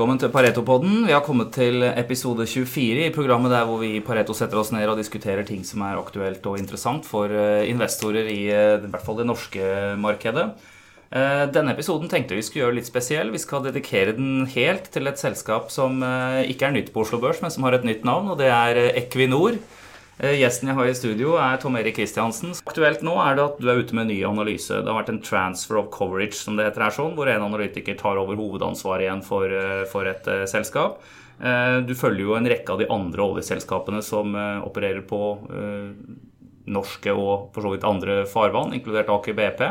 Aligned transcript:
velkommen 0.00 0.16
til 0.16 0.30
Pareto-podden. 0.32 1.02
Vi 1.04 1.12
har 1.12 1.20
kommet 1.20 1.50
til 1.52 1.82
episode 1.84 2.46
24 2.48 3.02
i 3.04 3.12
programmet 3.12 3.52
der 3.52 3.66
hvor 3.68 3.82
vi 3.82 3.90
i 3.98 4.00
Pareto 4.00 4.32
setter 4.32 4.56
oss 4.56 4.70
ned 4.72 4.88
og 4.88 4.96
diskuterer 4.96 5.44
ting 5.44 5.60
som 5.60 5.82
er 5.84 5.98
aktuelt 6.00 6.46
og 6.48 6.56
interessant 6.56 7.04
for 7.04 7.28
eh, 7.28 7.66
investorer 7.68 8.30
i, 8.32 8.38
eh, 8.48 8.78
i 8.80 8.88
hvert 8.88 9.04
fall 9.04 9.18
det 9.18 9.26
norske 9.28 9.66
markedet. 10.00 10.46
Eh, 11.12 11.42
denne 11.52 11.74
episoden 11.76 12.08
tenkte 12.08 12.38
vi 12.38 12.46
skulle 12.46 12.64
gjøre 12.64 12.78
litt 12.78 12.88
spesiell. 12.88 13.28
Vi 13.28 13.42
skal 13.44 13.66
dedikere 13.66 14.16
den 14.16 14.48
helt 14.54 14.88
til 14.88 15.10
et 15.10 15.20
selskap 15.20 15.68
som 15.68 16.00
ikke 16.48 16.70
er 16.70 16.78
nytt 16.78 16.94
på 16.94 17.04
Oslo 17.04 17.20
Børs, 17.20 17.44
men 17.44 17.52
som 17.52 17.68
har 17.68 17.76
et 17.76 17.84
nytt 17.84 18.08
navn, 18.08 18.32
og 18.32 18.40
det 18.40 18.48
er 18.48 18.80
Equinor. 19.02 19.60
Eh, 20.20 20.36
gjesten 20.36 20.68
jeg 20.68 20.76
har 20.76 20.88
i 20.90 20.96
studio, 20.96 21.30
er 21.40 21.56
Tom 21.56 21.78
Erik 21.80 21.94
Kristiansen. 21.96 22.52
Aktuelt 22.68 23.00
nå 23.00 23.14
er 23.22 23.38
det 23.38 23.44
at 23.46 23.60
du 23.62 23.70
er 23.72 23.78
ute 23.80 23.94
med 23.96 24.04
en 24.04 24.10
ny 24.12 24.18
analyse. 24.28 24.68
Det 24.68 24.84
har 24.84 24.98
vært 24.98 25.14
en 25.14 25.22
transfer 25.24 25.78
of 25.80 25.88
coverage, 25.94 26.36
som 26.36 26.58
det 26.58 26.66
heter 26.66 26.84
her, 26.84 26.92
sånn, 26.92 27.14
hvor 27.16 27.30
en 27.32 27.46
analytiker 27.46 27.96
tar 27.96 28.20
over 28.20 28.36
hovedansvaret 28.36 29.06
igjen 29.06 29.22
for, 29.24 29.48
eh, 29.48 29.86
for 29.88 30.10
et 30.10 30.28
uh, 30.28 30.44
selskap. 30.50 31.00
Uh, 31.40 31.80
du 31.88 31.94
følger 31.96 32.26
jo 32.26 32.36
en 32.36 32.50
rekke 32.52 32.68
av 32.68 32.82
de 32.82 32.90
andre 32.92 33.24
oljeselskapene 33.24 34.02
som 34.04 34.36
uh, 34.36 34.60
opererer 34.66 35.00
på 35.08 35.22
norske 36.70 37.14
og 37.16 37.48
for 37.54 37.64
så 37.64 37.72
vidt 37.72 37.88
andre 37.88 38.20
farvann, 38.28 38.76
inkludert 38.76 39.08
Aker 39.10 39.38
BP. 39.40 39.64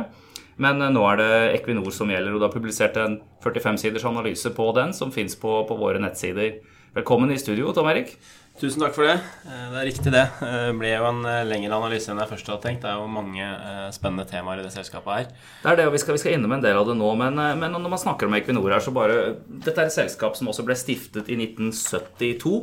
Men 0.66 0.82
nå 0.82 1.06
er 1.12 1.22
det 1.22 1.30
Equinor 1.60 1.94
som 1.96 2.10
gjelder, 2.10 2.34
og 2.34 2.42
du 2.42 2.50
har 2.50 2.56
publisert 2.58 2.98
en 3.00 3.20
45-siders 3.46 4.10
analyse 4.10 4.50
på 4.58 4.72
den, 4.76 4.98
som 4.98 5.14
fins 5.14 5.38
på, 5.40 5.62
på 5.70 5.78
våre 5.78 6.02
nettsider. 6.02 6.58
Velkommen 6.98 7.30
i 7.32 7.38
studio, 7.38 7.70
Tom 7.72 7.88
Erik. 7.94 8.18
Tusen 8.60 8.82
takk 8.84 8.92
for 8.92 9.08
det. 9.08 9.14
Eh, 9.48 9.68
det 9.72 9.78
er 9.80 9.86
riktig, 9.88 10.12
det. 10.12 10.26
Eh, 10.44 10.54
det 10.68 10.74
ble 10.76 10.90
jo 10.92 11.06
en 11.08 11.22
eh, 11.24 11.46
lengre 11.48 11.78
analyse 11.78 12.12
enn 12.12 12.20
jeg 12.20 12.28
først 12.34 12.50
hadde 12.52 12.64
tenkt. 12.66 12.82
Det 12.84 12.90
er 12.92 12.98
jo 13.00 13.06
mange 13.08 13.46
spennende 13.96 14.26
temaer 14.28 14.60
i 14.60 14.66
det 14.66 14.74
selskapet 14.74 15.14
her. 15.14 15.30
Det 15.62 15.70
er 15.72 15.80
det, 15.80 15.86
og 15.88 15.96
vi 15.96 16.02
skal, 16.04 16.18
vi 16.18 16.22
skal 16.26 16.36
innom 16.36 16.58
en 16.58 16.66
del 16.66 16.76
av 16.76 16.90
det 16.90 16.98
nå. 17.00 17.12
Men, 17.22 17.40
men, 17.40 17.78
når 17.78 17.94
man 17.94 18.02
snakker 18.02 18.28
om 18.28 18.36
Equinor 18.36 18.68
her, 18.76 18.84
så 18.84 18.92
bare 18.96 19.16
Dette 19.48 19.78
er 19.78 19.88
et 19.88 19.96
selskap 19.96 20.36
som 20.36 20.52
også 20.52 20.66
ble 20.68 20.76
stiftet 20.76 21.32
i 21.32 21.38
1972 21.40 22.58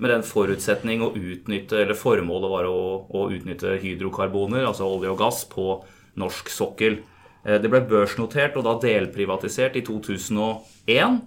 med 0.00 0.14
den 0.14 0.24
forutsetning 0.24 1.04
å 1.04 1.12
utnytte, 1.12 1.82
eller 1.82 2.00
formålet 2.00 2.54
var 2.54 2.70
å, 2.70 2.80
å 3.12 3.26
utnytte 3.36 3.76
hydrokarboner, 3.82 4.64
altså 4.64 4.88
olje 4.88 5.12
og 5.12 5.20
gass, 5.20 5.44
på 5.52 5.76
norsk 6.18 6.48
sokkel. 6.50 7.02
Det 7.44 7.68
ble 7.68 7.82
børsnotert 7.90 8.56
og 8.56 8.64
da 8.64 8.78
delprivatisert 8.80 9.76
i 9.76 9.84
2001 9.84 11.20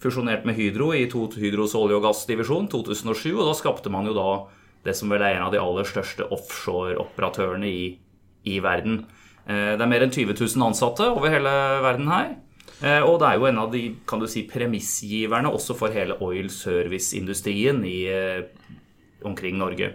fusjonert 0.00 0.46
med 0.48 0.56
Hydro 0.56 0.90
i 0.96 1.06
Hydros 1.06 1.76
olje- 1.78 1.98
og 1.98 2.04
gassdivisjon 2.06 2.68
2007. 2.72 3.34
Og 3.36 3.46
da 3.48 3.54
skapte 3.58 3.92
man 3.92 4.08
jo 4.08 4.16
da 4.16 4.28
det 4.86 4.96
som 4.96 5.12
vel 5.12 5.22
er 5.22 5.36
en 5.36 5.48
av 5.48 5.52
de 5.52 5.60
aller 5.60 5.84
største 5.84 6.24
offshore-operatørene 6.32 7.68
i, 7.68 7.98
i, 8.48 8.60
verden. 8.64 9.02
Eh, 9.44 9.76
det 9.76 9.84
er 9.84 9.90
mer 9.90 10.06
enn 10.06 10.14
20 10.14 10.32
000 10.38 10.70
ansatte 10.70 11.10
over 11.12 11.32
hele 11.32 11.52
verden 11.84 12.08
her. 12.08 12.32
Eh, 12.80 13.02
og 13.04 13.18
det 13.20 13.28
er 13.28 13.36
jo 13.36 13.48
en 13.50 13.60
av 13.60 13.74
de 13.74 13.82
kan 14.08 14.22
du 14.22 14.28
si, 14.30 14.46
premissgiverne 14.48 15.52
også 15.52 15.76
for 15.76 15.92
hele 15.92 16.16
oil 16.24 16.48
service-industrien 16.52 17.84
eh, 17.84 18.48
omkring 19.28 19.60
Norge. 19.60 19.92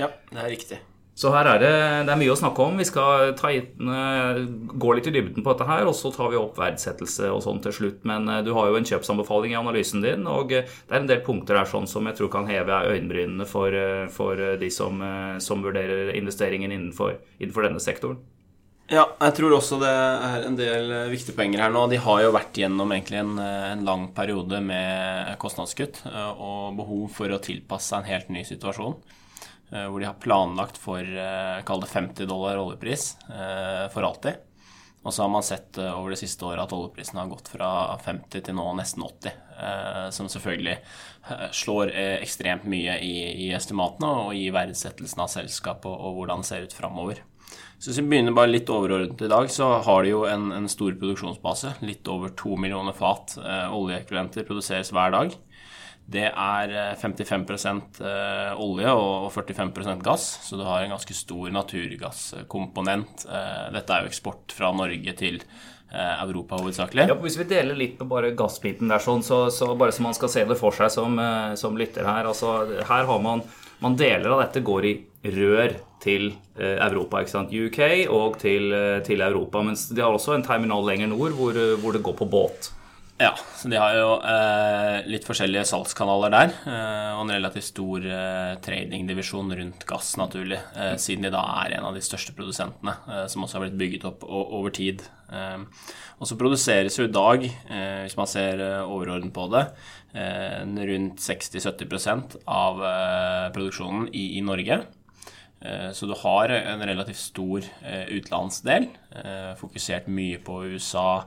Ja, 0.00 0.08
det 0.32 0.40
er 0.40 0.50
riktig. 0.50 0.80
Så 1.14 1.30
her 1.30 1.46
er 1.46 1.60
det, 1.62 1.70
det 2.08 2.10
er 2.10 2.18
mye 2.18 2.32
å 2.32 2.38
snakke 2.38 2.64
om. 2.64 2.78
Vi 2.80 2.86
skal 2.88 3.36
ta, 3.38 3.52
gå 3.54 4.94
litt 4.98 5.06
i 5.06 5.12
dybden 5.14 5.44
på 5.46 5.52
dette 5.52 5.68
her, 5.68 5.86
og 5.86 5.94
så 5.94 6.10
tar 6.14 6.32
vi 6.32 6.40
opp 6.40 6.58
verdsettelse 6.58 7.30
og 7.30 7.44
sånn 7.44 7.62
til 7.62 7.76
slutt. 7.76 8.00
Men 8.08 8.26
eh, 8.26 8.42
du 8.46 8.50
har 8.56 8.70
jo 8.70 8.80
en 8.80 8.88
kjøpsanbefaling 8.88 9.54
i 9.54 9.60
analysen 9.60 10.02
din, 10.02 10.26
og 10.26 10.50
eh, 10.50 10.66
det 10.66 10.96
er 10.96 11.04
en 11.04 11.10
del 11.12 11.22
punkter 11.26 11.60
der 11.60 11.70
sånn 11.70 11.86
som 11.90 12.10
jeg 12.10 12.18
tror 12.18 12.34
kan 12.34 12.50
heve 12.50 12.82
øyenbrynene 12.90 13.46
for, 13.46 13.70
eh, 13.70 14.08
for 14.10 14.42
de 14.58 14.72
som, 14.74 14.98
som, 15.38 15.62
vurderer 15.62 16.10
investeringen 16.18 16.74
innenfor, 16.74 17.20
innenfor 17.38 17.68
denne 17.68 17.82
sektoren. 17.82 18.18
Ja, 18.90 19.06
jeg 19.22 19.38
tror 19.38 19.54
også 19.56 19.78
det 19.80 19.88
er 19.88 20.42
en 20.44 20.58
del 20.58 20.90
viktige 21.14 21.38
poenger 21.38 21.62
her 21.62 21.70
nå. 21.72 21.86
De 21.88 22.02
har 22.04 22.24
jo 22.26 22.34
vært 22.34 22.58
gjennom 22.58 22.90
egentlig 22.92 23.22
en, 23.22 23.38
en 23.38 23.86
lang 23.86 24.10
periode 24.18 24.58
med 24.60 25.30
kostnadskutt 25.40 26.02
og 26.10 26.74
behov 26.76 27.06
for 27.14 27.32
å 27.32 27.40
tilpasse 27.40 27.94
seg 27.94 28.02
en 28.02 28.10
helt 28.10 28.34
ny 28.34 28.42
situasjon. 28.44 28.98
Eh, 29.72 29.86
hvor 29.88 30.00
de 30.00 30.06
har 30.06 30.20
planlagt 30.20 30.78
for 30.78 31.00
eh, 31.00 31.60
kall 31.66 31.80
det 31.82 31.90
50 31.90 32.28
dollar 32.28 32.60
oljepris 32.60 33.14
eh, 33.30 33.86
for 33.92 34.06
alltid. 34.06 34.42
Og 35.04 35.12
så 35.12 35.24
har 35.24 35.28
man 35.28 35.44
sett 35.44 35.76
over 35.76 36.14
det 36.14 36.16
siste 36.16 36.46
året 36.48 36.62
at 36.62 36.72
oljeprisen 36.72 37.18
har 37.20 37.28
gått 37.28 37.50
fra 37.52 37.68
50 38.00 38.40
til 38.46 38.54
nå 38.56 38.70
nesten 38.78 39.02
80. 39.04 39.34
Som 40.16 40.30
selvfølgelig 40.32 40.78
slår 41.52 41.92
ekstremt 42.24 42.64
mye 42.72 42.94
i, 43.04 43.50
estimatene 43.52 44.08
og 44.22 44.30
i 44.32 44.46
verdsettelsen 44.48 45.20
av 45.20 45.28
selskapet 45.28 45.92
og, 45.92 46.16
hvordan 46.16 46.40
det 46.40 46.48
ser 46.48 46.64
ut 46.64 46.78
framover. 46.78 47.20
Så 47.76 47.90
hvis 47.90 48.00
vi 48.00 48.06
begynner 48.14 48.32
bare 48.32 48.54
litt 48.54 48.72
overordnet 48.72 49.26
i 49.26 49.28
dag, 49.28 49.52
så 49.52 49.74
har 49.84 50.08
de 50.08 50.14
jo 50.14 50.24
en, 50.24 50.48
en 50.56 50.72
stor 50.72 50.96
produksjonsbase. 50.96 51.74
Litt 51.84 52.08
over 52.08 52.32
to 52.32 52.56
millioner 52.56 52.96
fat 52.96 53.36
oljeekvivalenter 53.44 54.48
produseres 54.48 54.88
hver 54.96 55.12
dag. 55.12 55.36
Det 56.04 56.26
er 56.28 56.96
55 57.00 57.44
eh, 57.64 58.08
eh, 58.08 58.50
olje 58.60 58.90
og 58.92 59.30
45% 59.32 60.02
gass, 60.04 60.26
så 60.44 60.58
du 60.60 60.64
har 60.66 60.84
en 60.84 60.92
ganske 60.92 61.16
stor 61.16 61.52
naturgasskomponent. 61.54 63.24
Eh, 63.24 63.62
dette 63.72 63.94
er 63.94 64.04
jo 64.04 64.12
eksport 64.12 64.52
fra 64.52 64.72
Norge 64.76 65.16
til 65.20 65.40
Europa 65.94 66.58
hovedsakelig. 66.58 67.04
Ja, 67.06 67.14
hvis 67.22 67.36
vi 67.38 67.44
deler 67.46 67.76
litt 67.78 67.92
på 68.00 68.06
bare 68.10 68.32
gassbiten 68.34 68.88
der, 68.90 68.98
sånn, 68.98 69.20
så, 69.22 69.44
så, 69.54 69.68
bare 69.78 69.94
så 69.94 70.02
man 70.02 70.16
skal 70.16 70.32
se 70.32 70.42
det 70.48 70.56
for 70.58 70.74
seg 70.74 70.90
som, 70.90 71.20
som 71.54 71.76
lytter 71.78 72.02
her 72.08 72.26
altså, 72.26 72.64
Her 72.88 73.06
har 73.06 73.20
man, 73.22 73.44
man 73.78 73.94
Deler 73.94 74.34
av 74.34 74.42
dette 74.42 74.64
går 74.66 74.88
i 74.90 74.94
rør 75.36 75.76
til 76.02 76.32
Europa, 76.58 77.22
ikke 77.22 77.34
sant? 77.36 77.54
UK 77.54 78.10
og 78.10 78.40
til, 78.42 78.74
til 79.06 79.22
Europa. 79.22 79.62
Mens 79.62 79.86
de 79.92 80.02
har 80.02 80.10
også 80.10 80.34
en 80.34 80.42
terminal 80.42 80.82
lenger 80.88 81.14
nord 81.14 81.38
hvor, 81.38 81.62
hvor 81.78 81.94
det 81.94 82.02
går 82.02 82.18
på 82.24 82.32
båt. 82.32 82.72
Ja, 83.14 83.30
så 83.54 83.68
de 83.70 83.78
har 83.78 83.94
jo 83.94 84.06
eh, 84.26 85.04
litt 85.06 85.22
forskjellige 85.22 85.62
salgskanaler 85.70 86.32
der. 86.34 86.54
Eh, 86.66 87.10
og 87.14 87.20
en 87.22 87.34
relativt 87.36 87.68
stor 87.68 88.02
eh, 88.10 88.54
tradingdivisjon 88.64 89.54
rundt 89.54 89.84
gass, 89.86 90.16
naturlig. 90.18 90.58
Eh, 90.74 90.96
siden 90.98 91.22
de 91.22 91.30
da 91.30 91.44
er 91.60 91.76
en 91.76 91.86
av 91.86 91.94
de 91.94 92.02
største 92.02 92.34
produsentene, 92.34 92.96
eh, 93.06 93.22
som 93.30 93.46
også 93.46 93.60
har 93.60 93.68
blitt 93.68 93.78
bygget 93.78 94.08
opp 94.10 94.26
over 94.26 94.74
tid. 94.74 95.04
Eh, 95.30 95.62
og 96.18 96.26
så 96.26 96.38
produseres 96.40 96.98
jo 96.98 97.06
i 97.06 97.12
dag, 97.14 97.46
hvis 97.46 98.16
man 98.18 98.28
ser 98.30 98.60
overordnet 98.84 99.32
på 99.34 99.48
det, 99.50 99.64
rundt 100.14 101.18
60-70% 101.18 102.36
av 102.46 102.78
produksjonen 103.52 104.06
i, 104.14 104.38
i 104.38 104.42
Norge. 104.46 104.78
Så 105.98 106.06
du 106.06 106.14
har 106.20 106.54
en 106.54 106.86
relativt 106.86 107.18
stor 107.18 107.66
utenlandsdel, 107.82 108.86
fokusert 109.58 110.06
mye 110.06 110.38
på 110.46 110.60
USA, 110.70 111.24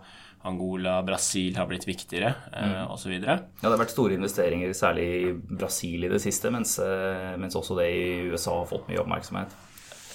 Angola, 0.47 0.97
Brasil 1.05 1.55
har 1.59 1.69
blitt 1.69 1.87
viktigere, 1.87 2.33
eh, 2.51 2.73
mm. 2.73 2.91
osv. 2.95 3.13
Ja, 3.19 3.37
det 3.61 3.69
har 3.69 3.79
vært 3.79 3.93
store 3.93 4.17
investeringer, 4.17 4.73
særlig 4.77 5.07
i 5.07 5.31
Brasil 5.35 6.07
i 6.07 6.11
det 6.11 6.21
siste, 6.23 6.51
mens, 6.53 6.77
eh, 6.83 7.33
mens, 7.39 7.57
også 7.57 7.77
det 7.79 7.87
i 7.93 8.05
USA 8.31 8.57
har 8.59 8.69
fått 8.69 8.89
mye 8.91 9.01
oppmerksomhet. 9.03 9.55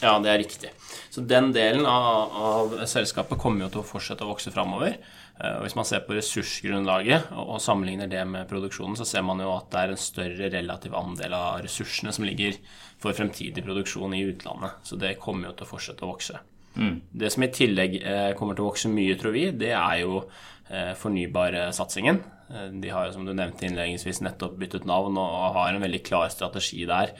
Ja, 0.02 0.16
det 0.18 0.32
er 0.32 0.40
riktig. 0.40 0.70
Så 1.14 1.22
den 1.30 1.52
delen 1.54 1.86
av, 1.86 2.32
av 2.34 2.72
selskapet 2.90 3.38
kommer 3.38 3.66
jo 3.66 3.68
til 3.70 3.82
å 3.84 3.86
fortsette 3.86 4.26
å 4.26 4.32
vokse 4.32 4.50
framover. 4.50 4.96
Eh, 5.38 5.58
hvis 5.62 5.76
man 5.78 5.86
ser 5.86 6.02
på 6.06 6.16
ressursgrunnlaget 6.16 7.30
og 7.38 7.60
sammenligner 7.62 8.10
det 8.10 8.24
med 8.28 8.48
produksjonen, 8.50 8.98
så 8.98 9.06
ser 9.08 9.22
man 9.26 9.40
jo 9.42 9.52
at 9.54 9.70
det 9.70 9.82
er 9.82 9.94
en 9.94 10.02
større 10.02 10.50
relativ 10.52 10.96
andel 10.98 11.36
av 11.38 11.62
ressursene 11.64 12.14
som 12.14 12.26
ligger 12.26 12.58
for 13.02 13.14
fremtidig 13.14 13.62
produksjon 13.62 14.18
i 14.18 14.24
utlandet. 14.26 14.82
Så 14.86 14.98
det 14.98 15.20
kommer 15.22 15.50
jo 15.50 15.56
til 15.60 15.68
å 15.68 15.72
fortsette 15.76 16.06
å 16.06 16.10
vokse. 16.12 16.42
Mm. 16.76 17.00
Det 17.12 17.30
som 17.32 17.44
i 17.44 17.50
tillegg 17.52 17.98
eh, 18.00 18.30
kommer 18.38 18.56
til 18.56 18.64
å 18.64 18.70
vokse 18.70 18.90
mye, 18.92 19.16
tror 19.20 19.34
vi, 19.36 19.46
det 19.56 19.72
er 19.76 19.98
jo 20.02 20.22
eh, 20.22 20.92
fornybarsatsingen. 20.98 22.20
Eh, 22.48 22.68
de 22.82 22.92
har 22.92 23.08
jo, 23.08 23.16
som 23.16 23.26
du 23.28 23.34
nevnte 23.36 23.66
innledningsvis, 23.68 24.22
nettopp 24.24 24.56
byttet 24.60 24.88
navn 24.88 25.18
og 25.20 25.58
har 25.58 25.72
en 25.72 25.84
veldig 25.84 26.02
klar 26.06 26.32
strategi 26.32 26.84
der 26.88 27.16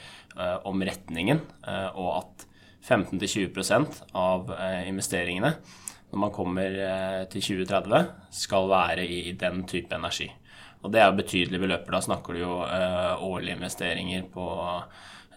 om 0.65 0.81
retningen, 0.81 1.43
og 1.93 2.07
at 2.15 2.45
15-20% 2.89 3.99
av 4.17 4.49
investeringene 4.89 5.51
når 6.09 6.21
man 6.23 6.33
kommer 6.33 6.79
til 7.29 7.45
2030, 7.45 8.07
skal 8.33 8.71
være 8.71 9.05
i 9.05 9.35
den 9.37 9.61
type 9.69 9.93
energi. 9.93 10.31
Og 10.81 10.95
det 10.95 11.03
er 11.03 11.11
jo 11.11 11.19
betydelige 11.19 11.67
beløper. 11.67 11.93
Da 11.93 12.01
snakker 12.09 12.33
du 12.33 12.41
jo 12.47 12.55
årlige 13.29 13.59
investeringer 13.59 14.25
på 14.33 14.47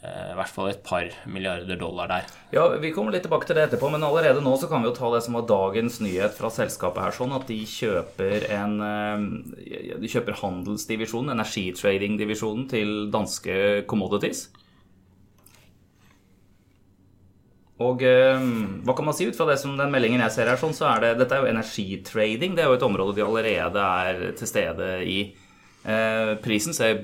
i 0.06 0.36
hvert 0.38 0.52
fall 0.52 0.70
et 0.72 0.82
par 0.86 1.08
milliarder 1.32 1.80
dollar 1.80 2.10
der. 2.12 2.34
Ja, 2.54 2.68
Vi 2.82 2.92
kommer 2.96 3.16
litt 3.16 3.26
tilbake 3.26 3.48
til 3.48 3.58
det 3.58 3.68
etterpå, 3.70 3.90
men 3.94 4.04
allerede 4.06 4.44
nå 4.44 4.56
så 4.60 4.70
kan 4.72 4.84
vi 4.84 4.90
jo 4.90 4.98
ta 4.98 5.10
det 5.14 5.24
som 5.26 5.38
var 5.38 5.48
dagens 5.50 6.02
nyhet 6.04 6.36
fra 6.38 6.52
selskapet 6.54 7.04
her, 7.04 7.16
sånn 7.16 7.36
at 7.36 7.48
de 7.50 7.58
kjøper 7.70 8.48
en 8.56 8.76
eh, 8.86 9.96
De 10.02 10.12
kjøper 10.12 10.38
handelsdivisjonen, 10.42 11.34
energitradingdivisjonen, 11.36 12.70
til 12.72 12.94
danske 13.14 13.84
Commodities. 13.90 14.48
Og 17.84 18.04
eh, 18.08 18.46
hva 18.88 18.96
kan 18.96 19.08
man 19.08 19.16
si 19.18 19.28
ut 19.28 19.36
fra 19.36 19.50
det 19.50 19.58
som 19.60 19.76
den 19.76 19.92
meldingen 19.92 20.24
jeg 20.24 20.36
ser 20.38 20.52
her, 20.52 20.60
sånn, 20.60 20.76
så 20.76 20.88
er 20.94 21.04
det 21.04 21.14
Dette 21.20 21.36
er 21.36 21.44
jo 21.44 21.52
energitrading. 21.52 22.56
Det 22.56 22.64
er 22.64 22.72
jo 22.72 22.78
et 22.80 22.88
område 22.88 23.18
de 23.18 23.26
allerede 23.26 23.88
er 24.08 24.22
til 24.40 24.52
stede 24.52 24.92
i. 25.04 25.20
Eh, 25.84 26.36
prisen 26.44 26.76
ser 26.76 27.04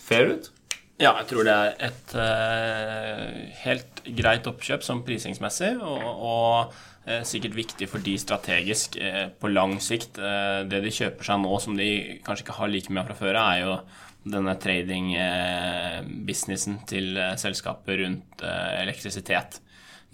fair 0.00 0.32
ut. 0.32 0.50
Ja, 0.94 1.10
jeg 1.18 1.26
tror 1.30 1.42
det 1.46 1.54
er 1.54 1.72
et 1.88 2.12
uh, 2.14 3.22
helt 3.64 3.94
greit 4.14 4.46
oppkjøp 4.46 4.82
som 4.86 5.02
prisingsmessig. 5.06 5.72
Og, 5.82 6.02
og 6.30 6.72
sikkert 7.28 7.54
viktig 7.58 7.86
for 7.90 7.98
de 8.00 8.14
strategisk 8.16 8.96
på 9.36 9.48
lang 9.52 9.76
sikt. 9.84 10.16
Det 10.16 10.80
de 10.80 10.90
kjøper 10.96 11.20
seg 11.26 11.36
nå 11.42 11.52
som 11.60 11.76
de 11.76 12.16
kanskje 12.24 12.44
ikke 12.46 12.56
har 12.56 12.68
like 12.72 12.88
mye 12.88 13.02
av 13.02 13.08
fra 13.10 13.16
før, 13.18 13.36
er 13.42 13.58
jo 13.60 13.74
denne 14.32 14.54
trading-businessen 14.56 16.80
til 16.88 17.12
selskapet 17.42 18.00
rundt 18.00 18.40
elektrisitet. 18.80 19.60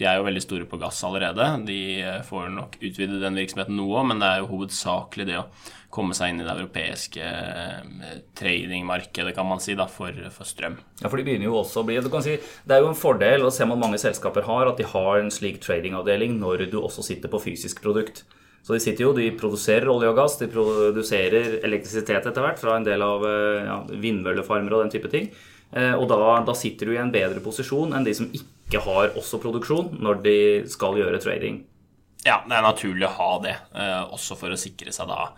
De 0.01 0.07
er 0.09 0.17
jo 0.17 0.25
veldig 0.25 0.41
store 0.41 0.65
på 0.65 0.79
gass 0.81 1.03
allerede. 1.05 1.45
De 1.69 1.81
eh, 2.01 2.23
får 2.25 2.49
nok 2.55 2.79
utvide 2.81 3.21
den 3.21 3.37
virksomheten 3.37 3.77
noe, 3.77 4.01
men 4.09 4.23
det 4.23 4.31
er 4.31 4.41
jo 4.41 4.49
hovedsakelig 4.55 5.27
det 5.29 5.37
å 5.37 5.45
komme 5.93 6.15
seg 6.17 6.33
inn 6.33 6.41
i 6.41 6.47
det 6.47 6.55
europeiske 6.55 7.21
eh, 7.27 8.15
tradingmarkedet, 8.39 9.35
kan 9.37 9.49
man 9.51 9.61
si, 9.61 9.75
da, 9.77 9.85
for, 9.93 10.17
for, 10.33 10.49
strøm. 10.49 10.79
Ja, 11.03 11.11
for 11.11 11.21
de 11.21 11.27
begynner 11.27 11.51
jo 11.51 11.59
også 11.61 11.83
å 11.83 11.89
bli 11.89 11.99
si, 12.25 12.39
Det 12.41 12.77
er 12.77 12.81
jo 12.81 12.89
en 12.95 12.97
fordel, 12.97 13.45
og 13.45 13.53
ser 13.53 13.69
man 13.69 13.83
mange 13.83 14.01
selskaper 14.01 14.47
har, 14.49 14.71
at 14.71 14.81
de 14.81 14.87
har 14.89 15.21
en 15.21 15.29
slik 15.35 15.61
tradingavdeling 15.61 16.39
når 16.41 16.71
du 16.73 16.79
også 16.81 17.05
sitter 17.05 17.29
på 17.29 17.43
fysisk 17.51 17.83
produkt. 17.85 18.23
Så 18.65 18.73
de 18.73 18.81
sitter 18.81 19.05
jo, 19.05 19.13
de 19.17 19.29
produserer 19.37 19.89
olje 19.89 20.09
og 20.09 20.17
gass, 20.17 20.39
de 20.41 20.49
produserer 20.53 21.59
elektrisitet 21.61 22.25
etter 22.25 22.45
hvert 22.45 22.61
fra 22.61 22.79
en 22.79 22.89
del 22.89 23.05
av 23.05 23.29
eh, 23.29 23.67
ja, 23.69 23.77
vindmøllefarmer 24.01 24.79
og 24.79 24.87
den 24.87 24.97
type 24.97 25.13
ting. 25.13 25.29
Og 25.71 26.09
da, 26.11 26.17
da 26.43 26.55
sitter 26.59 26.89
du 26.89 26.97
i 26.97 26.99
en 26.99 27.13
bedre 27.15 27.39
posisjon 27.45 27.93
enn 27.95 28.03
de 28.03 28.11
som 28.19 28.27
ikke 28.35 28.60
ikke 28.71 28.85
har 28.87 29.17
også 29.19 29.41
produksjon 29.43 29.97
når 29.99 30.23
de 30.23 30.39
skal 30.71 30.99
gjøre 31.01 31.21
trading. 31.23 31.65
Ja, 32.23 32.41
det 32.47 32.55
er 32.55 32.65
naturlig 32.65 33.07
å 33.09 33.15
ha 33.17 33.31
det, 33.43 33.57
eh, 33.75 34.03
også 34.13 34.37
for 34.39 34.53
å 34.53 34.59
sikre 34.61 34.93
seg 34.93 35.09
da 35.09 35.31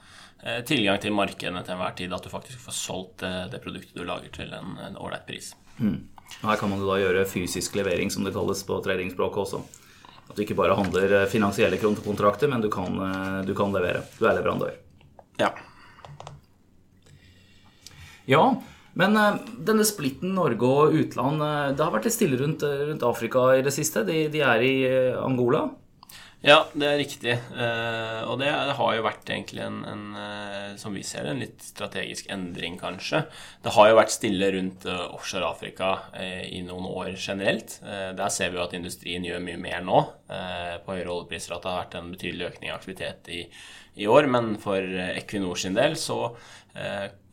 eh, 0.43 0.61
tilgang 0.67 0.99
til 1.01 1.15
markedene 1.15 1.63
til 1.63 1.77
enhver 1.77 1.95
tid. 1.97 2.13
At 2.13 2.27
du 2.27 2.33
faktisk 2.33 2.61
får 2.65 2.77
solgt 2.77 3.23
eh, 3.27 3.45
det 3.53 3.63
produktet 3.63 3.97
du 3.97 4.05
lager 4.05 4.33
til 4.35 4.53
en 4.53 4.99
ålreit 4.99 5.25
pris. 5.29 5.53
Mm. 5.79 6.01
Her 6.43 6.59
kan 6.59 6.73
man 6.73 6.83
jo 6.83 6.91
da 6.91 6.99
gjøre 7.01 7.29
fysisk 7.29 7.77
levering, 7.79 8.11
som 8.11 8.27
det 8.27 8.35
kalles 8.35 8.65
på 8.67 8.81
tradingspråket 8.85 9.45
også. 9.47 9.63
At 10.29 10.37
du 10.37 10.45
ikke 10.45 10.57
bare 10.59 10.77
handler 10.79 11.27
finansielle 11.31 11.79
kontrakter, 11.81 12.49
men 12.49 12.63
du 12.65 12.71
kan, 12.73 12.95
du 13.45 13.53
kan 13.59 13.75
levere. 13.75 14.05
Du 14.17 14.25
er 14.25 14.39
leverandør. 14.39 14.77
Ja. 15.41 15.51
Ja, 18.31 18.45
men 18.99 19.17
uh, 19.17 19.39
denne 19.65 19.87
splitten 19.89 20.35
Norge 20.37 20.69
og 20.69 20.97
utland, 20.99 21.41
uh, 21.41 21.71
det 21.73 21.81
har 21.81 21.93
vært 21.95 22.09
litt 22.09 22.17
stille 22.17 22.41
rundt, 22.41 22.65
uh, 22.67 22.89
rundt, 22.91 23.07
Afrika 23.09 23.47
i 23.57 23.63
det 23.65 23.73
siste. 23.75 24.05
De, 24.09 24.27
de 24.33 24.43
er 24.45 24.65
i 24.67 24.75
Angola. 25.17 25.67
Ja, 26.43 26.65
det 26.75 26.87
er 26.89 26.97
riktig. 26.99 27.35
og 28.27 28.41
det 28.41 28.51
har 28.51 28.95
jo 28.97 29.05
vært 29.07 29.29
egentlig 29.31 29.63
en, 29.63 29.77
en 29.87 30.79
som 30.81 30.95
vi 30.97 31.05
ser 31.07 31.29
en 31.31 31.39
litt 31.39 31.63
strategisk 31.63 32.27
endring, 32.35 32.81
kanskje. 32.81 33.21
Det 33.63 33.75
har 33.77 33.91
jo 33.91 33.99
vært 34.01 34.15
stille 34.15 34.49
rundt 34.57 34.89
offshore-Afrika 34.91 35.93
i 36.51 36.65
noen 36.67 36.89
år 36.91 37.13
generelt. 37.15 37.79
der 38.19 38.35
ser 38.35 38.51
vi 38.51 38.59
jo 38.59 38.65
at 38.65 38.75
industrien 38.75 39.23
gjør 39.23 39.45
mye 39.47 39.63
mer 39.63 39.87
nå 39.87 40.03
på 40.27 40.97
høyere 40.97 41.15
oljepriser, 41.15 41.55
at 41.55 41.63
det 41.63 41.71
har 41.71 41.85
vært 41.85 41.97
en 42.01 42.13
betydelig 42.17 42.49
økning 42.51 42.73
i 42.73 42.75
aktivitet 42.75 43.31
i, 43.31 43.41
i 44.03 44.11
år. 44.11 44.27
Men 44.27 44.57
for 44.59 44.83
Equinor 45.13 45.63
sin 45.63 45.79
del 45.79 45.95
så 45.95 46.25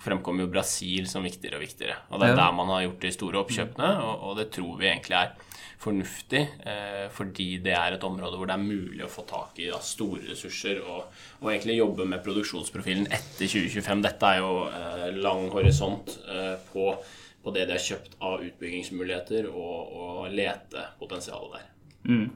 fremkommer 0.03 0.45
jo 0.45 0.53
Brasil 0.53 1.09
som 1.09 1.25
viktigere 1.25 1.57
og 1.57 1.65
viktigere. 1.65 1.97
Og 2.13 2.21
det 2.21 2.29
er 2.29 2.39
der 2.39 2.55
man 2.55 2.71
har 2.75 2.85
gjort 2.85 3.03
de 3.03 3.15
store 3.17 3.41
oppkjøpene, 3.41 3.93
og, 4.05 4.27
og 4.29 4.37
det 4.39 4.51
tror 4.55 4.77
vi 4.79 4.91
egentlig 4.93 5.17
er 5.17 5.33
fornuftig, 5.79 6.41
eh, 6.67 7.07
fordi 7.15 7.57
det 7.63 7.71
er 7.71 7.95
et 7.95 8.03
område 8.03 8.35
hvor 8.37 8.49
det 8.49 8.57
er 8.57 8.65
mulig 8.65 9.05
å 9.05 9.11
få 9.11 9.23
tak 9.27 9.61
i 9.63 9.69
da, 9.71 9.79
store 9.83 10.25
ressurser 10.27 10.81
og, 10.83 11.07
og, 11.39 11.47
egentlig 11.53 11.77
jobbe 11.77 12.07
med 12.09 12.23
produksjonsprofilen 12.25 13.07
etter 13.07 13.47
2025. 13.47 14.03
Dette 14.03 14.33
er 14.33 14.41
jo 14.43 14.51
eh, 14.67 15.07
lang 15.23 15.47
horisont 15.53 16.17
eh, 16.27 16.57
på, 16.73 16.91
på, 17.39 17.55
det 17.55 17.69
de 17.69 17.77
har 17.77 17.85
kjøpt 17.85 18.19
av 18.19 18.43
utbyggingsmuligheter 18.49 19.47
og, 19.53 19.95
og 20.03 20.21
letepotensialet 20.35 21.55
der. 21.55 21.67
Mm. 22.09 22.27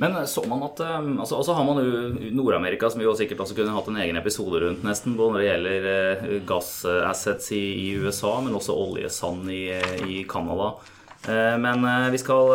Men 0.00 0.16
så 0.28 0.42
man 0.44 0.64
at 0.66 0.80
altså, 0.84 1.38
også 1.38 1.54
har 1.56 1.64
man 1.64 1.78
jo 1.80 2.32
Nord-Amerika, 2.36 2.88
som 2.92 3.00
vi 3.00 3.06
jo 3.06 3.14
sikkert 3.16 3.40
også 3.44 3.56
kunne 3.56 3.72
hatt 3.76 3.88
en 3.88 4.00
egen 4.00 4.16
episode 4.20 4.60
rundt, 4.60 4.84
nesten, 4.84 5.16
både 5.16 5.36
når 5.36 5.40
det 5.40 5.46
gjelder 5.48 6.44
gassassets 6.48 7.48
i, 7.56 7.64
i, 7.86 7.88
USA, 7.96 8.34
men 8.44 8.56
også 8.56 8.76
oljesand 8.76 9.48
i, 9.52 9.64
i 10.04 10.20
Canada. 10.28 10.74
Eh, 11.26 11.56
men 11.58 11.82
vi 12.12 12.18
skal 12.22 12.50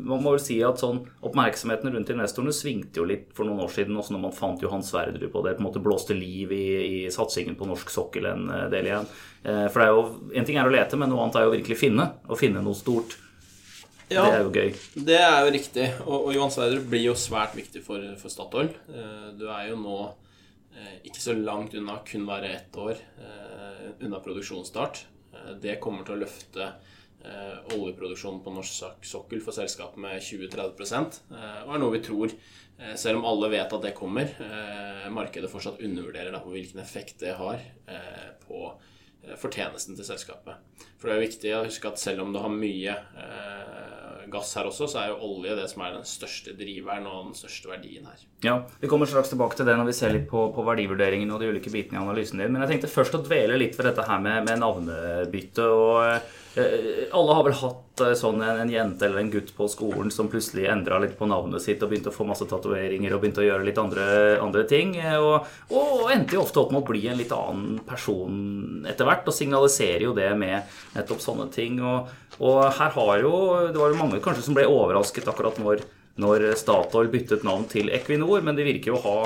Man 0.00 0.22
må 0.24 0.32
vel 0.32 0.42
si 0.42 0.56
at 0.64 0.80
sånn 0.80 1.02
oppmerksomheten 1.26 1.92
rundt 1.92 2.12
investorene 2.14 2.54
svingte 2.56 3.02
jo 3.02 3.06
litt 3.08 3.30
for 3.36 3.48
noen 3.48 3.60
år 3.64 3.72
siden, 3.74 3.98
også 4.00 4.16
når 4.16 4.22
man 4.24 4.36
fant 4.36 4.62
Johan 4.64 4.84
Sverdrup, 4.86 5.34
og 5.34 5.46
det 5.46 5.56
på 5.58 5.64
en 5.64 5.68
måte 5.68 5.82
blåste 5.84 6.16
liv 6.16 6.54
i, 6.56 6.66
i 6.80 7.00
satsingen 7.12 7.58
på 7.60 7.68
norsk 7.68 7.92
sokkel 7.92 8.30
en 8.30 8.46
del 8.72 8.88
igjen. 8.88 9.10
For 9.42 9.80
det 9.80 9.86
er 9.86 9.92
jo, 9.94 10.06
en 10.36 10.46
ting 10.48 10.58
er 10.60 10.68
å 10.68 10.72
lete, 10.72 10.98
men 11.00 11.12
noe 11.12 11.24
annet 11.24 11.38
er 11.40 11.46
jo 11.46 11.52
virkelig 11.54 11.78
finne. 11.80 12.06
Å 12.28 12.36
finne 12.36 12.64
noe 12.64 12.76
stort. 12.76 13.16
Ja, 14.10 14.24
det 14.26 14.38
er 14.38 14.42
jo 14.42 14.50
gøy. 14.50 14.72
Det 15.06 15.18
er 15.22 15.36
jo 15.46 15.52
riktig. 15.54 15.86
Og, 16.02 16.16
og 16.16 16.32
Johan 16.34 16.50
Sverdrup 16.50 16.88
blir 16.90 17.04
jo 17.04 17.14
svært 17.18 17.54
viktig 17.54 17.82
for, 17.84 18.02
for 18.18 18.32
Statoil. 18.32 18.72
Du 19.38 19.46
er 19.46 19.68
jo 19.70 19.78
nå 19.78 19.98
ikke 21.06 21.22
så 21.22 21.34
langt 21.36 21.74
unna, 21.78 22.00
kun 22.06 22.26
være 22.28 22.50
ett 22.56 22.76
år 22.80 22.98
unna 24.00 24.20
produksjonsstart. 24.22 25.04
det 25.62 25.78
kommer 25.82 26.06
til 26.06 26.16
å 26.16 26.22
løfte 26.24 26.72
oljeproduksjonen 27.76 28.40
på 28.44 28.52
norsk 28.54 29.04
sokkel 29.04 29.42
for 29.44 29.56
selskapet 29.56 30.00
med 30.00 30.22
20-30 30.24 31.18
og 31.66 31.74
er 31.74 31.82
noe 31.82 31.92
vi 31.92 32.02
tror, 32.04 32.32
selv 32.96 33.20
om 33.20 33.26
alle 33.28 33.50
vet 33.52 33.74
at 33.76 33.84
det 33.84 33.92
kommer, 33.96 34.32
markedet 35.12 35.50
fortsatt 35.52 35.82
undervurderer 35.84 36.32
da, 36.32 36.40
på 36.40 36.54
hvilken 36.54 36.80
effekt 36.80 37.20
det 37.20 37.36
har 37.36 37.60
på 38.46 38.70
fortjenesten 39.36 39.98
til 39.98 40.08
selskapet. 40.08 40.64
For 40.96 41.10
det 41.10 41.16
er 41.18 41.26
viktig 41.26 41.52
å 41.58 41.64
huske 41.66 41.92
at 41.92 42.00
selv 42.00 42.24
om 42.24 42.32
du 42.32 42.40
har 42.40 42.52
mye 42.54 42.96
gass 44.30 44.52
her 44.56 44.68
også, 44.70 44.88
så 44.90 45.00
er 45.02 45.10
jo 45.10 45.18
olje 45.26 45.56
det 45.58 45.66
som 45.70 45.82
er 45.84 45.96
den 45.96 46.06
største 46.08 46.54
driveren 46.56 47.06
og 47.10 47.30
den 47.30 47.36
største 47.38 47.70
verdien 47.70 48.06
her. 48.08 48.24
Ja, 48.46 48.56
Vi 48.80 48.88
kommer 48.90 49.08
straks 49.10 49.32
tilbake 49.32 49.58
til 49.58 49.68
det 49.68 49.76
når 49.78 49.90
vi 49.90 49.96
ser 49.96 50.14
litt 50.14 50.28
på, 50.30 50.46
på 50.54 50.64
verdivurderingen 50.66 51.32
og 51.34 51.42
de 51.42 51.50
ulike 51.50 51.72
bitene 51.72 51.98
i 51.98 52.02
analysen 52.02 52.40
din. 52.40 52.52
Men 52.54 52.64
jeg 52.64 52.76
tenkte 52.76 52.92
først 52.94 53.18
å 53.18 53.22
dvele 53.24 53.58
litt 53.60 53.76
ved 53.78 53.90
dette 53.90 54.06
her 54.06 54.22
med, 54.22 54.46
med 54.48 54.62
navnebytte. 54.62 55.66
og 55.66 56.00
Eh, 56.00 56.20
alle 57.14 57.34
har 57.36 57.44
vel 57.46 57.54
hatt 57.54 58.02
eh, 58.02 58.14
sånn 58.18 58.40
en, 58.42 58.62
en, 58.64 58.70
jente 58.72 59.06
eller 59.06 59.22
en 59.22 59.30
gutt 59.30 59.52
på 59.54 59.68
skolen 59.70 60.10
som 60.10 60.26
plutselig 60.32 60.66
endra 60.70 60.98
litt 60.98 61.14
på 61.18 61.28
navnet 61.30 61.62
sitt 61.62 61.82
og 61.84 61.92
begynte 61.92 62.10
å 62.10 62.16
få 62.16 62.26
masse 62.26 62.46
tatoveringer 62.50 63.14
og 63.14 63.22
begynte 63.22 63.44
å 63.44 63.46
gjøre 63.46 63.66
litt 63.68 63.78
andre, 63.78 64.06
andre 64.42 64.64
ting. 64.70 64.96
Eh, 64.98 65.14
og, 65.14 65.46
og, 65.70 66.08
endte 66.10 66.34
jo 66.34 66.42
ofte 66.42 66.62
opp 66.64 66.74
med 66.74 66.82
å 66.82 66.90
bli 66.90 67.04
en 67.06 67.20
litt 67.20 67.34
annen 67.36 67.78
person 67.86 68.82
etter 68.90 69.06
hvert, 69.06 69.30
og 69.30 69.36
signaliserer 69.36 70.08
jo 70.08 70.16
det 70.16 70.32
med 70.40 70.66
nettopp 70.96 71.22
sånne 71.22 71.46
ting. 71.54 71.78
Og, 71.86 72.10
og 72.42 72.60
her 72.80 72.98
har 72.98 73.14
jo 73.22 73.32
Det 73.70 73.78
var 73.78 73.94
jo 73.94 74.00
mange 74.00 74.22
kanskje 74.24 74.48
som 74.48 74.58
ble 74.58 74.66
overrasket 74.66 75.30
akkurat 75.30 75.58
når 75.62 75.86
når 76.20 76.50
Statoil 76.58 77.10
byttet 77.12 77.44
navn 77.46 77.66
til 77.70 77.90
Equinor, 77.94 78.42
men 78.44 78.56
de 78.58 78.66
virker 78.66 78.92
jo 78.92 78.98
å 78.98 79.04
ha 79.04 79.18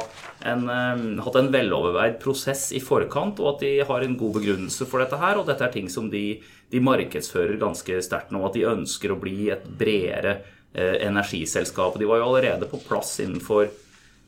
en, 0.52 0.66
um, 0.68 1.04
hatt 1.24 1.38
en 1.40 1.50
veloverveid 1.54 2.18
prosess 2.22 2.68
i 2.76 2.82
forkant, 2.84 3.40
og 3.42 3.54
at 3.54 3.64
de 3.64 3.72
har 3.88 4.04
en 4.04 4.18
god 4.20 4.36
begrunnelse 4.38 4.86
for 4.90 5.02
dette 5.02 5.18
her. 5.20 5.40
Og 5.40 5.48
dette 5.48 5.64
er 5.66 5.74
ting 5.74 5.88
som 5.92 6.10
de, 6.12 6.26
de 6.70 6.82
markedsfører 6.84 7.56
ganske 7.62 8.02
sterkt 8.04 8.34
nå, 8.34 8.44
at 8.46 8.58
de 8.58 8.66
ønsker 8.70 9.14
å 9.14 9.20
bli 9.20 9.48
et 9.54 9.64
bredere 9.64 10.36
eh, 10.74 11.00
energiselskap. 11.08 11.98
De 11.98 12.10
var 12.10 12.20
jo 12.20 12.28
allerede 12.28 12.68
på 12.70 12.82
plass 12.86 13.16
innenfor 13.24 13.72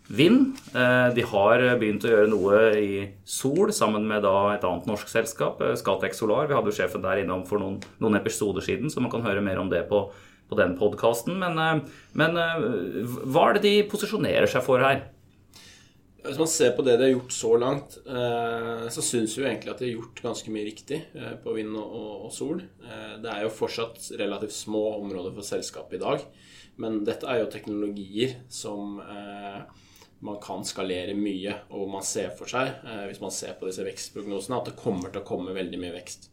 vind. 0.08 0.56
Eh, 0.74 1.08
de 1.14 1.24
har 1.26 1.64
begynt 1.80 2.06
å 2.06 2.12
gjøre 2.12 2.30
noe 2.30 2.60
i 2.78 2.92
sol 3.26 3.72
sammen 3.74 4.06
med 4.08 4.24
et 4.26 4.66
annet 4.66 4.86
norsk 4.88 5.10
selskap, 5.10 5.60
eh, 5.62 5.74
Scatec 5.78 6.14
Solar. 6.14 6.46
Vi 6.46 6.56
hadde 6.56 6.72
jo 6.72 6.78
sjefen 6.78 7.04
der 7.04 7.22
innom 7.22 7.46
for 7.46 7.62
noen, 7.62 7.80
noen 8.02 8.18
episoder 8.18 8.64
siden, 8.64 8.90
så 8.90 9.02
man 9.02 9.12
kan 9.12 9.26
høre 9.26 9.44
mer 9.44 9.58
om 9.62 9.70
det 9.70 9.86
på 9.90 10.08
på 10.48 10.58
den 10.58 10.76
podkasten. 10.78 11.38
Men, 11.38 11.58
eh, 11.58 11.84
men, 12.12 12.36
eh, 12.36 13.04
hva 13.26 13.48
er 13.48 13.58
det 13.58 13.66
de 13.66 13.76
posisjonerer 13.90 14.48
seg 14.50 14.64
for 14.66 14.82
her? 14.82 15.08
Hvis 16.26 16.40
man 16.40 16.50
ser 16.50 16.72
på 16.74 16.82
det 16.82 16.96
de 16.98 17.06
har 17.06 17.12
gjort 17.12 17.34
så 17.34 17.52
langt, 17.54 17.98
eh, 18.02 18.88
så 18.90 19.02
syns 19.02 19.36
vi 19.38 19.44
egentlig 19.44 19.70
at 19.70 19.78
de 19.78 19.86
har 19.86 20.00
gjort 20.00 20.22
ganske 20.22 20.50
mye 20.50 20.66
riktig 20.66 21.04
på 21.44 21.54
vind 21.54 21.76
og 21.76 22.32
sol. 22.34 22.64
Det 23.22 23.30
er 23.30 23.44
jo 23.44 23.54
fortsatt 23.54 24.10
relativt 24.18 24.50
små 24.50 24.98
områder 25.04 25.32
for 25.32 25.46
selskapet 25.46 26.00
i 26.00 26.02
dag, 26.02 26.24
men 26.78 27.04
dette 27.04 27.28
er 27.30 27.44
jo 27.44 27.50
teknologier 27.52 28.42
som 28.50 28.98
man 30.18 30.40
kan 30.42 30.64
skalere 30.64 31.14
mye, 31.14 31.60
og 31.70 31.88
man 31.90 32.02
ser 32.02 32.30
for 32.30 32.46
seg, 32.50 32.74
hvis 33.06 33.20
man 33.20 33.30
ser 33.30 33.54
på 33.54 33.70
disse 33.70 33.86
vekstprognosene, 33.86 34.58
at 34.58 34.64
det 34.64 34.82
kommer 34.82 35.12
til 35.12 35.22
å 35.22 35.28
komme 35.30 35.54
veldig 35.54 35.78
mye 35.78 35.94
vekst. 35.94 36.30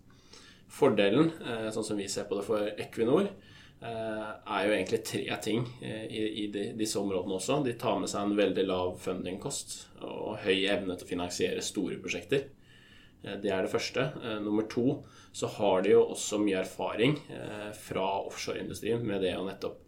Fordelen, 0.74 1.29
sånn 1.70 1.86
som 1.86 1.98
vi 1.98 2.08
ser 2.10 2.25
på 2.25 2.39
det 2.39 2.48
for 2.48 2.65
Equinor, 2.82 3.29
er 3.83 4.65
jo 4.67 4.73
egentlig 4.73 4.99
tre 5.07 5.37
ting 5.43 5.63
eh, 5.81 6.05
i, 6.07 6.23
i 6.43 6.47
de, 6.53 6.65
disse 6.79 6.99
områdene 6.99 7.35
også. 7.37 7.59
De 7.65 7.75
tar 7.79 7.99
med 7.99 8.11
seg 8.11 8.25
en 8.25 8.37
veldig 8.37 8.65
lav 8.67 8.93
fundingkost 9.03 9.77
og 10.07 10.37
høy 10.45 10.65
evne 10.71 10.95
til 10.95 11.07
å 11.07 11.11
finansiere 11.11 11.63
store 11.65 11.99
prosjekter. 12.03 12.45
Eh, 13.23 13.37
det 13.43 13.51
er 13.51 13.65
det 13.65 13.73
første. 13.73 14.07
Nummer 14.43 14.67
to 14.71 15.01
så 15.35 15.49
har 15.57 15.83
de 15.83 15.95
jo 15.95 16.03
også 16.13 16.39
mye 16.43 16.61
erfaring 16.61 17.17
fra 17.81 18.05
offshoreindustrien 18.27 19.01
med 19.03 19.23
det 19.25 19.33
å 19.35 19.47
nettopp 19.47 19.79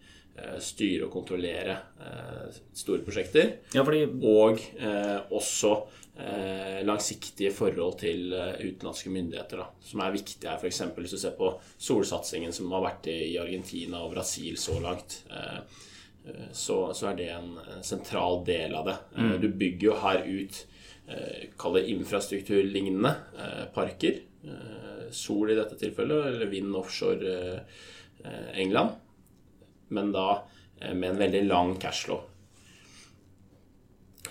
styre 0.59 1.05
og 1.05 1.13
kontrollere 1.13 1.77
store 2.75 3.05
prosjekter. 3.05 3.53
Ja, 3.75 3.85
fordi... 3.85 4.01
Og 4.25 4.59
også 5.37 5.71
eh, 5.77 6.01
langsiktige 6.85 7.51
forhold 7.51 7.97
til 7.99 8.33
eh, 8.33 8.53
utenlandske 8.61 9.11
myndigheter, 9.11 9.63
da, 9.63 9.65
som 9.83 10.03
er 10.03 10.13
viktige 10.15 10.51
her. 10.51 10.61
F.eks. 10.61 10.81
hvis 10.95 11.15
du 11.15 11.19
ser 11.19 11.35
på 11.37 11.51
solsatsingen 11.77 12.55
som 12.55 12.71
har 12.75 12.85
vært 12.85 13.09
i 13.11 13.35
Argentina 13.41 14.03
og 14.05 14.13
Brasil 14.15 14.57
så 14.61 14.79
langt. 14.83 15.23
Eh, 15.31 15.59
så, 16.51 16.77
så, 16.97 17.11
er 17.11 17.17
det 17.19 17.27
en 17.35 17.51
sentral 17.85 18.39
del 18.47 18.73
av 18.73 18.87
det. 18.87 18.95
Mm. 19.13 19.33
Du 19.43 19.49
bygger 19.53 19.91
jo 19.91 19.99
her 20.01 20.23
ut 20.25 20.63
Kall 21.61 21.75
det 21.77 21.83
infrastrukturlignende 21.93 23.11
parker. 23.75 24.15
Sol 25.13 25.51
i 25.53 25.57
dette 25.59 25.77
tilfellet, 25.77 26.31
eller 26.31 26.49
vind 26.49 26.73
offshore 26.79 27.59
England. 28.57 28.95
Men 29.93 30.09
da 30.15 30.25
med 30.81 31.11
en 31.11 31.21
veldig 31.21 31.43
lang 31.45 31.75
cashflow. 31.77 32.23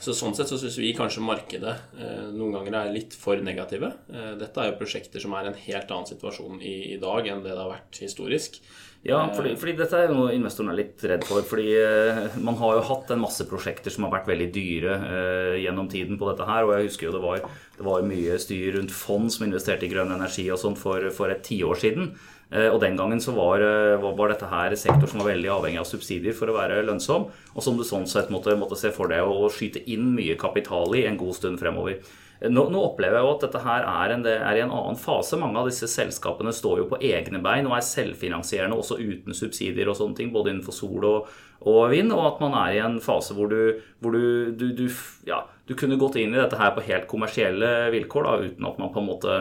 Så 0.05 0.13
Sånn 0.13 0.35
sett 0.37 0.51
så 0.51 0.59
syns 0.61 0.77
vi 0.77 0.93
kanskje 0.97 1.23
markedet 1.25 1.75
eh, 1.97 2.27
noen 2.35 2.59
ganger 2.59 2.75
er 2.83 2.91
litt 2.93 3.15
for 3.17 3.41
negative. 3.41 3.89
Eh, 4.13 4.35
dette 4.41 4.61
er 4.61 4.73
jo 4.73 4.81
prosjekter 4.83 5.23
som 5.23 5.33
er 5.39 5.49
en 5.49 5.57
helt 5.57 5.95
annen 5.95 6.11
situasjon 6.11 6.61
i, 6.61 6.75
i 6.93 6.99
dag 7.01 7.31
enn 7.31 7.41
det 7.45 7.55
det 7.55 7.63
har 7.63 7.73
vært 7.73 8.03
historisk. 8.05 8.61
Ja, 9.05 9.19
fordi, 9.37 9.51
fordi, 9.61 9.75
dette 9.77 9.99
er 10.01 10.13
noe 10.13 10.31
investoren 10.33 10.71
er 10.73 10.79
litt 10.79 11.03
redd 11.05 11.27
for. 11.29 11.45
fordi 11.45 11.75
eh, 11.77 12.39
Man 12.45 12.57
har 12.57 12.79
jo 12.79 12.85
hatt 12.89 13.11
en 13.13 13.21
masse 13.21 13.45
prosjekter 13.49 13.93
som 13.93 14.07
har 14.07 14.15
vært 14.15 14.31
veldig 14.33 14.47
dyre 14.55 14.95
eh, 15.09 15.57
gjennom 15.61 15.91
tiden 15.93 16.21
på 16.21 16.31
dette 16.31 16.47
her. 16.49 16.65
og 16.65 16.73
jeg 16.77 16.89
husker 16.89 17.11
jo 17.11 17.17
det 17.19 17.25
var, 17.25 17.45
det 17.77 17.85
var 17.85 18.07
mye 18.09 18.39
styr 18.41 18.79
rundt 18.79 18.95
fond 18.97 19.33
som 19.33 19.45
investerte 19.45 19.85
i 19.85 19.93
grønn 19.93 20.15
energi 20.15 20.47
og 20.49 20.61
sånt 20.63 20.81
for, 20.81 21.05
for 21.13 21.33
et 21.33 21.45
tiår 21.45 21.81
siden. 21.85 22.15
Eh, 22.53 22.69
og 22.69 22.81
den 22.83 22.97
gangen 22.97 23.21
så 23.21 23.33
var, 23.35 23.61
eh, 23.61 23.97
var, 24.01 24.29
dette 24.29 24.49
her 24.51 24.75
sektor 24.77 25.09
som 25.09 25.23
var 25.23 25.33
veldig 25.33 25.51
avhengig 25.51 25.81
av 25.81 25.89
subsidier 25.89 26.37
for 26.37 26.51
å 26.51 26.59
være 26.59 26.85
lønnsom, 26.85 27.31
og 27.55 27.63
som 27.63 27.79
du 27.79 27.85
sånn 27.85 28.07
sett 28.07 28.31
måtte, 28.31 28.57
måtte 28.59 28.77
se 28.79 28.93
for 28.93 29.09
deg 29.09 29.25
å 29.25 29.49
skyte 29.51 29.83
inn 29.91 30.13
mye 30.15 30.37
kapital 30.37 30.95
i 30.95 31.07
en 31.09 31.17
god 31.17 31.35
stund 31.35 31.59
fremover. 31.59 31.99
Eh, 32.41 32.51
nå, 32.51 32.69
nå, 32.71 32.83
opplever 32.93 33.19
jeg 33.19 33.27
jo 33.27 33.33
at 33.33 33.47
dette 33.47 33.65
her 33.65 33.89
er, 33.89 34.15
en, 34.15 34.27
er, 34.27 34.61
i 34.61 34.63
en 34.63 34.71
annen 34.75 35.01
fase. 35.01 35.41
Mange 35.41 35.59
av 35.59 35.71
disse 35.71 35.89
selskapene 35.89 36.53
står 36.53 36.85
jo 36.85 36.91
på 36.93 37.01
egne 37.01 37.41
bein 37.43 37.67
og 37.67 37.79
er 37.79 37.89
selvfinansierende 37.89 38.77
også 38.77 39.01
uten 39.01 39.35
subsidier 39.35 39.89
og 39.89 39.99
sånne 39.99 40.21
ting, 40.21 40.31
både 40.35 40.53
innenfor 40.53 40.77
sol 40.77 41.09
og, 41.11 41.35
og 41.65 41.91
vind, 41.91 42.13
og 42.13 42.27
at 42.29 42.41
man 42.45 42.55
er 42.61 42.77
i 42.77 42.83
en 42.85 43.01
fase 43.01 43.35
hvor 43.35 43.49
du, 43.49 43.81
hvor 44.05 44.13
du, 44.13 44.53
du, 44.53 44.69
du 44.77 44.87
ja, 45.27 45.47
du 45.67 45.75
kunne 45.75 45.99
gått 45.99 46.21
inn 46.21 46.37
i 46.37 46.43
dette 46.43 46.61
her 46.61 46.75
på 46.77 46.85
helt 46.85 47.09
kommersielle 47.09 47.89
vilkår 47.95 48.29
da, 48.29 48.41
uten 48.45 48.69
at 48.69 48.83
man 48.83 48.93
på 48.93 49.01
en 49.01 49.09
måte 49.09 49.39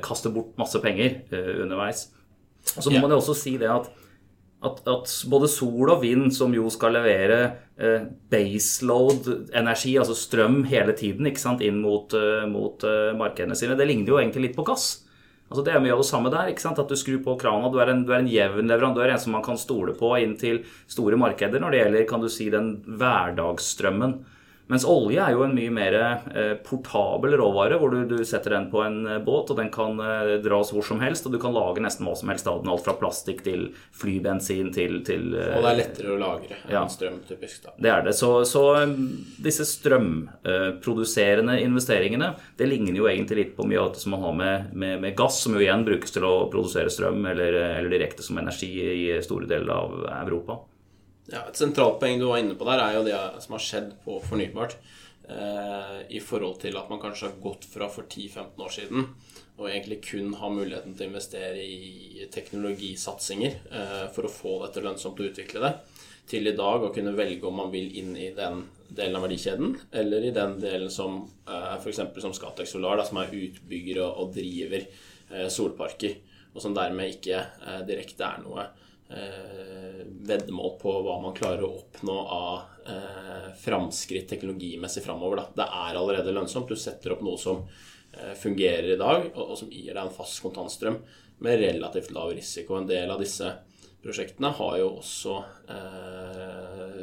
kaster 0.00 0.32
bort 0.32 0.54
masse 0.56 0.80
penger 0.80 1.18
eh, 1.36 1.58
underveis. 2.66 2.84
Så 2.84 2.92
må 2.92 3.04
man 3.04 3.14
jo 3.14 3.20
også 3.22 3.36
si 3.38 3.54
det 3.60 3.70
at, 3.72 3.88
at, 4.66 4.82
at, 4.88 5.14
både 5.30 5.48
sol 5.52 5.92
og 5.94 6.02
vind, 6.02 6.28
som 6.34 6.54
jo 6.56 6.68
skal 6.72 6.96
levere 6.98 7.40
eh, 7.78 8.06
baseload-energi, 8.32 9.96
altså 10.00 10.16
strøm 10.18 10.62
hele 10.68 10.96
tiden 10.96 11.28
ikke 11.30 11.42
sant, 11.42 11.64
inn 11.64 11.80
mot, 11.82 12.12
uh, 12.16 12.46
mot 12.50 12.86
uh, 12.86 13.12
markedene 13.18 13.58
sine, 13.58 13.76
det 13.78 13.88
ligner 13.88 14.14
jo 14.14 14.20
egentlig 14.20 14.48
litt 14.48 14.58
på 14.58 14.66
gass. 14.66 15.06
Altså 15.46 15.62
Det 15.62 15.74
er 15.76 15.82
mye 15.82 15.94
av 15.94 16.00
det 16.02 16.08
samme 16.08 16.30
der. 16.32 16.48
At 16.50 16.88
du 16.90 16.96
skrur 16.98 17.20
på 17.22 17.36
krana. 17.38 17.68
Du 17.70 17.78
er 17.78 17.92
en, 17.92 18.02
du 18.02 18.10
er 18.10 18.24
en 18.24 18.30
jevn 18.30 18.66
leverandør, 18.66 19.12
en 19.12 19.20
som 19.22 19.36
man 19.36 19.44
kan 19.46 19.58
stole 19.60 19.94
på 19.94 20.16
inn 20.18 20.34
til 20.40 20.64
store 20.90 21.18
markeder 21.20 21.62
når 21.62 21.70
det 21.70 21.82
gjelder 21.82 22.08
kan 22.10 22.24
du 22.24 22.26
si, 22.32 22.48
den 22.50 22.72
hverdagsstrømmen. 22.98 24.16
Mens 24.66 24.82
olje 24.88 25.22
er 25.22 25.30
jo 25.36 25.44
en 25.46 25.52
mye 25.54 25.70
mer 25.70 25.94
eh, 25.96 26.54
portabel 26.66 27.36
råvare, 27.38 27.76
hvor 27.78 27.92
du, 27.92 28.00
du, 28.10 28.16
setter 28.26 28.56
den 28.56 28.66
på 28.72 28.80
en 28.82 28.98
eh, 29.06 29.20
båt, 29.22 29.52
og 29.52 29.60
den 29.60 29.70
kan 29.70 30.00
eh, 30.02 30.32
dras 30.42 30.72
hvor 30.74 30.82
som 30.86 30.98
helst, 31.04 31.28
og 31.28 31.36
du 31.36 31.38
kan 31.42 31.54
lage 31.54 31.82
nesten 31.84 32.06
hva 32.06 32.16
som 32.18 32.32
helst 32.32 32.50
av 32.50 32.64
den. 32.64 32.72
Alt 32.74 32.82
fra 32.82 32.96
plastikk 32.98 33.44
til 33.46 33.68
flybensin 33.94 34.72
til, 34.74 34.98
til 35.06 35.30
Og 35.36 35.62
det 35.62 35.70
er 35.70 35.80
lettere 35.84 36.16
å 36.16 36.18
lagre 36.18 36.58
ja, 36.66 36.82
enn 36.82 36.90
strøm, 36.90 37.22
typisk. 37.28 37.62
da. 37.68 37.76
Det 37.78 37.94
er 37.94 38.06
det. 38.08 38.16
Så, 38.18 38.32
så 38.50 38.64
disse 39.46 39.68
strømproduserende 39.70 41.60
investeringene, 41.62 42.34
det 42.58 42.66
ligner 42.66 42.98
jo 42.98 43.10
egentlig 43.10 43.42
litt 43.44 43.56
på 43.58 43.68
mye 43.70 43.84
av 43.84 43.94
det 43.94 44.02
som 44.02 44.16
man 44.16 44.26
har 44.26 44.38
med, 44.42 44.70
med, 44.74 44.98
med, 45.04 45.14
gass, 45.18 45.44
som 45.46 45.54
jo 45.54 45.62
igjen 45.62 45.86
brukes 45.86 46.10
til 46.16 46.26
å 46.26 46.36
produsere 46.50 46.90
strøm, 46.90 47.22
eller, 47.30 47.54
eller 47.76 47.92
direkte 47.92 48.26
som 48.26 48.42
energi 48.42 48.72
i 48.82 49.12
store 49.22 49.46
deler 49.46 49.76
av 49.78 50.00
Europa. 50.24 50.64
Ja, 51.32 51.46
Et 51.48 51.58
sentralt 51.58 51.98
poeng 52.00 52.20
du 52.20 52.28
var 52.28 52.38
inne 52.42 52.54
på 52.54 52.68
der, 52.68 52.82
er 52.82 52.98
jo 52.98 53.06
det 53.06 53.16
som 53.42 53.56
har 53.56 53.64
skjedd 53.64 53.96
på 54.04 54.20
fornybart. 54.22 54.76
Eh, 55.26 55.96
I 56.14 56.20
forhold 56.22 56.60
til 56.62 56.76
at 56.78 56.90
man 56.92 57.02
kanskje 57.02 57.32
har 57.32 57.40
gått 57.42 57.66
fra 57.66 57.88
for 57.90 58.06
10-15 58.06 58.62
år 58.62 58.70
siden 58.70 59.08
og 59.56 59.70
egentlig 59.70 60.02
kun 60.04 60.34
har 60.36 60.52
muligheten 60.52 60.94
til 60.96 61.06
å 61.06 61.10
investere 61.10 61.62
i 61.64 62.26
teknologisatsinger 62.32 63.54
eh, 63.72 64.02
for 64.12 64.28
å 64.28 64.32
få 64.32 64.56
dette 64.66 64.82
lønnsomt 64.84 65.20
og 65.22 65.30
utvikle 65.30 65.62
det, 65.64 65.72
til 66.28 66.50
i 66.50 66.56
dag 66.58 66.84
å 66.84 66.92
kunne 66.92 67.14
velge 67.16 67.48
om 67.48 67.56
man 67.62 67.72
vil 67.72 67.88
inn 68.00 68.12
i 68.20 68.32
den 68.36 68.66
delen 68.86 69.16
av 69.16 69.24
verdikjeden, 69.24 69.76
eller 69.96 70.26
i 70.26 70.34
den 70.36 70.58
delen 70.60 70.92
som 70.92 71.22
eh, 71.48 71.76
f.eks. 71.78 72.02
som 72.22 72.36
Scatec 72.36 72.68
Solar, 72.68 73.00
da, 73.00 73.06
som 73.08 73.22
er 73.22 73.32
utbygger 73.32 74.02
og, 74.04 74.20
og 74.22 74.34
driver 74.36 74.84
eh, 74.84 75.48
solparker, 75.52 76.18
og 76.52 76.60
som 76.62 76.76
dermed 76.76 77.16
ikke 77.16 77.40
eh, 77.40 77.80
direkte 77.88 78.28
er 78.28 78.44
noe 78.44 78.68
veddemål 80.26 80.72
på 80.80 80.94
hva 81.02 81.18
man 81.22 81.34
klarer 81.36 81.64
å 81.64 81.74
oppnå 81.78 82.16
av 82.36 82.88
eh, 82.88 83.52
framskritt 83.60 84.28
teknologimessig 84.30 85.04
framover. 85.04 85.44
Det 85.54 85.66
er 85.66 85.98
allerede 85.98 86.34
lønnsomt. 86.34 86.68
Du 86.68 86.78
setter 86.80 87.14
opp 87.14 87.22
noe 87.26 87.38
som 87.40 87.62
eh, 87.62 88.34
fungerer 88.38 88.94
i 88.94 89.00
dag, 89.00 89.28
og, 89.34 89.42
og, 89.44 89.54
som 89.60 89.70
gir 89.72 89.92
deg 89.92 90.02
en 90.02 90.14
fast 90.16 90.42
kontantstrøm 90.44 90.98
med 91.44 91.62
relativt 91.62 92.12
lav 92.16 92.34
risiko. 92.34 92.78
En 92.78 92.88
del 92.88 93.12
av 93.12 93.22
disse 93.22 93.52
prosjektene 94.02 94.52
har 94.58 94.78
jo 94.80 94.90
også 95.00 95.36
eh, 95.74 97.00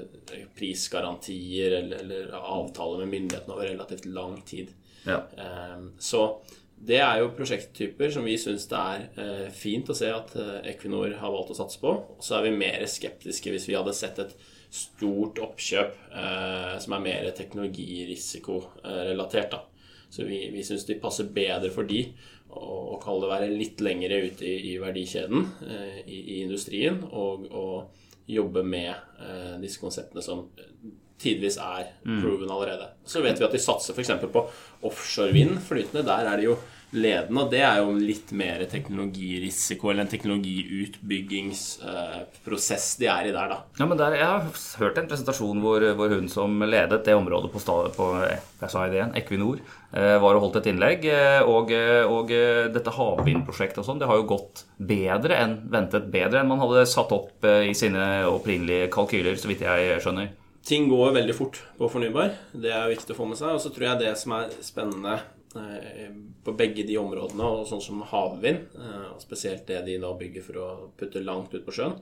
prisgarantier 0.58 1.80
eller, 1.82 2.04
eller 2.04 2.36
avtaler 2.40 3.04
med 3.04 3.14
myndighetene 3.16 3.56
over 3.56 3.70
relativt 3.72 4.08
lang 4.10 4.40
tid. 4.48 4.74
Ja. 5.08 5.24
Eh, 5.38 5.80
så 6.00 6.26
det 6.84 6.98
er 7.00 7.22
jo 7.22 7.30
prosjekttyper 7.38 8.10
som 8.12 8.26
vi 8.28 8.34
syns 8.40 8.66
det 8.72 8.80
er 8.80 9.04
eh, 9.22 9.50
fint 9.56 9.90
å 9.90 9.96
se 9.96 10.10
at 10.12 10.36
eh, 10.40 10.70
Equinor 10.74 11.14
har 11.20 11.32
valgt 11.32 11.52
å 11.54 11.56
satse 11.58 11.80
på. 11.80 12.04
Så 12.24 12.36
er 12.38 12.44
vi 12.48 12.52
mer 12.58 12.86
skeptiske 12.90 13.52
hvis 13.54 13.68
vi 13.70 13.78
hadde 13.78 13.94
sett 13.96 14.20
et 14.24 14.34
stort 14.74 15.40
oppkjøp 15.44 15.92
eh, 16.12 16.80
som 16.84 16.94
er 16.98 17.06
mer 17.06 17.24
teknologirisikorelatert. 17.38 19.54
Så 20.14 20.20
vi, 20.28 20.40
vi 20.54 20.64
syns 20.66 20.86
de 20.90 21.02
passer 21.02 21.26
bedre 21.34 21.70
for 21.74 21.84
de 21.90 22.02
å 22.54 23.00
kalle 23.02 23.22
det 23.24 23.32
være 23.32 23.58
litt 23.58 23.78
lengre 23.82 24.18
ute 24.28 24.46
i, 24.46 24.78
verdikjeden 24.78 25.42
i, 26.06 26.44
industrien 26.44 27.04
og, 27.08 27.50
og 27.50 27.90
jobbe 28.30 28.62
med 28.62 28.94
disse 29.64 29.82
konseptene 29.82 30.22
som 30.22 30.54
tidvis 31.24 31.58
er 31.64 31.90
mm. 32.04 32.22
proven 32.22 32.52
allerede. 32.52 32.92
Så 33.08 33.24
vet 33.24 33.40
vi 33.40 33.48
at 33.48 33.56
de 33.56 33.64
satser 33.64 33.96
f.eks. 33.96 34.14
på 34.34 34.48
offshore 34.84 35.36
vind 35.36 35.60
flytende. 35.64 36.06
Der 36.08 36.30
er 36.30 36.40
de 36.40 36.52
jo 36.52 36.60
ledende, 36.94 37.42
og 37.42 37.50
det 37.52 37.62
er 37.66 37.80
jo 37.82 37.92
litt 37.98 38.32
mer 38.38 38.62
teknologirisiko 38.70 39.90
eller 39.90 40.04
en 40.06 40.12
teknologiutbyggingsprosess 40.12 42.98
de 43.02 43.08
er 43.10 43.26
i 43.30 43.32
der, 43.34 43.48
da. 43.50 43.58
Ja, 43.80 43.86
men 43.90 43.98
der, 44.00 44.12
Jeg 44.20 44.28
har 44.30 44.42
hørt 44.82 44.98
en 45.02 45.10
presentasjon 45.10 45.60
hvor, 45.64 45.80
hvor 45.98 46.10
hun 46.14 46.28
som 46.32 46.50
ledet 46.62 47.06
det 47.08 47.16
området 47.18 47.50
på, 47.54 47.60
på 47.98 48.06
jeg 48.28 48.70
sa 48.72 48.80
ideen, 48.88 49.16
Equinor, 49.18 49.58
eh, 49.92 50.18
var 50.22 50.34
og 50.38 50.44
holdt 50.46 50.60
et 50.62 50.70
innlegg. 50.72 51.00
Eh, 51.10 51.42
og, 51.42 51.66
og 52.14 52.28
dette 52.76 52.98
havvindprosjektet 53.00 53.80
og 53.82 53.88
sånn, 53.90 54.02
det 54.02 54.10
har 54.10 54.18
jo 54.22 54.32
gått 54.36 54.56
bedre 54.78 55.34
enn 55.42 55.56
ventet. 55.74 56.04
Bedre 56.14 56.38
enn 56.42 56.52
man 56.52 56.64
hadde 56.64 56.90
satt 56.90 57.12
opp 57.16 57.38
eh, 57.48 57.70
i 57.72 57.76
sine 57.78 58.04
opprinnelige 58.30 58.92
kalkyler, 58.94 59.36
så 59.40 59.48
vidt 59.50 59.66
jeg 59.66 59.80
skjønner 60.04 60.28
ting 60.66 60.90
går 60.92 61.16
veldig 61.20 61.36
fort 61.38 61.62
på 61.78 61.92
fornybar. 61.92 62.36
Det 62.52 62.72
er 62.72 62.92
viktig 62.92 63.16
å 63.16 63.20
få 63.20 63.30
med 63.30 63.40
seg. 63.40 63.56
Og 63.56 63.64
så 63.64 63.72
tror 63.74 63.90
jeg 63.90 64.04
det 64.04 64.14
som 64.20 64.36
er 64.38 64.54
spennende 64.64 65.18
Eh, 65.56 66.10
på 66.44 66.52
begge 66.58 66.84
de 66.84 66.96
områdene, 66.98 67.46
og 67.46 67.68
sånn 67.70 67.82
som 67.82 68.02
havvind, 68.10 68.74
eh, 68.74 69.10
og 69.14 69.22
spesielt 69.22 69.68
det 69.70 69.84
de 69.86 70.00
da 70.02 70.10
bygger 70.18 70.42
for 70.42 70.60
å 70.60 70.70
putte 70.98 71.22
langt 71.22 71.54
ut 71.54 71.66
på 71.66 71.76
sjøen, 71.78 71.94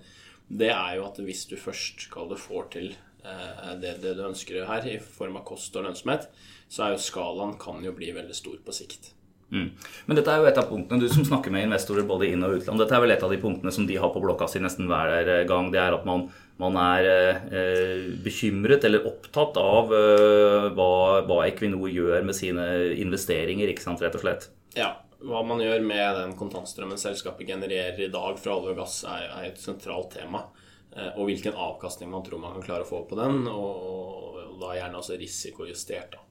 det 0.47 0.71
er 0.71 0.95
jo 0.95 1.05
at 1.09 1.19
hvis 1.19 1.43
du 1.49 1.57
først 1.59 2.07
skal 2.07 2.29
det 2.31 2.39
får 2.39 2.69
til 2.71 2.87
eh, 3.27 3.73
det, 3.81 3.97
det, 4.03 4.15
du 4.15 4.23
ønsker 4.29 4.63
her 4.69 4.87
i 4.87 4.97
form 5.03 5.35
av 5.41 5.43
kost 5.47 5.75
og 5.75 5.83
lønnsomhet, 5.83 6.29
så 6.71 6.85
er 6.85 6.93
jo 6.95 7.03
skalaen 7.03 7.57
kan 7.59 7.83
jo 7.83 7.91
bli 7.95 8.13
veldig 8.15 8.37
stor 8.37 8.55
på 8.63 8.75
sikt. 8.75 9.11
Mm. 9.51 9.67
Men 10.07 10.15
dette 10.15 10.31
er 10.31 10.39
jo 10.39 10.47
et 10.47 10.61
av 10.63 10.71
punktene, 10.71 11.03
du 11.03 11.11
som 11.11 11.27
snakker 11.27 11.51
med 11.51 11.67
investorer 11.67 12.07
både 12.07 12.31
inn- 12.31 12.47
og 12.47 12.55
utland, 12.55 12.79
dette 12.79 12.95
er 12.95 13.03
vel 13.03 13.11
et 13.17 13.27
av 13.27 13.35
de 13.35 13.41
punktene 13.41 13.75
som 13.75 13.83
de 13.87 13.99
har 13.99 14.15
på 14.15 14.23
blokka 14.23 14.47
si 14.47 14.63
nesten 14.63 14.87
hver 14.87 15.43
gang. 15.49 15.73
Det 15.75 15.83
er 15.83 15.97
at 15.97 16.07
man 16.07 16.29
man 16.61 16.77
er 16.77 17.07
eh, 17.09 18.09
bekymret 18.23 18.85
eller 18.87 19.07
opptatt 19.09 19.57
av 19.59 19.93
eh, 19.95 20.67
hva, 20.77 20.91
hva, 21.27 21.39
Equinor 21.47 21.89
gjør 21.91 22.25
med 22.27 22.37
sine 22.37 22.67
investeringer, 23.01 23.71
ikke 23.71 23.85
sant, 23.85 24.03
rett 24.03 24.17
og 24.19 24.25
slett. 24.25 24.51
Ja. 24.77 24.93
Hva 25.21 25.43
man 25.45 25.59
gjør 25.61 25.83
med 25.85 26.15
den 26.17 26.31
kontantstrømmen 26.33 26.97
selskapet 26.97 27.45
genererer 27.45 27.99
i 28.01 28.09
dag 28.09 28.39
fra 28.41 28.55
olje 28.57 28.73
og 28.73 28.79
gass, 28.81 29.03
er, 29.05 29.27
er 29.35 29.49
et 29.51 29.61
sentralt 29.61 30.15
tema. 30.15 30.47
Eh, 30.95 31.11
og 31.13 31.29
hvilken 31.29 31.55
avkastning 31.55 32.09
man 32.11 32.25
tror 32.25 32.41
man 32.41 32.55
kan 32.57 32.65
klare 32.65 32.87
å 32.87 32.89
få 32.89 33.03
på 33.09 33.19
den, 33.19 33.43
og, 33.47 33.85
og 33.91 34.55
da 34.61 34.73
gjerne 34.79 35.01
også 35.01 35.19
risikojustert. 35.21 36.17
Da. 36.17 36.25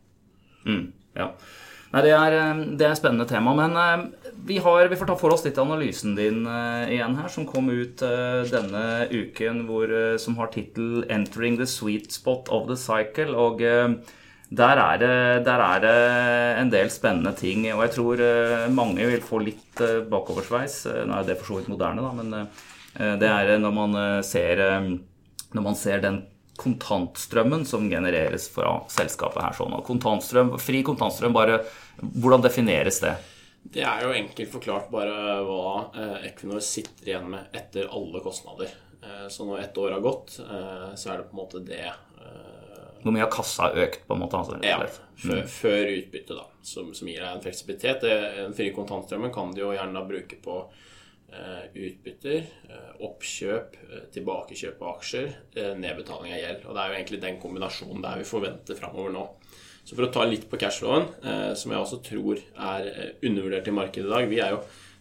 Mm, 0.66 0.84
ja. 1.16 1.30
Nei, 1.90 2.04
det 2.06 2.12
er, 2.14 2.37
eh, 2.38 2.61
det 2.78 2.87
er 2.87 2.92
et 2.94 3.00
spennende 3.00 3.26
tema. 3.26 3.52
Men 3.59 3.75
uh, 3.75 4.30
vi, 4.47 4.61
har, 4.62 4.87
vi, 4.87 4.99
får 4.99 5.11
ta 5.11 5.16
for 5.18 5.35
oss 5.35 5.42
litt 5.47 5.59
av 5.59 5.66
analysen 5.66 6.14
din 6.14 6.44
uh, 6.47 6.87
igjen 6.87 7.16
her, 7.18 7.26
som 7.32 7.49
kom 7.49 7.70
ut 7.70 8.04
denne 8.50 8.85
uken, 9.11 9.64
hvor, 9.66 9.90
som 10.23 10.38
har 10.38 10.52
tittel 10.54 11.02
'Entering 11.11 11.59
the 11.59 11.66
sweet 11.66 12.12
spot 12.14 12.49
of 12.49 12.68
the 12.70 12.78
cycle'. 12.78 13.35
Og 13.35 13.59
der 14.50 14.78
er, 14.82 14.97
det, 14.99 15.44
der, 15.47 15.62
er 15.62 15.82
det, 15.82 15.99
en 16.62 16.70
del 16.70 16.90
spennende 16.90 17.35
ting. 17.38 17.66
Og 17.75 17.85
jeg 17.87 17.94
tror 17.99 18.23
mange 18.70 19.06
vil 19.06 19.23
få 19.23 19.42
litt 19.42 19.82
bakoversveis. 20.11 20.85
Nå 21.06 21.18
er 21.18 21.26
det 21.26 21.38
for 21.38 21.52
så 21.52 21.61
vidt 21.61 21.70
moderne, 21.70 22.02
da, 22.02 22.11
men 22.14 23.18
det 23.20 23.30
er 23.30 23.59
når 23.62 23.75
man 23.75 24.00
ser, 24.26 24.62
når 25.54 25.62
man 25.62 25.78
ser 25.78 26.02
den 26.02 26.23
kontantstrømmen 26.61 27.64
som 27.69 27.88
genereres 27.90 28.49
fra 28.52 28.76
selskapet 28.93 29.43
her. 29.43 29.57
sånn. 29.57 29.76
Kontantstrøm, 29.87 30.55
Fri 30.61 30.83
kontantstrøm, 30.87 31.33
bare 31.37 31.62
hvordan 32.00 32.45
defineres 32.45 33.00
det? 33.05 33.14
Det 33.61 33.83
er 33.85 34.05
jo 34.05 34.12
enkelt 34.17 34.52
forklart 34.52 34.93
bare 34.93 35.40
hva 35.45 35.73
eh, 35.93 36.29
Equinor 36.31 36.62
sitter 36.64 37.12
igjen 37.12 37.29
med 37.33 37.57
etter 37.57 37.90
alle 37.93 38.23
kostnader. 38.25 38.71
Eh, 39.02 39.26
så 39.33 39.45
når 39.49 39.67
ett 39.67 39.81
år 39.81 39.97
har 39.97 40.05
gått, 40.05 40.38
eh, 40.45 40.87
så 40.97 41.12
er 41.12 41.21
det 41.21 41.29
på 41.29 41.37
en 41.37 41.43
måte 41.43 41.64
det 41.64 41.85
Hvor 43.00 43.14
mye 43.17 43.25
har 43.25 43.33
kassa 43.33 43.71
økt, 43.73 44.02
på 44.07 44.12
en 44.17 44.21
måte? 44.21 44.37
Altså, 44.37 44.59
ja, 44.61 44.76
før, 45.17 45.38
mm. 45.40 45.47
før 45.49 45.93
utbytte, 45.95 46.35
da, 46.37 46.43
som, 46.61 46.90
som, 46.93 47.09
gir 47.09 47.23
deg 47.23 47.31
en 47.33 47.45
fleksibilitet. 47.45 48.05
Den 48.37 48.57
frie 48.57 48.75
kontantstrømmen 48.76 49.33
kan 49.33 49.55
du 49.57 49.62
jo 49.62 49.71
gjerne 49.73 50.02
bruke 50.09 50.37
på 50.45 50.57
utbytter, 51.30 52.46
oppkjøp, 53.06 53.76
tilbakekjøp 54.14 54.80
av 54.82 54.96
aksjer, 54.96 55.28
nedbetaling 55.78 56.34
av 56.34 56.40
gjeld. 56.40 56.64
Og 56.66 56.75
det 56.75 56.82
er 56.82 56.90
jo 56.90 56.96
egentlig 56.99 57.20
den 57.22 57.38
kombinasjonen 57.42 58.02
der 58.04 58.18
vi 58.20 58.26
forventer 58.28 58.78
framover 58.78 59.14
nå. 59.14 59.26
Så 59.84 59.96
for 59.96 60.06
å 60.06 60.12
ta 60.12 60.26
litt 60.28 60.44
på 60.50 60.58
cashflowen, 60.60 61.08
eh, 61.25 61.50
som 61.58 61.72
jeg 61.72 61.82
også 61.82 62.00
tror 62.06 62.38
er 62.38 62.88
eh, 62.90 63.12
undervurdert 63.26 63.70
i 63.70 63.75
markedet 63.75 64.06
i 64.06 64.12
dag 64.12 64.28
Vi 64.30 64.40
er 64.44 64.54
jo 64.54 64.60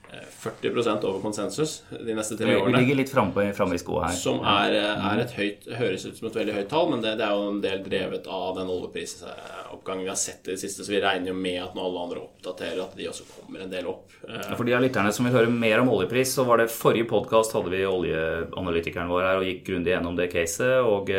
40 0.10 0.68
eh, 0.88 1.06
over 1.10 1.22
konsensus 1.22 1.84
de 1.90 2.16
neste 2.18 2.38
tre 2.38 2.56
årene. 2.56 2.78
Vi 2.78 2.84
ligger 2.84 2.98
litt 3.02 3.12
framme 3.12 3.76
i 3.76 3.82
skoa 3.82 4.08
her. 4.08 4.16
Som 4.18 4.40
er, 4.42 4.76
er, 4.80 5.22
et 5.22 5.36
høyt, 5.38 5.68
høres 5.78 6.06
ut 6.08 6.18
som 6.18 6.30
et 6.30 6.40
veldig 6.40 6.56
høyt 6.56 6.70
tall, 6.72 6.90
men 6.94 7.04
det, 7.04 7.16
det 7.20 7.28
er 7.28 7.36
jo 7.38 7.52
en 7.52 7.62
del 7.64 7.84
drevet 7.86 8.30
av 8.40 8.58
den 8.58 8.72
oljeprisoppgangen 8.74 10.08
vi 10.08 10.12
har 10.12 10.20
sett 10.20 10.48
i 10.48 10.56
det 10.56 10.62
siste. 10.64 10.86
Så 10.86 10.96
vi 10.96 11.04
regner 11.04 11.34
jo 11.34 11.38
med 11.38 11.60
at 11.62 11.78
når 11.78 11.92
alle 11.92 12.08
andre 12.08 12.24
oppdaterer, 12.26 12.82
at 12.88 12.98
de 12.98 13.10
også 13.12 13.28
kommer 13.36 13.66
en 13.66 13.76
del 13.76 13.92
opp. 13.92 14.18
Ja, 14.26 14.56
for 14.56 14.66
de 14.66 14.76
av 14.78 14.84
lytterne 14.84 15.14
som 15.16 15.28
vil 15.28 15.38
høre 15.38 15.54
mer 15.54 15.84
om 15.84 15.94
oljepris, 15.94 16.34
så 16.40 16.48
var 16.48 16.64
det 16.64 16.72
forrige 16.74 17.10
podkast 17.12 17.54
hadde 17.58 17.74
vi 17.76 17.86
oljeanalytikeren 17.88 19.14
vår 19.14 19.30
her 19.30 19.44
og 19.44 19.48
gikk 19.50 19.64
grundig 19.70 19.94
gjennom 19.94 20.18
det 20.18 20.32
caset. 20.34 20.80
og 20.82 21.14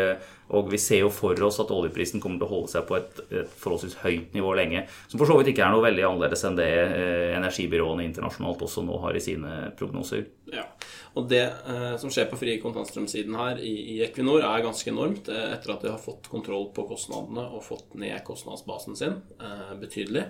og 0.50 0.70
vi 0.72 0.78
ser 0.82 1.04
jo 1.04 1.10
for 1.14 1.38
oss 1.46 1.60
at 1.62 1.70
oljeprisen 1.70 2.22
kommer 2.22 2.40
til 2.40 2.48
å 2.48 2.50
holde 2.50 2.72
seg 2.72 2.86
på 2.88 2.96
et, 2.98 3.20
et 3.30 3.52
forholdsvis 3.62 4.00
høyt 4.02 4.34
nivå 4.34 4.52
lenge. 4.58 4.82
Som 5.06 5.20
for 5.20 5.30
så 5.30 5.36
vidt 5.38 5.52
ikke 5.52 5.62
er 5.66 5.74
noe 5.74 5.84
veldig 5.84 6.06
annerledes 6.08 6.42
enn 6.48 6.58
det 6.58 6.68
eh, 6.82 7.30
energibyråene 7.38 8.06
internasjonalt 8.08 8.64
også 8.66 8.82
nå 8.86 8.98
har 9.04 9.16
i 9.16 9.22
sine 9.22 9.70
prognoser. 9.78 10.26
Ja, 10.50 10.66
og 11.14 11.28
det 11.30 11.44
eh, 11.46 11.94
som 12.02 12.10
skjer 12.10 12.26
på 12.30 12.38
fri 12.40 12.56
kontantstrømsiden 12.62 13.36
her 13.38 13.60
i, 13.62 13.74
i, 13.94 13.98
Equinor, 14.06 14.42
er 14.46 14.64
ganske 14.66 14.90
enormt. 14.90 15.30
Eh, 15.30 15.52
etter 15.54 15.74
at 15.76 15.86
de 15.86 15.92
har 15.94 16.02
fått 16.02 16.30
kontroll 16.32 16.70
på 16.74 16.88
kostnadene 16.90 17.46
og 17.50 17.66
fått 17.66 17.94
ned 18.00 18.18
kostnadsbasen 18.26 18.98
sin 18.98 19.20
eh, 19.38 19.76
betydelig. 19.78 20.26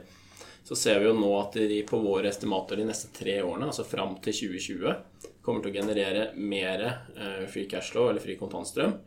Så 0.69 0.77
ser 0.77 1.01
vi 1.01 1.09
jo 1.09 1.17
nå 1.17 1.31
at 1.39 1.57
de 1.57 1.81
på 1.89 1.99
våre 2.05 2.29
estimater 2.29 2.77
de 2.77 2.85
neste 2.91 3.09
tre 3.17 3.39
årene, 3.41 3.71
altså 3.71 3.87
fram 3.89 4.19
til 4.21 4.37
2020, 4.37 4.93
kommer 5.41 5.65
til 5.65 5.73
å 5.73 5.79
generere 5.81 6.29
mer 6.37 6.85
eh, 6.85 7.49
free 7.49 7.65
cashflow 7.71 8.11
eller 8.11 8.21
fri 8.21 8.37
kontantstrøm 8.37 8.99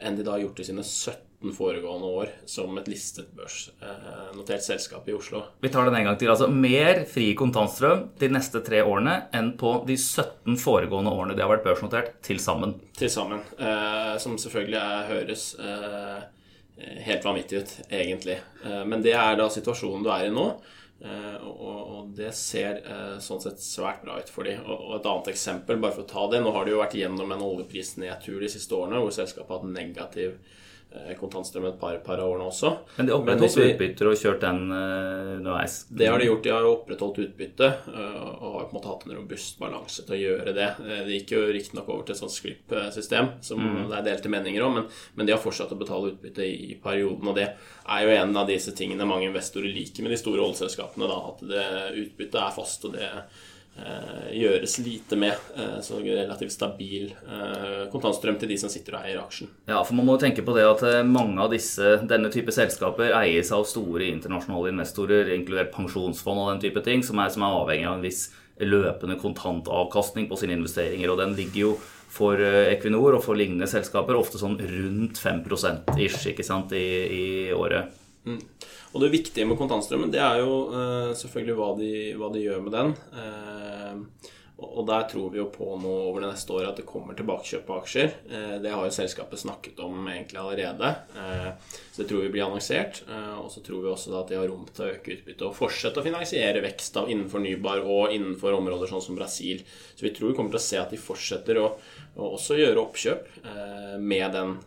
enn 0.00 0.18
de 0.18 0.26
da 0.26 0.36
har 0.36 0.44
gjort 0.44 0.60
i 0.60 0.66
sine 0.68 0.84
17 0.84 1.52
foregående 1.54 2.06
år 2.18 2.30
som 2.50 2.78
et 2.80 2.88
listet 2.90 3.28
børsnotert 3.38 4.64
selskap 4.64 5.06
i 5.08 5.14
Oslo. 5.14 5.44
Vi 5.62 5.70
tar 5.70 5.86
den 5.86 5.94
en 6.00 6.08
gang 6.08 6.18
til. 6.18 6.32
Altså 6.32 6.48
mer 6.50 7.04
fri 7.10 7.28
kontantstrøm 7.38 8.08
de 8.18 8.30
neste 8.34 8.62
tre 8.66 8.82
årene 8.82 9.20
enn 9.36 9.52
på 9.60 9.76
de 9.86 9.94
17 9.94 10.58
foregående 10.58 11.12
årene 11.14 11.36
de 11.38 11.44
har 11.44 11.52
vært 11.52 11.66
børsnotert 11.68 12.16
til 12.26 12.42
sammen. 12.42 12.74
Til 12.98 13.12
sammen. 13.12 13.44
Eh, 13.58 14.16
som 14.22 14.34
selvfølgelig 14.40 14.80
er, 14.82 15.06
høres 15.12 15.52
eh, 15.62 16.18
helt 17.06 17.24
vanvittig 17.26 17.62
ut, 17.62 17.76
egentlig. 17.90 18.40
Eh, 18.64 18.82
men 18.90 19.02
det 19.04 19.14
er 19.18 19.38
da 19.38 19.48
situasjonen 19.52 20.04
du 20.06 20.12
er 20.14 20.26
i 20.26 20.34
nå. 20.34 20.50
Uh, 20.98 21.36
og, 21.46 22.08
det 22.18 22.32
ser 22.34 22.80
uh, 22.82 23.20
sånn 23.22 23.38
sett 23.44 23.60
svært 23.62 24.00
bra 24.02 24.16
ut 24.18 24.30
for 24.32 24.48
dem. 24.48 24.64
Og, 24.66 24.96
et 24.96 25.06
annet 25.06 25.30
eksempel, 25.30 25.78
bare 25.78 25.94
for 25.94 26.02
å 26.02 26.10
ta 26.10 26.24
det 26.32 26.40
Nå 26.42 26.50
har 26.56 26.66
de 26.66 26.74
jo 26.74 26.80
vært 26.80 26.96
gjennom 26.98 27.34
en 27.34 27.44
oljeprisnedtur 27.46 28.40
de 28.42 28.50
siste 28.50 28.74
årene, 28.74 29.02
hvor 29.04 29.14
selskapet 29.14 29.52
har 29.52 29.62
hatt 29.62 29.76
negativ 29.76 30.34
Eh, 30.34 30.77
kontantstrøm 31.18 31.66
et 31.68 31.76
par, 31.80 31.98
par 32.04 32.20
av 32.22 32.30
årene 32.32 32.46
også. 32.48 32.70
Men 32.96 33.08
de 33.08 33.14
opprettholdt 33.14 33.58
utbytter 33.64 34.08
og 34.08 34.16
kjørt 34.18 34.40
den 34.44 34.60
underveis? 34.72 35.82
Det 35.90 36.08
har 36.08 36.20
de 36.20 36.28
gjort. 36.30 36.42
De 36.46 36.52
har 36.54 36.68
opprettholdt 36.68 37.20
utbytte 37.26 37.68
uh, 37.88 38.22
og 38.38 38.54
har 38.54 38.68
på 38.68 38.72
en 38.72 38.78
måte 38.78 38.90
hatt 38.92 39.04
en 39.06 39.16
robust 39.18 39.60
balanse 39.60 40.06
til 40.06 40.16
å 40.16 40.20
gjøre 40.22 40.54
det. 40.56 40.68
Det 40.80 41.18
gikk 41.18 41.34
jo 41.36 41.42
riktignok 41.52 41.90
over 41.92 42.06
til 42.08 42.16
et 42.16 42.22
sånt 42.22 42.34
sklipp-system 42.34 43.34
som 43.44 43.60
mm. 43.62 43.82
det 43.90 43.98
er 43.98 44.08
delte 44.08 44.32
meninger 44.32 44.64
om, 44.64 44.78
men, 44.80 44.88
men, 45.14 45.28
de 45.28 45.36
har 45.36 45.42
fortsatt 45.42 45.74
å 45.76 45.80
betale 45.80 46.14
utbytte 46.14 46.46
i, 46.46 46.78
perioden. 46.82 47.28
Og 47.28 47.36
det 47.36 47.50
er 47.50 48.06
jo 48.06 48.16
en 48.16 48.40
av 48.40 48.48
disse 48.48 48.72
tingene 48.78 49.08
mange 49.08 49.28
investorer 49.28 49.68
liker 49.72 50.06
med 50.06 50.14
de 50.14 50.20
store 50.20 50.44
oljeselskapene. 50.46 51.12
At 51.28 51.44
det 51.44 51.68
utbyttet 52.04 52.40
er 52.40 52.56
fast, 52.56 52.88
og 52.88 52.96
det 52.96 53.08
Eh, 53.08 53.22
gjøres 54.34 54.78
lite 54.84 55.16
med. 55.16 55.34
Eh, 55.56 55.78
så 55.84 56.00
relativt 56.02 56.52
stabil 56.52 57.10
eh, 57.12 57.84
kontantstrøm 57.92 58.38
til 58.40 58.50
de 58.52 58.58
som 58.60 58.72
sitter 58.72 58.98
og 58.98 59.06
eier 59.06 59.20
aksjen. 59.22 59.50
Ja, 59.68 59.80
for 59.82 59.96
man 59.98 60.08
må 60.08 60.18
tenke 60.20 60.44
på 60.46 60.54
det 60.56 60.66
at 60.68 60.84
mange 61.08 61.40
av 61.42 61.52
disse, 61.54 61.96
denne 62.08 62.30
type 62.34 62.54
selskaper 62.54 63.14
eies 63.20 63.52
av 63.54 63.66
store 63.68 64.08
internasjonale 64.10 64.72
investorer, 64.74 65.32
inkludert 65.36 65.72
pensjonsfond 65.74 66.44
og 66.44 66.50
den 66.54 66.64
type 66.66 66.82
ting, 66.86 67.04
som 67.06 67.20
er, 67.22 67.32
som 67.34 67.46
er 67.46 67.60
avhengig 67.62 67.88
av 67.88 67.98
en 67.98 68.08
viss 68.08 68.26
løpende 68.58 69.18
kontantavkastning 69.20 70.26
på 70.30 70.40
sine 70.40 70.58
investeringer. 70.58 71.12
Og 71.12 71.20
den 71.20 71.36
ligger 71.38 71.60
jo 71.68 71.76
for 72.08 72.40
Equinor 72.40 73.18
og 73.18 73.22
for 73.22 73.38
lignende 73.38 73.68
selskaper 73.70 74.16
ofte 74.18 74.40
sånn 74.40 74.56
rundt 74.58 75.20
5 75.20 75.44
ish 76.00 76.30
ikke 76.32 76.46
sant, 76.46 76.72
i, 76.74 76.88
i 77.12 77.24
året. 77.54 77.92
Mm. 78.26 78.40
Og 78.98 79.04
det 79.04 79.12
viktige 79.14 79.46
med 79.46 79.54
kontantstrømmen, 79.60 80.10
det 80.10 80.18
er 80.18 80.40
jo 80.42 80.54
uh, 80.72 81.12
selvfølgelig 81.14 81.54
hva 81.54 81.68
de, 81.78 81.92
hva 82.18 82.32
de, 82.34 82.40
gjør 82.42 82.64
med 82.64 82.74
den. 82.74 82.88
Uh, 83.14 84.32
og 84.58 84.80
der 84.88 85.04
tror 85.06 85.28
vi 85.30 85.38
jo 85.38 85.44
på 85.54 85.68
nå 85.78 85.92
over 86.08 86.24
det 86.24 86.32
neste 86.32 86.50
året 86.50 86.72
at 86.72 86.80
det 86.80 86.86
kommer 86.88 87.14
tilbakekjøp 87.14 87.70
av 87.70 87.84
aksjer. 87.84 88.16
Uh, 88.26 88.56
det 88.64 88.72
har 88.74 88.82
jo 88.82 88.96
selskapet 88.96 89.38
snakket 89.38 89.78
om 89.86 90.00
egentlig 90.10 90.40
allerede. 90.42 90.90
Så 91.14 92.00
det 92.00 92.08
tror 92.10 92.24
vi 92.24 92.32
blir 92.34 92.48
annonsert. 92.48 93.04
Og 93.38 93.46
så 93.54 93.62
tror 93.62 93.84
vi 93.84 93.92
også 93.92 94.16
at 94.18 94.32
de 94.32 94.40
har 94.40 94.50
rom 94.50 94.66
til 94.66 94.88
å 94.88 94.90
øke 94.96 95.14
utbyttet 95.14 95.46
og 95.46 95.54
fortsette 95.60 96.02
å 96.02 96.08
finansiere 96.08 96.64
vekst 96.66 96.98
av 96.98 97.06
innenfor 97.06 97.38
fornybar 97.38 97.86
og 97.86 98.16
innenfor 98.16 98.58
områder 98.58 98.90
sånn 98.90 99.06
som 99.06 99.20
Brasil. 99.20 99.62
Så 99.94 100.08
vi 100.08 100.14
tror 100.16 100.32
vi 100.32 100.40
kommer 100.40 100.56
til 100.56 100.64
å 100.64 100.66
se 100.66 100.82
at 100.82 100.90
de 100.90 100.98
fortsetter 100.98 101.62
å, 101.62 101.70
og 102.18 102.34
også 102.40 102.58
gjøre 102.58 102.82
oppkjøp 102.82 103.30
med 104.02 104.34
den 104.34 104.58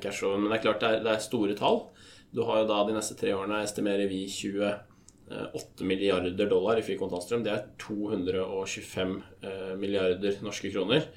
cashflowen. 0.00 0.40
Men 0.40 0.54
det 0.54 0.62
er 0.62 0.66
klart 0.70 0.80
det 0.80 0.94
er, 0.94 1.04
det 1.04 1.16
er 1.18 1.28
store 1.28 1.60
tall. 1.60 1.82
Du 2.30 2.42
har 2.44 2.60
jo 2.60 2.68
da 2.68 2.82
de 2.84 2.96
neste 2.96 3.16
tre 3.18 3.32
årene 3.36 3.62
estimerer 3.64 4.08
vi 4.10 4.24
28 4.28 5.84
milliarder 5.84 6.48
dollar 6.48 6.78
i 6.78 6.84
fri 6.84 6.96
kontantstrøm. 7.00 7.44
Det 7.44 7.52
er 7.54 7.66
225 7.80 9.16
eh, 9.42 9.74
milliarder 9.80 10.40
norske 10.44 10.72
kroner. 10.72 11.08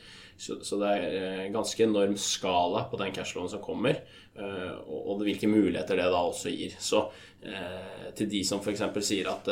Så, 0.42 0.58
det 0.82 0.90
er 0.90 1.04
en 1.06 1.46
eh, 1.46 1.54
ganske 1.54 1.84
enorm 1.86 2.16
skala 2.18 2.86
på 2.90 2.98
den 3.02 3.14
cashloven 3.14 3.52
som 3.52 3.62
kommer, 3.64 4.00
eh, 4.34 4.72
og, 4.88 5.22
hvilke 5.22 5.50
muligheter 5.52 6.00
det 6.00 6.08
da 6.10 6.24
også 6.32 6.54
gir. 6.54 6.78
Så 6.80 7.10
til 8.16 8.28
de 8.30 8.44
som 8.46 8.60
f.eks. 8.62 8.84
sier 9.02 9.26
at 9.32 9.48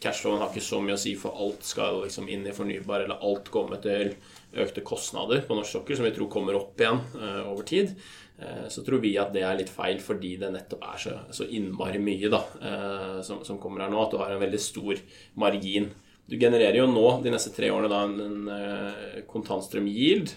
cashloven 0.00 0.40
har 0.40 0.48
ikke 0.48 0.64
så 0.64 0.78
mye 0.80 0.96
å 0.96 1.00
si, 1.00 1.12
for 1.20 1.36
alt 1.36 1.66
skal 1.68 1.98
liksom 2.06 2.30
inn 2.32 2.46
i 2.48 2.54
fornybar, 2.56 3.04
eller 3.04 3.20
alt 3.28 3.50
kommer 3.52 3.82
til 3.84 4.14
økte 4.48 4.84
kostnader 4.86 5.42
på 5.44 5.56
norsk 5.58 5.78
sokkel, 5.78 5.98
som 5.98 6.06
vi 6.06 6.14
tror 6.16 6.30
kommer 6.32 6.56
opp 6.56 6.80
igjen 6.80 7.02
over 7.44 7.66
tid. 7.68 7.92
Eh, 8.38 8.68
så 8.68 8.84
tror 8.84 9.00
vi 9.02 9.16
at 9.18 9.32
det 9.34 9.42
er 9.42 9.56
litt 9.58 9.70
feil 9.72 9.98
fordi 10.02 10.36
det 10.38 10.52
nettopp 10.54 10.84
er 10.86 11.00
så, 11.02 11.14
så 11.34 11.46
innmari 11.58 11.98
mye 12.02 12.30
da, 12.30 12.38
eh, 12.62 13.16
som, 13.26 13.42
som, 13.46 13.58
kommer 13.58 13.82
her 13.82 13.90
nå, 13.90 13.98
at 14.04 14.14
du 14.14 14.20
har 14.20 14.34
en 14.34 14.42
veldig 14.42 14.60
stor 14.62 15.00
margin. 15.42 15.88
Du 16.28 16.36
genererer 16.38 16.78
jo 16.78 16.86
nå 16.90 17.06
de 17.24 17.32
neste 17.34 17.50
tre 17.56 17.72
årene 17.74 17.90
da, 17.90 18.04
en, 18.06 18.20
en 18.22 18.52
eh, 18.54 19.22
kontantstrøm-yield 19.30 20.34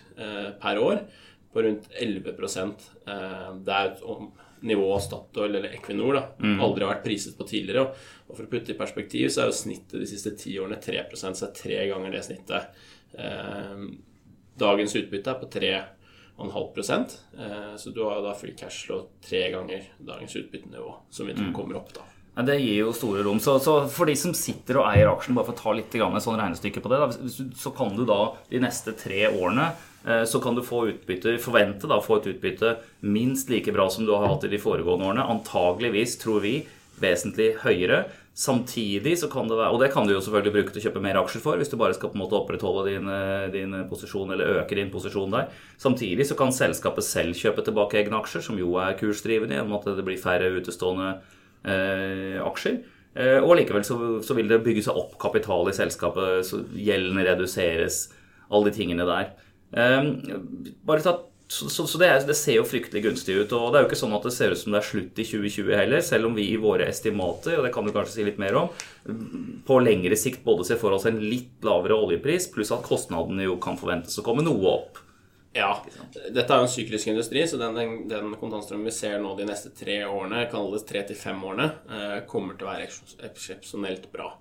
per 0.61 0.79
år 0.81 1.03
på 1.51 1.65
rundt 1.65 1.89
11 1.99 2.31
Det 2.31 3.75
er 3.75 3.89
et 3.91 4.03
nivå 4.65 4.87
Statoil 5.03 5.57
eller 5.59 5.73
Equinor 5.75 6.15
da, 6.15 6.23
mm. 6.39 6.55
aldri 6.63 6.85
har 6.85 6.93
vært 6.95 7.05
priset 7.05 7.35
på 7.37 7.45
tidligere. 7.49 7.91
Og 8.29 8.37
for 8.37 8.47
å 8.47 8.49
putte 8.49 8.73
i 8.73 8.79
perspektiv 8.79 9.27
så 9.29 9.43
er 9.43 9.51
jo 9.51 9.59
snittet 9.59 9.99
de 9.99 10.09
siste 10.09 10.33
ti 10.39 10.55
årene 10.61 10.79
3% 10.81 11.37
så 11.37 11.49
er 11.49 11.53
tre 11.57 11.83
ganger 11.91 12.15
det 12.15 12.23
snittet. 12.25 12.81
Dagens 14.61 14.93
utbytte 14.95 15.33
er 15.33 15.39
på 15.41 15.49
3 15.51 15.71
0,5 16.43 16.93
eh, 17.39 17.77
Så 17.77 17.89
du 17.89 18.03
har 18.03 18.21
da 18.21 18.33
free 18.35 18.55
cash 18.57 18.85
flow 18.85 19.07
tre 19.29 19.49
ganger 19.51 19.83
dagens 19.97 20.35
utbyttenivå, 20.35 20.95
som 21.09 21.27
vi 21.27 21.33
tror 21.33 21.51
mm. 21.51 21.53
kommer 21.53 21.75
opp 21.75 21.93
da. 21.93 22.07
Ja, 22.35 22.45
det 22.47 22.57
gir 22.61 22.77
jo 22.85 22.93
store 22.95 23.23
rom. 23.27 23.39
Så, 23.43 23.57
så, 23.59 23.75
for 23.91 24.07
de 24.07 24.15
som 24.15 24.33
sitter 24.37 24.79
og 24.79 24.87
eier 24.87 25.09
aksjen, 25.11 25.35
bare 25.35 25.49
for 25.49 25.57
å 25.57 25.61
ta 25.61 25.73
litt 25.75 25.95
sånn 26.23 26.39
regnestykke 26.39 26.83
på 26.83 26.91
det, 26.91 26.99
da, 27.01 27.31
så 27.59 27.73
kan 27.75 27.91
du 27.97 28.05
da 28.07 28.21
de 28.49 28.61
neste 28.63 28.95
tre 28.97 29.25
årene 29.27 29.67
eh, 30.07 30.23
så 30.23 30.39
kan 30.43 30.55
du 30.55 30.63
få 30.63 30.85
utbytte, 30.93 31.35
forvente 31.43 31.89
da 31.91 31.99
få 32.03 32.21
et 32.21 32.31
utbytte 32.31 32.77
minst 33.03 33.51
like 33.51 33.73
bra 33.75 33.89
som 33.91 34.07
du 34.07 34.15
har 34.15 34.29
hatt 34.29 34.47
i 34.47 34.53
de 34.53 34.61
foregående 34.63 35.11
årene. 35.11 35.27
Antageligvis, 35.35 36.17
tror 36.23 36.39
vi, 36.45 36.61
vesentlig 37.01 37.55
høyere. 37.65 38.05
Samtidig 38.31 39.17
så 39.19 39.27
kan 39.27 39.49
det 39.49 39.57
være, 39.59 39.73
og 39.75 39.81
det 39.81 39.89
kan 39.91 40.07
du 40.07 40.13
jo 40.13 40.21
selvfølgelig 40.23 40.53
bruke 40.55 40.71
til 40.71 40.79
å 40.79 40.83
kjøpe 40.85 41.01
mer 41.03 41.17
aksjer 41.19 41.41
for, 41.43 41.59
hvis 41.59 41.67
du 41.67 41.75
bare 41.75 41.97
skal 41.97 42.13
på 42.13 42.15
en 42.15 42.21
måte 42.23 42.37
opprettholde 42.37 42.85
din, 42.87 43.09
eh, 43.11 43.49
din 43.51 43.75
posisjon 43.89 44.31
eller 44.31 44.61
øke 44.61 44.77
din 44.79 44.91
posisjon 44.93 45.35
der. 45.35 45.51
Samtidig 45.77 46.29
så 46.29 46.37
kan 46.39 46.55
selskapet 46.55 47.03
selv 47.03 47.35
kjøpe 47.35 47.65
tilbake 47.67 47.99
egne 47.99 48.21
aksjer, 48.21 48.45
som 48.45 48.57
jo 48.57 48.77
er 48.79 48.95
kursdrivende 48.95 49.57
gjennom 49.57 49.75
at 49.75 49.89
det 49.97 50.07
blir 50.07 50.21
færre 50.21 50.47
utestående 50.55 51.11
eh, 51.67 52.39
aksjer. 52.39 52.79
Eh, 53.19 53.43
og 53.43 53.57
likevel 53.59 53.83
så, 53.83 53.97
så, 54.23 54.35
vil 54.37 54.47
det 54.47 54.61
bygge 54.63 54.85
seg 54.87 54.95
opp 54.95 55.17
kapital 55.19 55.67
i 55.67 55.75
selskapet, 55.75 56.47
så 56.47 56.63
gjeldene 56.71 57.27
reduseres, 57.27 58.05
alle 58.47 58.71
de 58.71 58.77
tingene 58.77 59.07
der. 59.07 59.33
Eh, 59.75 60.07
bare 60.87 61.03
ta 61.03 61.17
så, 61.51 61.69
så, 61.69 61.87
så 61.87 61.97
det, 61.97 62.07
er, 62.07 62.21
det, 62.23 62.35
ser 62.39 62.55
jo 62.55 62.63
fryktelig 62.63 63.01
gunstig 63.03 63.33
ut. 63.35 63.51
Og 63.57 63.73
det 63.73 63.79
er 63.79 63.83
jo 63.83 63.89
ikke 63.89 63.97
sånn 63.99 64.13
at 64.15 64.23
det 64.23 64.31
ser 64.31 64.53
ut 64.53 64.59
som 64.61 64.71
det 64.71 64.79
er 64.79 64.85
slutt 64.87 65.17
i 65.19 65.25
2020 65.27 65.73
heller, 65.75 66.03
selv 66.07 66.29
om 66.29 66.37
vi 66.37 66.45
i 66.47 66.59
våre 66.61 66.85
estimater, 66.87 67.57
og 67.57 67.65
det 67.67 67.73
kan 67.75 67.83
du 67.83 67.91
kanskje 67.91 68.13
si 68.13 68.23
litt 68.23 68.39
mer 68.39 68.55
om, 68.55 68.69
på 69.67 69.79
lengre 69.83 70.15
sikt 70.15 70.45
både 70.45 70.63
ser 70.69 70.79
for 70.79 70.95
oss 70.95 71.09
en 71.11 71.19
litt 71.19 71.67
lavere 71.67 71.97
oljepris, 72.05 72.47
pluss 72.53 72.71
at 72.71 72.87
kostnadene 72.87 73.49
jo 73.49 73.57
kan 73.59 73.75
forventes 73.81 74.15
å 74.15 74.23
komme 74.23 74.45
noe 74.47 74.63
opp. 74.71 75.01
Ja. 75.51 75.73
Dette 76.31 76.47
er 76.47 76.61
jo 76.61 76.69
en 76.69 76.71
syklisk 76.71 77.11
industri, 77.11 77.43
så 77.43 77.59
den, 77.59 77.75
den, 77.75 77.97
den 78.07 78.31
kontantstrømmen 78.39 78.87
vi 78.87 78.95
ser 78.95 79.19
nå 79.19 79.35
de 79.35 79.51
neste 79.51 79.73
tre 79.75 80.05
årene, 80.07 80.45
kalles 80.55 80.87
tre 80.87 81.03
til 81.09 81.19
fem 81.19 81.43
årene, 81.51 81.67
eh, 81.91 82.17
kommer 82.31 82.55
til 82.55 82.69
å 82.69 82.71
være 82.71 82.87
eksepsjonelt 83.27 84.07
bra. 84.15 84.31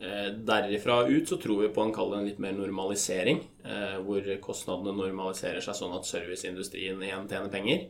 Eh, 0.00 0.32
derifra 0.32 1.06
ut 1.06 1.28
så 1.28 1.36
tror 1.36 1.62
vi 1.62 1.68
på 1.68 1.82
en 1.82 1.94
en 2.14 2.24
litt 2.24 2.38
mer 2.38 2.52
normalisering, 2.52 3.40
eh, 3.64 3.98
hvor 4.00 4.40
kostnadene 4.40 4.96
normaliserer 4.96 5.60
seg 5.60 5.76
sånn 5.76 5.92
at 5.92 6.08
serviceindustrien 6.08 7.02
igjen 7.02 7.28
tjener 7.28 7.50
penger, 7.50 7.88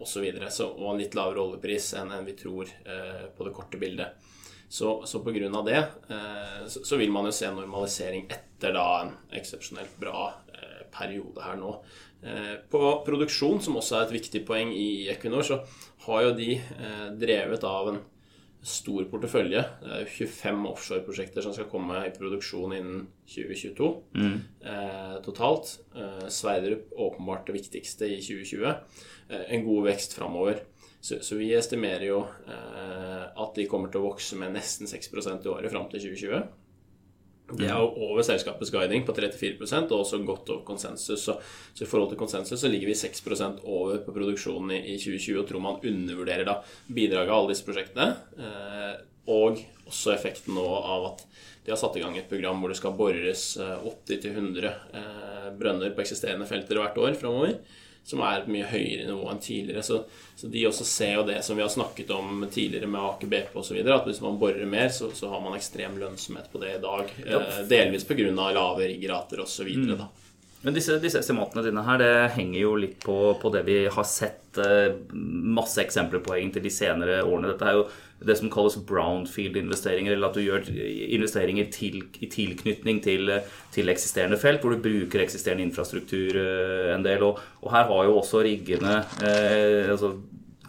osv. 0.00 0.04
Så 0.04 0.20
videre. 0.20 0.48
og 0.60 0.90
en 0.92 0.98
litt 0.98 1.14
lavere 1.14 1.40
oljepris 1.40 1.94
enn 1.94 2.10
vi 2.26 2.34
tror 2.36 2.68
på 3.36 3.44
det 3.44 3.52
korte 3.54 3.78
bildet. 3.78 4.08
Så, 4.68 5.06
så 5.06 5.22
pga. 5.24 5.62
det 5.62 5.88
så, 6.68 6.96
vil 6.96 7.10
man 7.10 7.24
jo 7.24 7.32
se 7.32 7.48
normalisering 7.48 8.26
etter 8.28 8.74
da 8.74 9.02
en 9.02 9.14
eksepsjonelt 9.32 9.96
bra 9.96 10.34
periode 10.90 11.40
her 11.40 11.56
nå. 11.56 11.82
På 12.68 13.02
produksjon, 13.06 13.62
som 13.62 13.76
også 13.76 13.96
er 13.96 14.04
et 14.04 14.16
viktig 14.20 14.44
poeng 14.44 14.68
i 14.68 15.08
Equinor, 15.08 15.42
så 15.42 15.62
har 16.04 16.22
jo 16.22 16.36
de 16.36 16.60
drevet 17.16 17.64
av 17.64 17.88
en 17.88 18.02
stor 18.62 19.06
portefølje. 19.10 19.62
Det 19.82 19.94
er 19.96 20.10
25 20.10 20.66
offshoreprosjekter 20.70 21.42
som 21.44 21.54
skal 21.54 21.66
komme 21.70 22.04
i 22.06 22.12
produksjon 22.14 22.74
innen 22.76 23.06
2022 23.26 23.88
mm. 24.14 24.36
eh, 24.70 25.16
totalt. 25.24 25.74
Eh, 25.96 26.28
Sverdrup 26.30 26.92
åpenbart 26.94 27.48
det 27.50 27.56
viktigste 27.58 28.06
i 28.06 28.20
2020. 28.22 28.68
Eh, 29.28 29.44
en 29.56 29.66
god 29.66 29.88
vekst 29.90 30.14
framover. 30.18 30.62
Så, 31.02 31.18
så, 31.26 31.34
vi 31.34 31.50
estimerer 31.58 32.06
jo 32.06 32.20
eh, 32.46 33.24
at 33.26 33.56
de 33.58 33.66
kommer 33.70 33.90
til 33.90 34.04
å 34.04 34.12
vokse 34.12 34.38
med 34.38 34.54
nesten 34.54 34.86
6% 34.86 35.42
i 35.42 35.50
året 35.50 35.74
fram 35.74 35.88
til 35.90 36.04
2020. 36.06 36.44
Det 37.58 37.68
er 37.68 37.78
over 37.78 38.22
selskapets 38.26 38.72
guiding 38.74 39.04
på 39.06 39.14
34% 39.16 39.92
og 39.92 40.02
også 40.04 40.20
godt 40.26 40.52
over 40.54 40.64
konsensus. 40.66 41.24
Så, 41.26 41.36
så, 41.74 41.84
i 41.84 41.88
forhold 41.88 42.12
til 42.12 42.20
konsensus 42.20 42.60
så 42.62 42.70
ligger 42.70 42.90
vi 42.90 42.98
6% 42.98 43.62
over 43.64 44.02
på 44.04 44.14
produksjonen 44.14 44.74
i, 44.78 44.82
i 44.94 44.98
2020 44.98 45.40
og 45.42 45.48
tror 45.48 45.64
man 45.64 45.80
undervurderer 45.92 46.48
da 46.48 46.58
bidraget 46.88 47.30
av 47.30 47.40
alle 47.40 47.54
disse 47.54 47.66
prosjektene. 47.68 48.08
Eh, 48.38 48.92
og 49.32 49.60
også 49.86 50.16
effekten 50.16 50.56
nå 50.58 50.66
av 50.66 51.12
at 51.12 51.26
de 51.62 51.70
har 51.70 51.78
satt 51.78 51.94
i 51.96 52.02
gang 52.02 52.16
et 52.18 52.30
program 52.30 52.58
hvor 52.58 52.72
det 52.72 52.78
skal 52.80 52.96
bores 52.98 53.44
80-100 53.60 54.66
eh, 54.66 54.98
eh, 54.98 55.48
brønner 55.58 55.94
på 55.94 56.02
eksisterende 56.02 56.48
felter 56.50 56.80
hvert 56.80 56.98
år 56.98 57.18
framover 57.20 57.58
som 58.04 58.22
er 58.26 58.40
et 58.40 58.50
mye 58.50 58.66
høyere 58.66 59.06
nivå 59.06 59.28
enn 59.30 59.42
tidligere. 59.42 59.84
Så, 59.86 60.00
så, 60.36 60.48
de 60.50 60.64
også 60.66 60.86
ser 60.88 61.14
jo 61.20 61.26
det 61.28 61.38
som 61.46 61.58
vi 61.58 61.62
har 61.64 61.70
snakket 61.72 62.10
om 62.14 62.46
tidligere 62.50 62.90
med 62.90 63.04
Aker 63.12 63.30
BP 63.30 63.54
osv., 63.62 63.78
at 63.82 64.08
hvis 64.08 64.22
man 64.24 64.40
borer 64.40 64.66
mer, 64.66 64.90
så, 64.94 65.12
så, 65.14 65.30
har 65.30 65.42
man 65.44 65.56
ekstrem 65.58 65.98
lønnsomhet 66.00 66.50
på 66.52 66.62
det 66.62 66.76
i 66.76 66.82
dag. 66.82 67.14
Eh, 67.26 67.62
delvis 67.70 68.06
pga. 68.08 68.28
lave 68.32 68.88
riggerater 68.88 69.40
osv. 69.44 69.68
Mm. 69.68 70.02
Men 70.62 70.74
disse, 70.74 70.98
disse, 71.02 71.18
estimatene 71.18 71.64
dine 71.66 71.82
her, 71.82 71.98
det 71.98 72.34
henger 72.36 72.60
jo 72.60 72.76
litt 72.78 73.00
på, 73.02 73.16
på 73.42 73.50
det 73.54 73.64
vi 73.66 73.80
har 73.90 74.06
sett 74.06 74.58
eh, 74.62 74.94
masse 75.10 75.82
eksempler 75.82 76.22
på 76.22 76.36
egentlig 76.36 76.62
de 76.66 76.74
senere 76.74 77.22
årene. 77.22 77.50
Dette 77.50 77.66
er 77.66 77.80
jo 77.80 77.88
det 78.26 78.36
som 78.38 78.50
kalles 78.52 78.78
brownfield-investeringer, 78.88 80.14
eller 80.14 80.30
at 80.30 80.38
du 80.38 80.42
gjør 80.44 80.68
investeringer 81.16 81.70
til, 81.74 82.02
i 82.22 82.28
tilknytning 82.32 83.00
til, 83.04 83.32
til, 83.74 83.92
eksisterende 83.92 84.38
felt, 84.40 84.62
hvor 84.62 84.74
du 84.74 84.84
bruker 84.84 85.24
eksisterende 85.24 85.66
infrastruktur 85.66 86.38
eh, 86.40 86.92
en 86.94 87.06
del. 87.06 87.24
Og, 87.26 87.40
og 87.62 87.74
her 87.74 87.88
har 87.90 88.08
jo 88.08 88.18
også 88.20 88.44
riggene 88.46 89.00
eh, 89.24 89.90
altså 89.92 90.16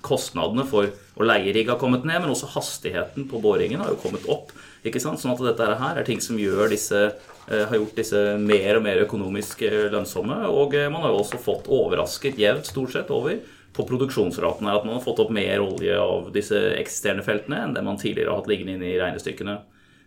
Kostnadene 0.03 0.65
for 0.67 0.89
å 1.15 1.23
leie 1.23 1.53
rigg 1.55 1.69
har 1.71 1.77
kommet 1.79 2.03
ned, 2.03 2.19
men 2.19 2.33
også 2.33 2.49
hastigheten 2.57 3.23
på 3.31 3.39
boringen 3.39 3.79
har 3.79 3.93
jo 3.93 4.01
kommet 4.01 4.25
opp. 4.27 4.49
ikke 4.83 4.99
sant? 4.99 5.21
Sånn 5.21 5.31
at 5.31 5.45
dette 5.45 5.77
her 5.79 5.99
er 6.01 6.03
ting 6.03 6.19
som 6.19 6.35
gjør 6.35 6.67
disse 6.73 7.05
Eh, 7.47 7.65
har 7.67 7.75
gjort 7.75 7.97
disse 7.99 8.19
mer 8.39 8.77
og 8.77 8.85
mer 8.85 9.01
økonomisk 9.03 9.65
eh, 9.67 9.89
lønnsomme. 9.91 10.37
Og 10.47 10.77
man 10.93 11.03
har 11.03 11.11
jo 11.11 11.19
også 11.23 11.41
fått 11.41 11.67
overrasket 11.71 12.39
jevnt 12.39 12.69
stort 12.69 12.95
sett 12.95 13.11
over 13.11 13.35
på 13.73 13.86
produksjonsratene. 13.89 14.73
At 14.73 14.88
man 14.88 14.97
har 14.97 15.05
fått 15.05 15.21
opp 15.23 15.31
mer 15.33 15.63
olje 15.63 15.99
av 15.99 16.31
disse 16.36 16.59
eksisterende 16.77 17.25
feltene 17.25 17.63
enn 17.63 17.77
det 17.77 17.86
man 17.86 17.99
tidligere 18.01 18.33
har 18.33 18.43
hatt 18.43 18.51
liggende 18.51 18.77
inne 18.77 18.91
i 18.91 18.99
regnestykkene. 19.01 19.59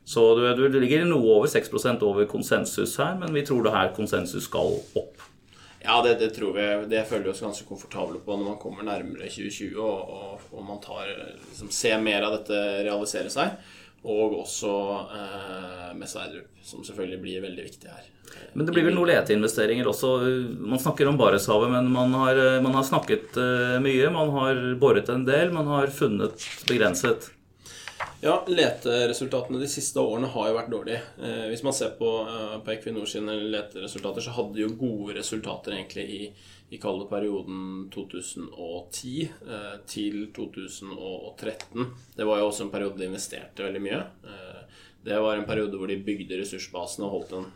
Så 0.06 0.22
du, 0.38 0.68
du 0.70 0.78
ligger 0.78 1.02
noe 1.08 1.38
over 1.40 1.50
6% 1.50 2.04
over 2.06 2.28
konsensus 2.30 2.94
her, 3.02 3.16
men 3.18 3.34
vi 3.34 3.42
tror 3.46 3.64
det 3.66 3.74
her 3.74 3.94
konsensus 3.96 4.46
skal 4.46 4.76
opp. 4.94 5.24
Ja, 5.86 6.02
det, 6.02 6.14
det, 6.20 6.28
tror 6.34 6.52
vi. 6.54 6.66
Det 6.90 7.04
føler 7.08 7.24
vi 7.24 7.30
oss 7.30 7.42
ganske 7.42 7.66
komfortable 7.66 8.20
på 8.22 8.36
når 8.36 8.52
man 8.52 8.60
kommer 8.62 8.86
nærmere 8.86 9.28
2020 9.30 9.76
og, 9.82 10.14
og, 10.14 10.46
og 10.54 10.64
man 10.66 10.80
tar, 10.82 11.10
liksom, 11.48 11.70
ser 11.74 11.98
mer 12.02 12.26
av 12.26 12.38
dette 12.38 12.62
realisere 12.86 13.30
seg. 13.30 13.58
Og 14.04 14.36
også 14.42 14.72
eh, 15.18 15.94
med 15.98 16.10
Sverdrup, 16.10 16.50
som 16.62 16.84
selvfølgelig 16.86 17.22
blir 17.22 17.46
veldig 17.46 17.64
viktig 17.64 17.90
her. 17.90 18.10
Men 18.52 18.66
det 18.66 18.74
blir 18.74 18.84
vel 18.86 18.94
noen 18.94 19.10
leteinvesteringer 19.10 19.88
også. 19.88 20.12
Man 20.60 20.82
snakker 20.82 21.08
om 21.08 21.18
Barentshavet, 21.18 21.70
men 21.72 21.88
man 21.94 22.14
har, 22.20 22.40
man 22.62 22.76
har 22.76 22.86
snakket 22.86 23.38
eh, 23.40 23.78
mye. 23.82 24.12
Man 24.14 24.34
har 24.36 24.60
boret 24.78 25.10
en 25.10 25.26
del, 25.26 25.50
man 25.54 25.70
har 25.72 25.90
funnet 25.94 26.46
begrenset. 26.68 27.30
Ja, 28.20 28.44
leteresultatene 28.48 29.60
de 29.60 29.68
siste 29.68 30.00
årene 30.00 30.28
har 30.32 30.48
jo 30.48 30.56
vært 30.56 30.72
dårlige. 30.72 31.00
Eh, 31.22 31.46
hvis 31.50 31.62
man 31.64 31.74
ser 31.76 31.92
på, 31.98 32.10
eh, 32.28 32.56
på 32.64 32.72
Equinor 32.72 33.08
sine 33.08 33.36
leteresultater, 33.52 34.24
så 34.24 34.34
hadde 34.36 34.56
de 34.56 34.64
jo 34.64 34.76
gode 34.80 35.18
resultater 35.18 35.76
egentlig 35.76 36.06
i 36.16 36.20
i 36.70 36.78
kalde 36.78 37.06
perioden 37.06 37.90
2010 37.94 39.22
eh, 39.22 39.76
til 39.86 40.26
2013. 40.34 41.86
Det 42.16 42.26
var 42.26 42.40
jo 42.40 42.48
også 42.48 42.66
en 42.66 42.72
periode 42.72 42.98
de 42.98 43.06
investerte 43.06 43.66
veldig 43.66 43.82
mye. 43.84 44.00
Eh, 44.26 44.80
det 45.06 45.20
var 45.22 45.38
en 45.38 45.46
periode 45.46 45.78
hvor 45.78 45.90
de 45.90 46.00
bygde 46.02 46.40
ressursbasene 46.40 47.06
og 47.06 47.14
holdt 47.14 47.36
den 47.36 47.46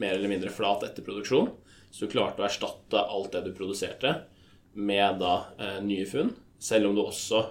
mer 0.00 0.16
eller 0.16 0.32
mindre 0.32 0.52
flat 0.52 0.86
etter 0.88 1.04
produksjon. 1.04 1.52
Så 1.90 2.06
du 2.06 2.12
klarte 2.12 2.42
å 2.42 2.48
erstatte 2.48 3.04
alt 3.04 3.36
det 3.36 3.44
du 3.46 3.52
produserte, 3.56 4.14
med 4.76 5.20
da 5.20 5.36
eh, 5.60 5.78
nye 5.84 6.08
funn. 6.08 6.32
Selv 6.56 6.88
om 6.88 6.94
du 6.96 7.02
også 7.02 7.42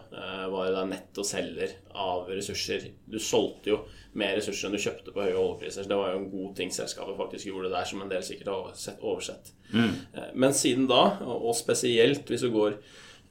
var 0.49 0.71
da 0.73 0.81
netto 0.89 1.21
selger 1.21 1.75
av 1.93 2.25
ressurser. 2.25 2.87
Du 3.05 3.19
solgte 3.21 3.69
jo 3.69 3.75
mer 4.19 4.35
ressurser 4.37 4.69
enn 4.69 4.75
du 4.75 4.81
kjøpte 4.81 5.13
på 5.13 5.23
høye 5.23 5.37
oljepriser. 5.37 5.87
Det 5.89 5.97
var 5.99 6.13
jo 6.13 6.19
en 6.21 6.29
god 6.31 6.53
ting 6.57 6.71
selskapet 6.73 7.17
faktisk 7.19 7.49
gjorde 7.49 7.71
der, 7.73 7.87
som 7.87 8.03
en 8.03 8.11
del 8.11 8.23
sikkert 8.25 8.51
har 8.51 8.69
oversett. 9.01 9.51
Mm. 9.73 9.95
Eh, 10.15 10.29
men 10.33 10.55
siden 10.55 10.87
da, 10.91 11.01
og 11.25 11.51
spesielt 11.57 12.31
hvis 12.31 12.45
du 12.45 12.51
går 12.53 12.79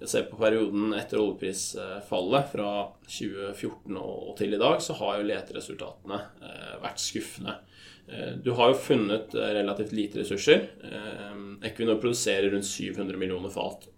ser 0.05 0.27
på 0.29 0.37
perioden 0.37 0.93
etter 0.99 1.17
oljeprisfallet 1.17 2.49
fra 2.51 2.71
2014 3.07 3.97
og 3.97 4.35
til 4.37 4.53
i 4.53 4.61
dag, 4.61 4.83
så 4.85 4.97
har 4.99 5.17
jo 5.17 5.29
leteresultatene 5.31 6.19
eh, 6.45 6.75
vært 6.83 7.01
skuffende. 7.01 7.55
Eh, 8.05 8.35
du 8.45 8.53
har 8.59 8.75
jo 8.75 8.83
funnet 8.91 9.33
relativt 9.33 9.95
lite 9.97 10.21
ressurser. 10.21 10.67
Equinor 11.65 11.97
produserer 12.03 12.53
rundt 12.53 12.69
700 12.69 13.17
millioner 13.17 13.55
fat 13.55 13.89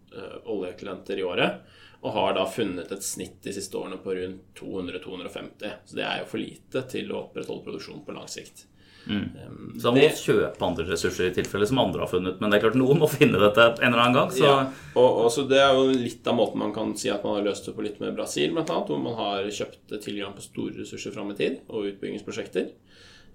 oljeekvivalenter 0.47 1.19
i 1.19 1.27
året. 1.27 1.59
Og 2.07 2.15
har 2.15 2.37
da 2.37 2.45
funnet 2.47 2.93
et 2.95 3.03
snitt 3.03 3.41
de 3.43 3.53
siste 3.57 3.75
årene 3.75 3.99
på 3.99 4.15
rundt 4.15 4.61
200-250. 4.61 5.77
Så 5.89 5.99
det 5.99 6.07
er 6.07 6.23
jo 6.23 6.31
for 6.31 6.39
lite 6.43 6.85
til 6.93 7.11
å 7.11 7.25
opprettholde 7.25 7.67
produksjon 7.67 8.05
på 8.07 8.15
lang 8.15 8.29
sikt. 8.31 8.69
Mm. 9.07 9.23
Um, 9.47 9.81
så 9.81 9.91
man 9.91 10.01
må 10.01 10.03
det, 10.03 10.19
kjøpe 10.19 10.67
andre 10.67 10.87
ressurser 10.89 11.29
i 11.29 11.35
tilfelle 11.35 11.67
som 11.67 11.79
andre 11.83 12.03
har 12.03 12.11
funnet. 12.11 12.39
Men 12.41 12.51
det 12.51 12.59
er 12.59 12.65
klart 12.67 12.79
noen 12.79 13.03
må 13.03 13.11
finne 13.11 13.41
dette 13.43 13.67
en 13.75 13.91
eller 13.91 14.05
annen 14.05 14.19
gang. 14.19 14.33
Så. 14.35 14.47
Ja, 14.47 14.57
og, 14.95 15.21
og 15.25 15.29
så 15.35 15.47
Det 15.51 15.61
er 15.63 15.75
jo 15.75 15.89
litt 15.91 16.27
av 16.27 16.39
måten 16.39 16.63
man 16.63 16.75
kan 16.77 16.95
si 16.99 17.11
at 17.13 17.27
man 17.27 17.39
har 17.39 17.47
løst 17.49 17.67
det 17.67 17.77
på 17.77 17.87
litt 17.87 18.01
med 18.03 18.17
Brasil, 18.19 18.55
blant 18.55 18.73
annet, 18.75 18.91
hvor 18.93 19.03
man 19.03 19.19
har 19.19 19.51
kjøpt 19.59 19.99
tilgang 20.07 20.35
på 20.37 20.47
store 20.47 20.83
ressurser 20.83 21.15
fram 21.15 21.35
i 21.35 21.39
tid 21.39 21.63
og 21.67 21.91
utbyggingsprosjekter. 21.93 22.71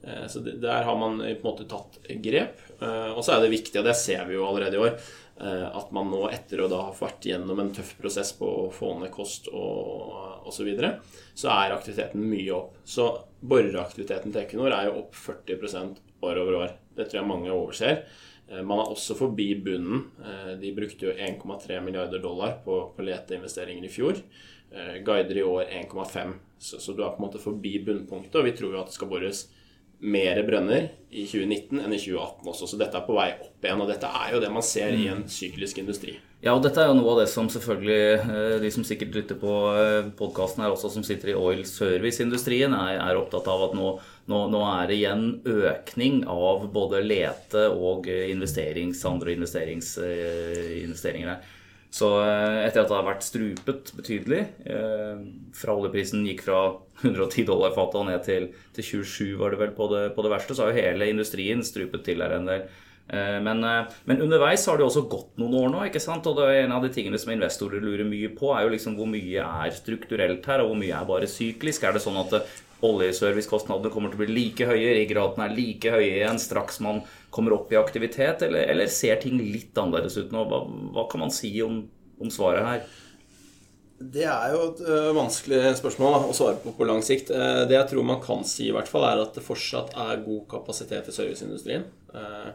Eh, 0.04 0.28
så 0.32 0.44
Der 0.44 0.88
har 0.88 1.00
man 1.00 1.20
på 1.20 1.34
en 1.34 1.48
måte 1.48 1.68
tatt 1.72 2.00
grep. 2.24 2.64
Eh, 2.80 3.12
og 3.12 3.24
så 3.24 3.36
er 3.36 3.44
det 3.44 3.56
viktig, 3.56 3.78
og 3.80 3.88
det 3.88 4.00
ser 4.00 4.24
vi 4.28 4.40
jo 4.40 4.48
allerede 4.48 4.80
i 4.80 4.86
år, 4.88 4.96
Eh, 4.96 5.21
at 5.42 5.90
man 5.96 6.12
nå, 6.12 6.20
etter 6.30 6.62
å 6.62 6.68
da 6.70 6.84
ha 6.86 6.92
vært 6.94 7.26
gjennom 7.26 7.58
en 7.64 7.72
tøff 7.74 7.96
prosess 7.98 8.30
på 8.38 8.46
å 8.46 8.66
få 8.74 8.92
ned 9.00 9.10
kost 9.14 9.48
og 9.50 10.42
osv., 10.46 10.62
så, 10.62 10.66
videre, 10.68 10.92
så 11.34 11.50
er 11.54 11.74
aktiviteten 11.76 12.22
mye 12.30 12.52
opp. 12.54 12.76
Så 12.86 13.08
boreaktiviteten 13.42 14.34
til 14.34 14.44
Equinor 14.44 14.76
er 14.76 14.90
jo 14.90 15.00
opp 15.02 15.18
40% 15.18 16.02
år 16.28 16.42
over 16.44 16.60
år. 16.60 16.76
Det 16.98 17.08
tror 17.08 17.22
jeg 17.22 17.30
mange 17.32 17.54
overser. 17.54 18.04
Eh, 18.52 18.62
man 18.62 18.84
er 18.84 18.92
også 18.94 19.18
forbi 19.18 19.50
bunnen. 19.66 20.06
Eh, 20.22 20.54
de 20.62 20.74
brukte 20.78 21.10
jo 21.10 21.16
1,3 21.16 21.80
milliarder 21.86 22.22
dollar 22.24 22.60
på, 22.66 22.84
på 22.96 23.08
leteinvesteringer 23.08 23.88
i 23.88 23.94
fjor. 23.94 24.22
Guider 25.04 25.36
i 25.36 25.44
år 25.44 25.66
1,5. 25.82 26.30
Så, 26.62 26.78
så, 26.80 26.94
du 26.96 27.02
er 27.04 27.10
på 27.12 27.20
en 27.20 27.26
måte 27.26 27.42
forbi 27.44 27.74
bunnpunktet, 27.84 28.38
og 28.40 28.46
vi 28.48 28.54
tror 28.56 28.72
jo 28.72 28.80
at 28.80 28.88
det 28.88 28.96
skal 28.96 29.10
bores 29.12 29.42
mer 30.02 30.42
brønner 30.48 30.90
i 31.12 31.28
2019 31.30 31.78
enn 31.84 31.94
i 31.94 32.00
2018 32.00 32.50
også, 32.50 32.68
så 32.72 32.78
dette 32.80 32.98
er 32.98 33.06
på 33.06 33.14
vei 33.14 33.28
opp 33.36 33.66
igjen. 33.66 33.82
Og 33.84 33.90
dette 33.92 34.10
er 34.10 34.34
jo 34.34 34.42
det 34.42 34.50
man 34.54 34.66
ser 34.66 34.96
i 34.98 35.08
en 35.12 35.24
syklisk 35.30 35.82
industri. 35.82 36.16
Ja, 36.42 36.56
og 36.56 36.64
dette 36.66 36.82
er 36.82 36.90
jo 36.90 36.96
noe 36.98 37.12
av 37.14 37.20
det 37.22 37.28
som 37.30 37.50
selvfølgelig 37.54 38.00
eh, 38.18 38.56
de 38.64 38.72
som 38.74 38.86
sikkert 38.88 39.14
lytter 39.20 39.38
på 39.38 39.54
eh, 39.78 40.10
podkasten 40.18 40.64
her 40.66 40.74
også, 40.74 40.90
som 40.90 41.06
sitter 41.06 41.34
i 41.34 41.38
oil 41.38 41.62
service-industrien, 41.70 42.74
er, 42.74 42.96
er, 42.98 43.20
opptatt 43.20 43.50
av 43.52 43.68
at 43.68 43.78
nå, 43.78 43.92
nå, 44.32 44.42
nå, 44.50 44.64
er 44.72 44.90
det 44.90 44.98
igjen 44.98 45.26
økning 45.46 46.24
av 46.32 46.66
både 46.74 47.04
lete- 47.06 47.70
og 47.76 48.10
investerings, 48.10 49.06
andre 49.06 49.36
investerings, 49.38 49.94
eh, 50.02 50.80
investeringer 50.82 51.36
her. 51.36 51.58
Så 51.92 52.08
etter 52.24 52.86
at 52.86 52.88
det 52.88 52.96
har 52.96 53.04
vært 53.04 53.26
strupet 53.26 53.90
betydelig, 53.98 54.46
fra 55.60 55.74
oljeprisen 55.76 56.24
gikk 56.24 56.46
fra 56.46 56.62
110 57.02 57.44
dollar 57.50 57.74
fatet 57.76 57.98
og 58.00 58.08
ned 58.08 58.24
til, 58.24 58.46
til, 58.78 58.88
27 59.04 59.34
var 59.42 59.52
det 59.52 59.60
vel 59.60 59.74
på 59.76 59.90
det, 59.92 60.06
på 60.16 60.24
det 60.24 60.32
verste, 60.32 60.56
så 60.56 60.64
har 60.64 60.72
jo 60.72 60.86
hele 60.86 61.10
industrien 61.12 61.60
strupet 61.68 62.06
til 62.08 62.24
her 62.24 62.38
en 62.38 62.48
del. 62.48 62.64
Eh, 63.12 63.42
men, 63.44 63.64
eh, 63.64 63.86
men, 64.06 64.22
underveis 64.22 64.66
har 64.70 64.78
det 64.80 64.86
også 64.86 65.04
gått 65.12 65.40
noen 65.42 65.58
år 65.60 65.72
nå. 65.74 65.84
ikke 65.90 66.00
sant? 66.00 66.28
Og 66.28 66.38
det 66.38 66.48
er 66.48 66.64
En 66.64 66.78
av 66.78 66.84
de 66.86 66.92
tingene 66.94 67.20
som 67.20 67.34
investorer 67.34 67.84
lurer 67.84 68.08
mye 68.08 68.30
på, 68.32 68.54
er 68.56 68.64
jo 68.64 68.74
liksom 68.76 68.96
hvor 68.96 69.10
mye 69.10 69.44
er 69.44 69.72
strukturelt 69.76 70.46
her, 70.48 70.64
og 70.64 70.72
hvor 70.72 70.80
mye 70.80 70.96
er 70.96 71.10
bare 71.10 71.28
syklisk. 71.28 71.84
Er 71.84 71.98
det 71.98 72.04
sånn 72.06 72.20
at 72.22 72.38
eh, 72.40 72.54
oljeservicekostnadene 72.86 73.92
kommer 73.94 74.12
til 74.12 74.20
å 74.20 74.24
bli 74.24 74.34
like 74.34 74.68
høye, 74.68 74.96
riggraten 74.98 75.44
er 75.46 75.56
like 75.56 75.94
høye 75.94 76.18
igjen 76.18 76.42
straks 76.42 76.82
man 76.84 77.04
kommer 77.34 77.56
opp 77.56 77.72
i 77.74 77.80
aktivitet, 77.80 78.44
eller, 78.48 78.66
eller 78.74 78.92
ser 78.92 79.22
ting 79.22 79.38
litt 79.40 79.78
annerledes 79.78 80.18
ut 80.20 80.34
nå? 80.36 80.44
Hva, 80.50 80.66
hva 80.96 81.08
kan 81.12 81.24
man 81.26 81.34
si 81.34 81.54
om, 81.64 81.84
om 82.22 82.34
svaret 82.34 82.68
her? 82.68 82.84
Det 84.02 84.26
er 84.26 84.54
jo 84.56 84.62
et 84.72 84.82
uh, 84.88 85.12
vanskelig 85.14 85.76
spørsmål 85.78 86.16
da, 86.16 86.22
å 86.26 86.36
svare 86.36 86.58
på 86.64 86.74
på 86.74 86.88
lang 86.90 87.04
sikt. 87.06 87.30
Uh, 87.30 87.64
det 87.70 87.78
jeg 87.78 87.92
tror 87.92 88.08
man 88.08 88.22
kan 88.24 88.42
si, 88.48 88.68
i 88.70 88.76
hvert 88.76 88.90
fall, 88.90 89.06
er 89.08 89.22
at 89.22 89.38
det 89.38 89.46
fortsatt 89.46 89.94
er 89.94 90.24
god 90.26 90.48
kapasitet 90.50 91.10
i 91.12 91.16
serviceindustrien. 91.16 91.86
Uh, 92.10 92.50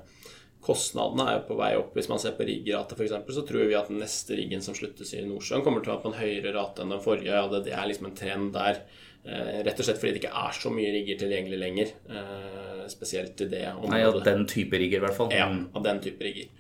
kostnadene 0.67 1.29
er 1.29 1.39
jo 1.39 1.45
på 1.53 1.59
vei 1.61 1.71
opp. 1.79 1.95
Hvis 1.95 2.11
man 2.11 2.21
ser 2.23 2.35
på 2.37 2.47
riggrate 2.49 2.99
f.eks., 2.99 3.15
så 3.37 3.45
tror 3.47 3.69
vi 3.71 3.79
at 3.79 3.91
den 3.93 4.03
neste 4.03 4.39
riggen 4.39 4.65
som 4.65 4.75
sluttes 4.75 5.15
i 5.15 5.23
Nordsjøen, 5.27 5.63
kommer 5.67 5.85
til 5.85 5.95
å 5.95 5.99
ha 5.99 6.03
på 6.03 6.11
en 6.11 6.19
høyere 6.19 6.55
rate 6.57 6.83
enn 6.83 6.95
den 6.97 7.05
forrige. 7.05 7.31
Ja, 7.31 7.47
det, 7.53 7.63
det 7.69 7.77
er 7.77 7.87
liksom 7.91 8.11
en 8.11 8.19
trend 8.19 8.51
der. 8.57 8.83
Rett 9.27 9.81
og 9.81 9.87
slett 9.89 9.99
fordi 9.99 10.13
det 10.15 10.21
ikke 10.21 10.37
er 10.39 10.55
så 10.55 10.71
mye 10.71 10.91
rigger 10.95 11.17
tilgjengelig 11.19 11.59
lenger. 11.59 11.89
Spesielt 12.89 13.41
i 13.43 13.49
det 13.51 13.65
området. 13.73 13.91
Nei, 13.91 14.05
av 14.07 14.21
den 14.23 14.45
type 14.47 14.79
rigger, 14.79 15.01
i 15.01 15.05
hvert 15.07 15.17
fall. 15.17 15.33
Ja, 15.35 15.49
av 15.51 15.83
den 15.83 15.99
type 16.05 16.23
rigger. 16.23 16.53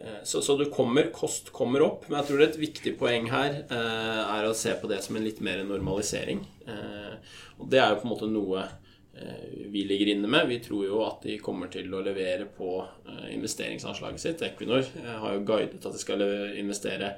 Eh, 0.00 0.22
så, 0.24 0.42
så, 0.42 0.56
du 0.56 0.64
kommer, 0.70 1.02
kost 1.12 1.50
kommer 1.52 1.82
opp. 1.82 2.08
Men 2.08 2.20
jeg 2.20 2.28
tror 2.28 2.40
det 2.40 2.46
er 2.46 2.52
et 2.52 2.62
viktig 2.62 2.94
poeng 3.00 3.28
her 3.32 3.60
eh, 3.62 4.22
er 4.22 4.48
å 4.48 4.56
se 4.56 4.74
på 4.80 4.90
det 4.90 5.00
som 5.04 5.18
en 5.18 5.26
litt 5.26 5.42
mer 5.44 5.62
normalisering. 5.66 6.42
Eh, 6.66 7.36
og 7.60 7.68
det 7.70 7.80
er 7.80 7.92
jo 7.92 8.00
på 8.02 8.08
en 8.08 8.12
måte 8.14 8.30
noe 8.30 8.64
eh, 8.64 9.68
vi 9.72 9.86
ligger 9.88 10.14
inne 10.14 10.30
med. 10.30 10.50
Vi 10.50 10.60
tror 10.64 10.84
jo 10.88 11.04
at 11.06 11.24
de 11.26 11.38
kommer 11.42 11.72
til 11.72 11.92
å 11.94 12.02
levere 12.04 12.48
på 12.50 12.76
eh, 12.82 13.30
investeringsanslaget 13.36 14.26
sitt. 14.26 14.44
Equinor 14.46 14.84
eh, 14.84 15.14
har 15.22 15.38
jo 15.38 15.46
guidet 15.46 15.80
at 15.82 15.94
de 15.94 16.02
skal 16.02 16.26
investere 16.58 17.14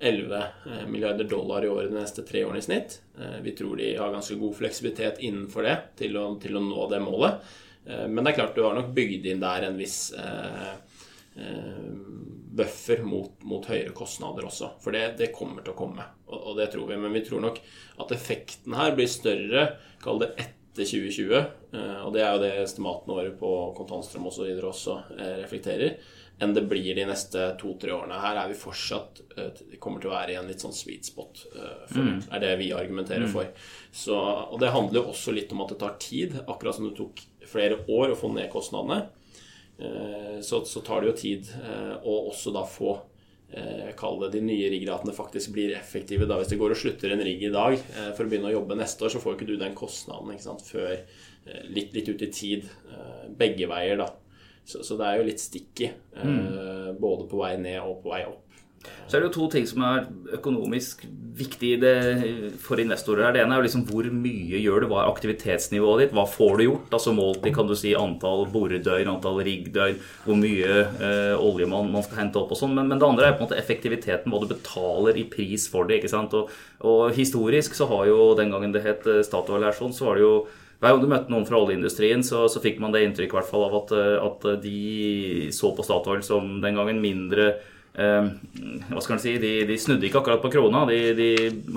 11 0.00 0.86
milliarder 0.88 1.28
dollar 1.28 1.64
i 1.64 1.68
året 1.68 1.90
de 1.90 1.98
neste 1.98 2.24
tre 2.26 2.44
årene 2.46 2.62
i 2.62 2.64
snitt. 2.64 2.94
Vi 3.44 3.52
tror 3.56 3.76
de 3.76 3.90
har 3.98 4.14
ganske 4.14 4.36
god 4.40 4.54
fleksibilitet 4.56 5.20
innenfor 5.26 5.66
det 5.66 5.74
til 6.00 6.16
å, 6.16 6.24
til 6.40 6.56
å 6.56 6.62
nå 6.64 6.86
det 6.88 7.02
målet. 7.04 7.50
Men 7.84 8.22
det 8.22 8.32
er 8.32 8.38
klart 8.38 8.56
du 8.56 8.62
har 8.64 8.78
nok 8.78 8.94
bygd 8.96 9.28
inn 9.28 9.42
der 9.44 9.66
en 9.68 9.76
viss 9.76 9.98
Eh, 11.36 11.90
buffer 12.50 13.02
mot, 13.02 13.42
mot, 13.46 13.66
høyere 13.66 13.92
kostnader 13.94 14.48
også. 14.48 14.72
For 14.82 14.94
det, 14.94 15.04
det, 15.20 15.30
kommer 15.32 15.62
til 15.62 15.72
å 15.72 15.78
komme, 15.78 16.04
og, 16.26 16.38
og, 16.40 16.56
det 16.58 16.66
tror 16.72 16.88
vi. 16.90 16.98
Men 16.98 17.14
vi 17.14 17.22
tror 17.24 17.44
nok 17.44 17.60
at 18.02 18.14
effekten 18.16 18.74
her 18.76 18.96
blir 18.98 19.08
større, 19.10 19.62
kall 20.02 20.18
det 20.24 20.32
etter 20.34 20.88
2020. 20.90 21.36
Eh, 21.38 22.00
og 22.02 22.10
det 22.16 22.24
er 22.24 22.34
jo 22.34 22.42
det 22.42 22.50
estimatene 22.64 23.16
våre 23.20 23.34
på 23.38 23.52
kontantstrøm 23.78 24.26
osv. 24.28 24.48
videre 24.48 24.72
også 24.72 24.98
eh, 25.16 25.36
reflekterer, 25.44 25.94
enn 26.40 26.54
det 26.56 26.64
blir 26.70 26.94
de 26.96 27.04
neste 27.08 27.50
to-tre 27.60 27.92
årene. 27.92 28.18
Her 28.22 28.38
er 28.42 28.50
vi 28.50 28.58
fortsatt 28.58 29.20
kommer 29.82 30.00
til 30.00 30.10
å 30.10 30.14
være 30.14 30.34
i 30.34 30.38
en 30.40 30.48
litt 30.48 30.62
sånn 30.64 30.74
sweet 30.76 31.08
spot, 31.08 31.42
for, 31.52 32.00
mm. 32.00 32.22
er 32.32 32.42
det 32.42 32.54
vi 32.60 32.70
argumenterer 32.76 33.28
mm. 33.28 33.32
for. 33.34 33.50
Så, 33.92 34.16
og 34.16 34.56
det 34.62 34.72
handler 34.72 35.02
jo 35.02 35.12
også 35.12 35.34
litt 35.36 35.52
om 35.52 35.62
at 35.64 35.74
det 35.74 35.80
tar 35.82 35.98
tid, 36.00 36.38
akkurat 36.46 36.76
som 36.76 36.88
det 36.88 36.96
tok 36.98 37.20
flere 37.50 37.82
år 37.92 38.14
å 38.14 38.18
få 38.18 38.32
ned 38.34 38.50
kostnadene. 38.52 39.02
Eh, 39.80 40.40
så, 40.40 40.64
så, 40.64 40.80
tar 40.80 41.00
det 41.00 41.10
jo 41.10 41.16
tid 41.16 41.48
eh, 41.56 41.94
å 42.04 42.16
også 42.28 42.52
da 42.52 42.66
få 42.68 42.90
eh, 43.56 43.88
Kall 43.96 44.18
det 44.20 44.34
de 44.34 44.42
nye 44.44 44.68
riggratene 44.72 45.14
faktisk 45.16 45.54
blir 45.56 45.72
effektive. 45.78 46.28
da 46.28 46.36
Hvis 46.40 46.52
det 46.52 46.60
går 46.60 46.74
og 46.74 46.80
slutter 46.82 47.14
en 47.14 47.24
rigg 47.24 47.46
i 47.48 47.52
dag 47.54 47.78
for 48.16 48.26
å 48.26 48.28
begynne 48.28 48.50
å 48.50 48.58
jobbe 48.58 48.78
neste 48.78 49.06
år, 49.06 49.14
så 49.14 49.22
får 49.22 49.38
ikke 49.38 49.48
du 49.52 49.56
den 49.60 49.76
kostnaden 49.78 50.34
ikke 50.34 50.48
sant, 50.50 50.66
før 50.66 50.92
litt, 51.72 51.94
litt 51.96 52.10
ut 52.12 52.26
i 52.26 52.32
tid. 52.34 52.68
Begge 53.40 53.70
veier, 53.70 54.02
da. 54.02 54.10
Så, 54.70 54.84
så 54.86 54.98
det 55.00 55.08
er 55.08 55.18
jo 55.18 55.26
litt 55.26 55.42
sticky. 55.42 55.90
Mm. 56.20 56.96
Både 57.02 57.26
på 57.30 57.42
vei 57.42 57.56
ned 57.60 57.82
og 57.82 57.98
på 58.04 58.14
vei 58.14 58.22
opp. 58.28 58.46
Så 58.80 59.16
er 59.16 59.20
det 59.20 59.28
jo 59.28 59.34
to 59.34 59.46
ting 59.52 59.66
som 59.68 59.82
er 59.84 60.06
økonomisk 60.38 61.02
viktig 61.36 61.72
for 62.62 62.80
investorer. 62.80 63.34
Det 63.34 63.42
ene 63.42 63.56
er 63.56 63.60
jo 63.60 63.66
liksom 63.66 63.82
hvor 63.88 64.06
mye 64.14 64.60
gjør 64.62 64.84
du? 64.84 64.86
Hva 64.92 65.02
er 65.02 65.10
aktivitetsnivået 65.10 66.04
ditt? 66.04 66.14
Hva 66.16 66.24
får 66.30 66.56
du 66.56 66.64
gjort? 66.64 66.94
Altså 66.96 67.12
målt 67.16 67.44
i 67.48 67.52
kan 67.54 67.68
du 67.68 67.74
si, 67.76 67.92
antall 67.98 68.46
boredøgn, 68.52 69.10
antall 69.10 69.42
riggdøgn, 69.44 69.98
hvor 70.24 70.38
mye 70.40 70.78
eh, 70.86 71.34
olje 71.36 71.68
man, 71.68 71.90
man, 71.92 72.06
skal 72.06 72.22
hente 72.22 72.40
opp 72.40 72.54
og 72.54 72.60
sånn. 72.62 72.72
Men, 72.78 72.88
men, 72.88 73.02
det 73.02 73.08
andre 73.08 73.28
er 73.28 73.36
på 73.36 73.44
en 73.44 73.50
måte 73.50 73.60
effektiviteten, 73.60 74.32
hva 74.32 74.40
du 74.40 74.48
betaler 74.54 75.20
i 75.20 75.26
pris 75.32 75.66
for 75.72 75.90
det. 75.90 76.00
ikke 76.00 76.14
sant? 76.14 76.38
Og, 76.38 76.54
og 76.86 77.10
historisk 77.18 77.76
så 77.76 77.90
har 77.90 78.08
jo 78.08 78.32
den 78.38 78.54
gangen 78.54 78.72
det 78.76 78.86
het 78.86 79.10
eh, 79.10 79.24
Statoil 79.26 79.66
her 79.66 79.76
sånn, 79.76 79.96
så 79.96 80.08
var 80.08 80.20
det 80.20 80.24
jo 80.28 80.34
hver 80.80 80.94
gang 80.94 81.02
du 81.02 81.10
møtte 81.12 81.32
noen 81.32 81.44
fra 81.48 81.60
oljeindustrien, 81.60 82.22
så, 82.24 82.46
så 82.48 82.62
fikk 82.64 82.80
man 82.80 82.94
det 82.94 83.04
inntrykk 83.04 83.36
hvert 83.36 83.50
fall 83.50 83.66
av 83.66 83.76
at, 83.82 83.92
eh, 83.96 84.16
at 84.24 84.48
de 84.62 85.50
så 85.52 85.74
på 85.76 85.84
Statoil 85.84 86.24
som 86.26 86.56
den 86.64 86.80
gangen 86.80 87.02
mindre 87.04 87.52
Eh, 87.90 88.26
hva 88.92 89.00
skal 89.02 89.16
man 89.16 89.22
si, 89.22 89.32
de, 89.42 89.50
de, 89.66 89.76
snudde 89.80 90.06
ikke 90.06 90.20
akkurat 90.22 90.42
på 90.42 90.52
krona. 90.54 90.84
De, 90.88 90.98
de 91.16 91.30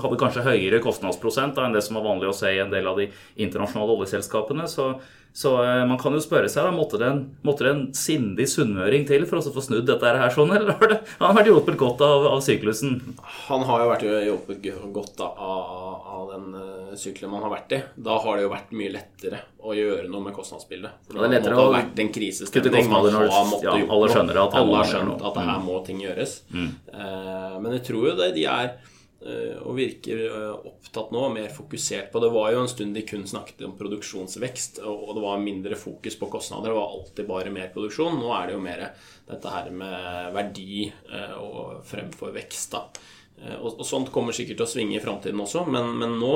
hadde 0.03 0.19
kanskje 0.21 0.45
høyere 0.45 0.81
kostnadsprosent 0.83 1.57
da, 1.57 1.65
enn 1.67 1.75
det 1.75 1.83
som 1.85 1.97
var 1.97 2.05
vanlig 2.05 2.29
å 2.29 2.37
se 2.37 2.53
i 2.53 2.61
en 2.61 2.71
del 2.73 2.87
av 2.89 3.01
de 3.01 3.09
internasjonale 3.41 3.97
oljeselskapene. 3.97 4.67
Så, 4.71 4.91
så 5.33 5.55
uh, 5.63 5.85
man 5.89 5.97
kan 5.97 6.13
jo 6.13 6.21
spørre 6.21 6.49
seg 6.51 6.67
da, 6.67 6.71
måtte 6.75 6.99
det 7.01 7.07
en, 7.09 7.21
måtte 7.41 7.65
det 7.65 7.71
en 7.73 7.85
sindig 7.97 8.45
sunnmøring 8.51 9.07
til 9.09 9.25
for 9.25 9.41
å 9.41 9.53
få 9.55 9.63
snudd 9.65 9.87
dette 9.89 10.11
her 10.13 10.33
sånn, 10.33 10.53
eller 10.53 10.77
har 10.77 10.91
det, 10.91 10.99
han 11.17 11.25
har 11.25 11.39
vært 11.39 11.49
hjulpet 11.49 11.79
godt 11.79 12.03
av, 12.05 12.27
av, 12.29 12.43
syklusen? 12.45 12.99
Han 13.47 13.65
har 13.65 13.81
jo 13.81 13.89
vært 13.89 14.05
hjulpet 14.27 14.69
godt 14.93 15.25
av, 15.25 15.41
av 16.19 16.29
den 16.35 16.53
uh, 16.53 16.93
sykelen 16.99 17.33
man 17.33 17.47
har 17.47 17.55
vært 17.55 17.73
i. 17.73 17.81
Da 18.05 18.19
har 18.21 18.37
det 18.37 18.45
jo 18.45 18.53
vært 18.53 18.77
mye 18.77 18.93
lettere 18.93 19.41
å 19.63 19.73
gjøre 19.73 20.05
noe 20.13 20.27
med 20.27 20.37
kostnadsbildet. 20.37 21.01
For 21.09 21.25
det, 21.25 21.41
det 21.47 21.57
ha 21.57 21.67
vært 21.79 22.05
en 22.05 22.13
krisestemning. 22.13 22.89
Man 22.93 23.09
har 23.17 23.29
måttet 23.49 23.69
ja, 23.71 23.77
alle 23.97 24.13
skjønner 24.13 24.43
at, 24.45 24.57
alle 24.61 24.81
har 24.83 24.93
skjønt 24.93 25.29
at 25.31 25.43
her 25.43 25.53
mm. 25.57 25.65
må 25.65 25.81
ting 25.87 26.05
gjøres. 26.05 26.39
Mm. 26.53 26.71
Uh, 26.93 27.61
men 27.63 27.79
jeg 27.79 27.87
tror 27.89 28.11
jo 28.11 28.17
det 28.21 28.35
de 28.37 28.49
er 28.53 28.75
Eh, 28.75 28.92
og 29.63 29.77
virker 29.77 30.19
eh, 30.27 30.67
opptatt 30.67 31.13
nå, 31.15 31.23
mer 31.31 31.51
fokusert 31.53 32.11
på 32.11 32.21
Det 32.23 32.31
var 32.33 32.51
jo 32.51 32.63
en 32.63 32.71
stund 32.71 32.97
de 32.97 33.05
kun 33.07 33.23
snakket 33.29 33.63
om 33.67 33.75
produksjonsvekst, 33.79 34.81
og 34.83 35.15
det 35.15 35.23
var 35.23 35.43
mindre 35.43 35.79
fokus 35.79 36.17
på 36.19 36.29
kostnader. 36.33 36.71
Det 36.71 36.77
var 36.79 36.97
alltid 36.97 37.29
bare 37.29 37.53
mer 37.55 37.71
produksjon. 37.73 38.19
Nå 38.19 38.33
er 38.35 38.49
det 38.49 38.57
jo 38.57 38.63
mer 38.65 38.85
dette 39.29 39.55
her 39.55 39.71
med 39.71 40.33
verdi 40.35 40.85
eh, 40.89 41.35
og 41.39 41.83
fremfor 41.87 42.35
vekst. 42.35 42.75
da. 42.75 42.85
Og, 43.59 43.81
sånt 43.83 44.11
kommer 44.13 44.35
sikkert 44.35 44.59
til 44.61 44.67
å 44.67 44.71
svinge 44.71 44.95
i 44.95 45.03
framtiden 45.03 45.41
også, 45.41 45.65
men, 45.67 45.89
men 45.99 46.13
nå 46.21 46.33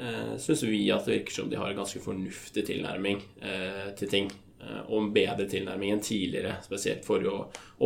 eh, 0.00 0.34
syns 0.40 0.64
vi 0.66 0.86
at 0.94 1.06
det 1.06 1.18
virker 1.18 1.40
som 1.40 1.50
de 1.50 1.58
har 1.60 1.70
en 1.70 1.82
ganske 1.82 2.00
fornuftig 2.02 2.64
tilnærming 2.70 3.20
eh, 3.42 3.88
til 3.98 4.10
ting. 4.10 4.30
Eh, 4.58 4.78
og 4.88 4.96
en 4.98 5.10
bedre 5.14 5.46
tilnærming 5.46 5.92
enn 5.94 6.00
tidligere, 6.02 6.56
spesielt 6.64 7.04
for 7.06 7.22
å 7.30 7.36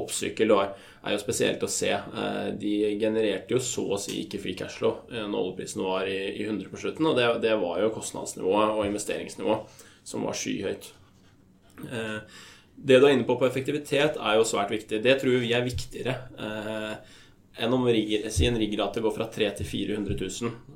oppsykle. 0.00 0.46
Det 0.48 1.10
er 1.10 1.16
jo 1.16 1.20
spesielt 1.20 1.64
å 1.66 1.70
se. 1.70 1.90
Eh, 1.92 2.46
de 2.58 2.74
genererte 3.00 3.52
jo 3.52 3.60
så 3.60 3.84
å 3.92 4.00
si 4.00 4.22
ikke 4.22 4.40
free 4.40 4.56
cashflow 4.56 5.02
flow 5.04 5.28
når 5.28 5.40
oljeprisen 5.42 5.84
var 5.84 6.08
i, 6.08 6.46
100 6.46 6.70
på 6.72 6.80
slutten, 6.80 7.10
og 7.10 7.18
det, 7.42 7.56
var 7.60 7.82
jo 7.82 7.92
kostnadsnivået 7.92 8.72
og 8.78 8.86
investeringsnivået 8.88 9.82
som 10.08 10.24
var 10.26 10.38
skyhøyt. 10.38 10.88
Det 12.82 12.96
du 12.98 13.04
er 13.06 13.12
inne 13.12 13.26
på 13.26 13.36
på 13.38 13.46
effektivitet, 13.46 14.16
er 14.16 14.38
jo 14.38 14.46
svært 14.46 14.72
viktig. 14.72 15.02
Det 15.02 15.18
tror 15.20 15.42
vi 15.42 15.52
er 15.54 15.66
viktigere 15.66 16.16
enn 17.60 17.74
om 17.76 17.84
si 18.32 18.46
en 18.48 18.56
riggrate 18.58 19.02
går 19.04 19.12
fra 19.12 19.28
300 19.28 19.58
til 19.60 19.68
400 19.68 20.16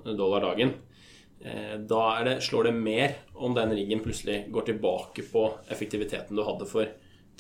000 0.05 0.19
dollar 0.19 0.45
dagen. 0.45 0.75
Eh, 1.41 1.79
da 1.79 2.23
det, 2.25 2.41
slår 2.41 2.65
det 2.65 2.73
mer 2.73 3.17
om 3.35 3.55
den 3.55 3.75
riggen 3.77 4.01
plutselig 4.01 4.47
går 4.51 4.63
tilbake 4.63 5.23
på 5.33 5.47
effektiviteten 5.69 6.37
du 6.37 6.43
hadde 6.43 6.67
for 6.67 6.89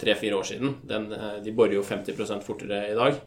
tre-fire 0.00 0.36
år 0.36 0.42
siden. 0.42 0.74
Den, 0.84 1.12
eh, 1.12 1.36
de 1.44 1.52
borer 1.52 1.78
jo 1.78 1.82
50 1.82 2.42
fortere 2.44 2.90
i 2.90 2.94
dag. 2.94 3.20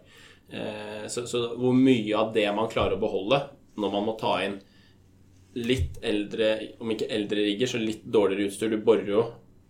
Eh, 0.49 1.07
så, 1.07 1.27
så, 1.27 1.55
hvor 1.57 1.73
mye 1.73 2.17
av 2.17 2.33
det 2.33 2.47
man 2.55 2.69
klarer 2.69 2.97
å 2.97 3.01
beholde 3.01 3.41
når 3.79 3.91
man 3.93 4.05
må 4.05 4.17
ta 4.19 4.37
inn 4.45 4.59
litt 5.59 5.97
eldre, 6.05 6.77
om 6.79 6.91
ikke 6.93 7.09
eldre 7.09 7.43
rigger, 7.47 7.67
så 7.67 7.81
litt 7.81 8.03
dårligere 8.05 8.51
utstyr 8.51 8.69
Du 8.69 8.77
borer 8.85 9.07
jo 9.09 9.23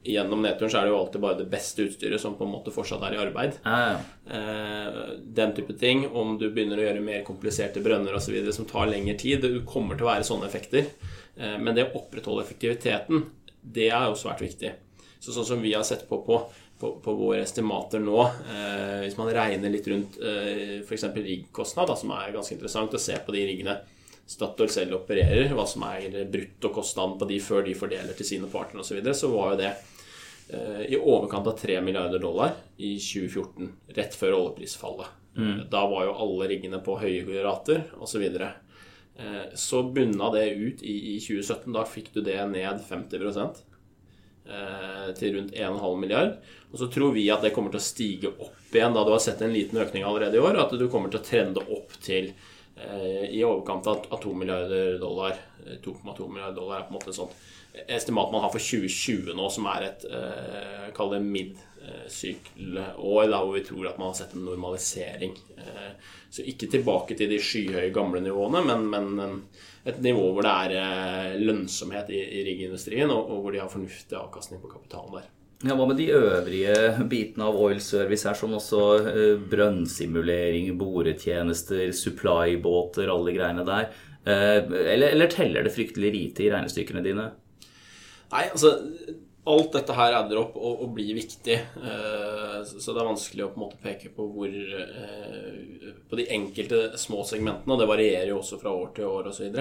gjennom 0.03 0.41
nedturen 0.41 0.71
så 0.71 0.79
er 0.79 0.87
det 0.87 0.93
jo 0.93 0.99
alltid 0.99 1.21
bare 1.21 1.37
det 1.41 1.47
beste 1.51 1.83
utstyret 1.83 2.21
som 2.21 2.37
på 2.39 2.45
en 2.45 2.53
måte 2.53 2.71
fortsatt 2.71 3.03
er 3.03 3.17
i 3.17 3.19
arbeid. 3.19 3.57
Ah, 3.67 3.97
ja. 3.97 4.37
eh, 4.37 4.99
den 5.39 5.51
type 5.57 5.75
ting. 5.79 6.05
Om 6.07 6.37
du 6.39 6.47
begynner 6.47 6.79
å 6.79 6.85
gjøre 6.85 7.03
mer 7.03 7.25
kompliserte 7.27 7.83
brønner 7.83 8.15
osv. 8.15 8.37
som 8.55 8.67
tar 8.69 8.87
lengre 8.91 9.17
tid. 9.19 9.43
Det 9.43 9.65
kommer 9.67 9.99
til 9.99 10.07
å 10.07 10.11
være 10.13 10.27
sånne 10.27 10.47
effekter. 10.47 10.87
Eh, 11.35 11.57
men 11.59 11.75
det 11.75 11.89
å 11.89 11.99
opprettholde 11.99 12.45
effektiviteten, 12.47 13.27
det 13.61 13.91
er 13.91 14.07
jo 14.07 14.17
svært 14.19 14.43
viktig. 14.45 14.73
Så 15.19 15.35
sånn 15.35 15.47
som 15.51 15.61
vi 15.63 15.75
har 15.75 15.83
sett 15.83 16.07
på 16.07 16.21
på, 16.23 16.39
på, 16.79 16.93
på 17.03 17.13
våre 17.19 17.43
estimater 17.43 17.99
nå, 17.99 18.19
eh, 18.23 18.99
hvis 19.03 19.19
man 19.19 19.31
regner 19.35 19.73
litt 19.73 19.87
rundt 19.91 20.19
eh, 20.23 20.79
f.eks. 20.79 21.09
riggkostnad, 21.15 21.91
som 21.99 22.15
er 22.15 22.31
ganske 22.37 22.55
interessant 22.55 22.95
å 22.95 23.01
se 23.01 23.19
på 23.19 23.35
de 23.35 23.47
riggene 23.51 23.81
Statoil 24.29 24.69
selv 24.69 24.99
opererer, 24.99 25.49
hva 25.57 25.65
som 25.65 25.83
er 25.87 26.19
bruttokostnaden 26.29 27.17
på 27.17 27.27
de 27.31 27.39
før 27.41 27.63
de 27.65 27.73
fordeler 27.77 28.17
til 28.17 28.27
sine 28.27 28.49
partnere 28.51 28.83
osv., 28.83 28.91
så, 28.91 28.97
videre, 28.99 29.15
så 29.17 29.29
var 29.33 29.53
jo 29.53 29.61
det 29.63 29.69
eh, 30.53 30.83
i 30.93 30.99
overkant 30.99 31.49
av 31.49 31.55
3 31.57 31.79
milliarder 31.81 32.21
dollar 32.21 32.53
i 32.77 32.93
2014, 33.01 33.71
rett 33.97 34.17
før 34.19 34.37
oljeprisfallet. 34.37 35.15
Mm. 35.39 35.63
Da 35.71 35.81
var 35.89 36.05
jo 36.05 36.17
alle 36.25 36.49
riggene 36.51 36.81
på 36.83 36.97
høye 36.99 37.41
rater 37.45 37.87
osv. 37.97 38.25
Så, 38.27 38.51
eh, 39.17 39.41
så 39.55 39.81
bunna 39.83 40.29
det 40.35 40.45
ut 40.51 40.83
i, 40.83 41.15
i 41.15 41.17
2017. 41.23 41.73
Da 41.73 41.87
fikk 41.89 42.13
du 42.13 42.21
det 42.25 42.37
ned 42.51 42.85
50% 42.85 43.63
eh, 44.45 45.09
til 45.17 45.35
rundt 45.37 45.57
1,5 45.57 45.99
milliard. 46.01 46.37
Og 46.69 46.81
så 46.81 46.89
tror 46.93 47.15
vi 47.17 47.25
at 47.33 47.41
det 47.45 47.53
kommer 47.55 47.73
til 47.73 47.81
å 47.81 47.87
stige 47.87 48.33
opp 48.35 48.77
igjen 48.77 48.93
da 48.93 49.01
du 49.05 49.13
har 49.15 49.23
sett 49.23 49.41
en 49.41 49.55
liten 49.55 49.81
økning 49.81 50.05
allerede 50.05 50.37
i 50.37 50.43
år, 50.43 50.59
at 50.61 50.77
du 50.77 50.85
kommer 50.85 51.09
til 51.09 51.21
å 51.21 51.25
trende 51.25 51.65
opp 51.65 51.95
til 52.05 52.29
i 53.29 53.43
overkant 53.43 53.87
av 53.87 54.21
2 54.23 54.33
milliarder 54.33 54.99
dollar. 54.99 55.35
2,2 55.83 56.23
eh, 56.23 56.29
milliarder 56.29 56.55
dollar 56.55 56.79
er 56.79 56.83
på 56.87 56.93
en 56.93 56.97
måte 56.99 57.09
et 57.11 57.15
sånt 57.19 57.35
estimat 57.89 58.31
man 58.33 58.41
har 58.41 58.51
for 58.51 58.59
2020 58.63 59.35
nå, 59.37 59.49
som 59.53 59.65
er 59.69 59.81
et 59.89 60.05
eh, 60.09 60.87
kall 60.95 61.09
det 61.13 61.21
mid-sykkelår, 61.25 62.95
hvor 62.97 63.53
vi 63.53 63.65
tror 63.67 63.87
at 63.91 63.99
man 64.01 64.09
har 64.09 64.17
sett 64.21 64.33
en 64.35 64.47
normalisering. 64.47 65.33
Så 66.29 66.39
ikke 66.49 66.67
tilbake 66.71 67.13
til 67.17 67.29
de 67.31 67.39
skyhøye 67.41 67.95
gamle 67.95 68.19
nivåene, 68.25 68.61
men, 68.65 68.81
men 68.89 69.05
et 69.87 69.99
nivå 70.03 70.25
hvor 70.33 70.43
det 70.45 70.53
er 70.81 71.37
lønnsomhet 71.39 72.07
i, 72.13 72.19
i 72.39 72.45
riggindustrien, 72.49 73.09
og, 73.13 73.21
og 73.29 73.37
hvor 73.43 73.51
de 73.53 73.61
har 73.61 73.71
fornuftig 73.71 74.17
avkastning 74.17 74.59
på 74.63 74.73
kapitalen 74.73 75.13
der. 75.19 75.27
Ja, 75.59 75.75
Hva 75.75 75.89
med 75.89 75.97
de 75.99 76.05
øvrige 76.15 76.75
bitene 77.11 77.49
av 77.49 77.57
oil 77.59 77.81
service 77.83 78.23
her, 78.23 78.35
som 78.39 78.53
også 78.55 78.83
eh, 79.11 79.39
brønnsimulering, 79.51 80.69
boretjenester, 80.79 81.89
supply-båter, 81.91 83.09
alle 83.11 83.33
greiene 83.35 83.65
der? 83.67 83.89
Eh, 84.23 84.61
eller, 84.63 85.09
eller, 85.09 85.27
teller 85.33 85.65
det 85.67 85.73
fryktelig 85.75 86.11
lite 86.13 86.45
i 86.45 86.51
regnestykkene 86.53 87.03
dine? 87.03 87.25
Nei, 88.31 88.45
altså 88.45 88.77
Alt 89.49 89.73
dette 89.73 89.95
her 89.97 90.13
adder 90.13 90.37
opp 90.37 90.55
og, 90.59 90.83
og 90.85 90.91
blir 90.93 91.15
viktig. 91.17 91.55
Eh, 91.57 92.55
så 92.69 92.93
det 92.93 93.01
er 93.01 93.07
vanskelig 93.09 93.43
å 93.43 93.49
på 93.49 93.59
en 93.59 93.63
måte 93.63 93.79
peke 93.81 94.11
på 94.13 94.27
hvor 94.29 94.53
På 96.11 96.19
de 96.19 96.27
enkelte 96.35 96.99
små 97.01 97.25
segmentene, 97.27 97.73
og 97.73 97.81
det 97.81 97.89
varierer 97.89 98.29
jo 98.31 98.37
også 98.39 98.61
fra 98.61 98.71
år 98.75 98.93
til 98.95 99.09
år 99.09 99.27
osv. 99.33 99.59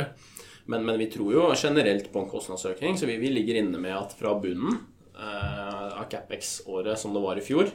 Men, 0.68 0.84
men 0.84 1.00
vi 1.00 1.10
tror 1.10 1.34
jo 1.34 1.48
generelt 1.56 2.12
på 2.12 2.22
en 2.22 2.30
kostnadsøkning, 2.30 3.00
så 3.00 3.08
vi, 3.10 3.16
vi 3.18 3.32
ligger 3.32 3.58
inne 3.62 3.82
med 3.82 3.96
at 3.96 4.14
fra 4.18 4.36
bunnen 4.38 4.78
av 5.18 6.04
Capex-året 6.12 6.98
som 6.98 7.14
det 7.14 7.22
var 7.24 7.40
i 7.40 7.44
fjor. 7.44 7.72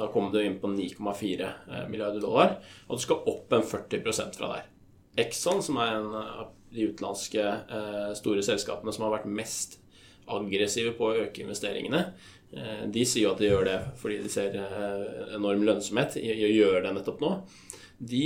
Da 0.00 0.08
kom 0.12 0.32
du 0.32 0.40
inn 0.42 0.58
på 0.60 0.68
9,4 0.68 1.42
eh, 1.42 1.88
milliarder 1.88 2.20
dollar, 2.20 2.56
og 2.88 2.96
du 2.96 3.02
skal 3.02 3.24
opp 3.28 3.52
en 3.52 3.66
40% 3.66 4.38
fra 4.38 4.52
der. 4.54 4.68
Exxon, 5.20 5.62
som 5.62 5.80
er 5.82 5.96
en 5.98 6.10
av 6.16 6.50
de 6.70 6.86
utenlandske 6.88 7.42
eh, 7.44 8.10
store 8.18 8.44
selskapene 8.46 8.94
som 8.94 9.04
har 9.06 9.18
vært 9.18 9.30
mest 9.30 9.80
aggressive 10.30 10.94
på 10.96 11.08
å 11.08 11.24
øke 11.26 11.42
investeringene, 11.44 12.04
de 12.50 13.02
sier 13.06 13.28
jo 13.28 13.30
at 13.30 13.38
de 13.38 13.46
gjør 13.46 13.66
det 13.68 13.76
fordi 14.00 14.16
de 14.24 14.30
ser 14.32 14.56
enorm 15.36 15.60
lønnsomhet 15.62 16.16
i 16.18 16.32
å 16.34 16.48
gjøre 16.50 16.80
det 16.82 16.90
nettopp 16.96 17.20
nå. 17.22 17.28
De 18.02 18.22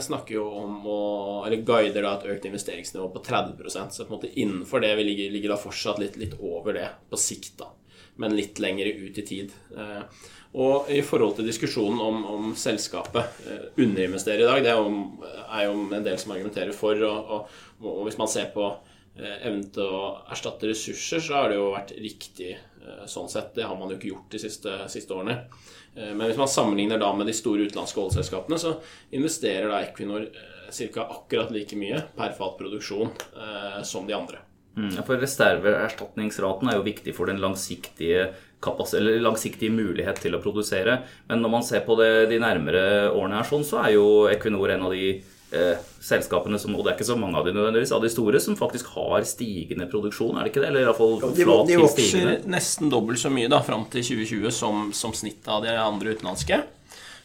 snakker 0.00 0.38
jo 0.38 0.46
om 0.62 0.78
å 0.88 1.00
Eller 1.44 1.60
guider 1.66 2.06
da 2.06 2.14
et 2.16 2.24
økt 2.32 2.46
investeringsnivå 2.48 3.10
på 3.12 3.20
30% 3.26 3.92
Så 3.92 4.06
på 4.06 4.14
en 4.14 4.14
måte 4.14 4.30
innenfor 4.32 4.80
det 4.80 4.94
vi 4.96 5.04
ligger, 5.10 5.34
ligger 5.34 5.52
da 5.52 5.58
fortsatt 5.60 6.00
litt, 6.00 6.16
litt 6.16 6.38
over 6.40 6.78
det 6.78 6.86
på 7.10 7.20
sikt. 7.20 7.58
da 7.60 7.68
men 8.16 8.36
litt 8.36 8.58
lenger 8.58 8.86
ut 8.86 9.18
i 9.18 9.26
tid. 9.26 9.52
Eh, 9.76 10.02
og 10.56 10.90
i 10.92 11.02
forhold 11.04 11.36
til 11.36 11.48
diskusjonen 11.48 12.00
om, 12.00 12.22
om 12.32 12.52
selskapet 12.56 13.40
eh, 13.46 13.66
underinvesterer 13.76 14.44
i 14.44 14.48
dag, 14.48 14.62
det 14.64 14.72
er 14.72 14.80
jo, 14.80 15.00
er 15.46 15.66
jo, 15.68 15.74
en 15.98 16.06
del 16.06 16.18
som 16.20 16.32
argumenterer 16.36 16.76
for. 16.76 17.00
Og, 17.04 17.34
og, 17.36 17.58
og, 17.84 18.00
hvis 18.08 18.18
man 18.20 18.30
ser 18.32 18.48
på 18.54 18.70
eh, 18.70 19.36
evnen 19.36 19.66
til 19.74 19.92
å 19.98 20.02
erstatte 20.32 20.70
ressurser, 20.70 21.22
så 21.22 21.40
har 21.40 21.52
det 21.52 21.60
jo 21.60 21.74
vært 21.76 21.94
riktig 22.00 22.56
sånn 23.10 23.26
sett. 23.26 23.50
Det 23.56 23.64
har 23.66 23.74
man 23.74 23.90
jo 23.90 23.96
ikke 23.96 24.12
gjort 24.12 24.30
de 24.30 24.38
siste, 24.38 24.72
siste 24.86 25.10
årene. 25.10 25.40
Men 25.96 26.28
hvis 26.28 26.38
man 26.38 26.46
sammenligner 26.46 27.00
da 27.02 27.08
med 27.18 27.26
de 27.26 27.34
store 27.34 27.66
utenlandske 27.66 27.98
oljeselskapene, 27.98 28.60
så 28.62 28.76
investerer 29.16 29.66
da 29.72 29.80
Equinor 29.82 30.28
ca. 30.70 31.08
akkurat 31.08 31.50
like 31.50 31.74
mye 31.80 31.98
per 32.14 32.36
fat 32.38 32.54
produksjon 32.60 33.10
som 33.82 34.06
de 34.06 34.14
andre. 34.14 34.45
Mm, 34.76 34.98
for 35.06 35.16
Reserveerstatningsraten 35.16 36.68
er 36.68 36.76
jo 36.76 36.84
viktig 36.84 37.14
for 37.16 37.30
den 37.30 37.40
langsiktige, 37.40 38.28
langsiktige, 38.60 39.72
mulighet 39.72 40.20
til 40.20 40.36
å 40.36 40.42
produsere. 40.42 40.98
Men 41.30 41.40
når 41.40 41.54
man 41.54 41.64
ser 41.64 41.86
på 41.86 41.96
det 41.96 42.28
de 42.32 42.40
nærmere 42.42 42.82
årene, 43.08 43.40
her 43.40 43.48
sånn, 43.48 43.64
så 43.64 43.80
er 43.86 43.94
jo 43.96 44.06
Equinor 44.28 44.74
en 44.74 44.84
av 44.88 44.92
de 44.92 45.08
eh, 45.16 45.86
selskapene 46.04 46.60
som, 46.60 46.76
og 46.76 46.84
det 46.84 46.92
er 46.92 46.98
ikke 46.98 47.08
så 47.08 47.16
mange 47.16 47.40
av 47.40 47.48
de 47.48 47.56
nødvendigvis, 47.56 47.94
av 47.96 48.04
de 48.04 48.12
store, 48.12 48.42
som 48.42 48.58
faktisk 48.58 48.92
har 48.98 49.24
stigende 49.28 49.88
produksjon, 49.88 50.36
er 50.36 50.44
det 50.44 50.52
ikke 50.52 50.66
det? 50.66 50.70
Eller 50.74 50.84
iallfall 50.84 51.16
flat 51.24 51.32
til 51.32 51.40
stigende. 51.40 51.70
De 51.72 51.82
vokser 51.86 52.48
nesten 52.58 52.92
dobbelt 52.92 53.22
så 53.22 53.32
mye 53.32 53.52
da, 53.52 53.62
fram 53.64 53.88
til 53.92 54.04
2020 54.12 54.56
som, 54.60 54.88
som 54.96 55.16
snittet 55.16 55.48
av 55.56 55.64
de 55.64 55.72
andre 55.72 56.16
utenlandske. 56.18 56.60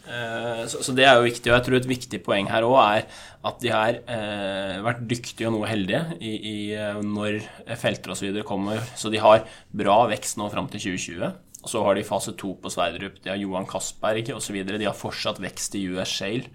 Eh, 0.08 0.64
så, 0.72 0.94
det 0.98 1.06
er 1.06 1.18
jo 1.18 1.28
viktig. 1.28 1.52
Og 1.52 1.58
jeg 1.58 1.66
tror 1.68 1.78
et 1.78 1.90
viktig 1.90 2.22
poeng 2.26 2.50
her 2.52 2.66
òg 2.68 2.78
er 2.82 3.06
at 3.48 3.62
de 3.64 3.72
har 3.74 4.00
eh, 4.00 4.80
vært 4.86 5.06
dyktige 5.10 5.50
og 5.50 5.56
noe 5.58 5.70
heldige 5.70 6.18
i, 6.20 6.34
i 6.34 6.58
eh, 6.78 7.00
når 7.06 7.40
felter 7.82 8.14
osv. 8.16 8.42
kommer. 8.48 8.82
Så 8.98 9.14
de 9.14 9.22
har 9.22 9.46
bra 9.72 10.04
vekst 10.12 10.40
nå 10.42 10.50
fram 10.54 10.70
til 10.72 10.92
2020. 10.92 11.32
Og 11.62 11.70
så 11.70 11.82
har 11.86 11.98
de 11.98 12.06
fase 12.06 12.34
to 12.40 12.56
på 12.58 12.72
Sverdrup, 12.74 13.20
de 13.22 13.30
har 13.30 13.38
Johan 13.38 13.68
Castberg 13.70 14.32
osv. 14.34 14.58
De 14.66 14.88
har 14.88 14.98
fortsatt 14.98 15.42
vekst 15.44 15.78
i 15.78 15.84
US 15.94 16.10
Shale 16.10 16.50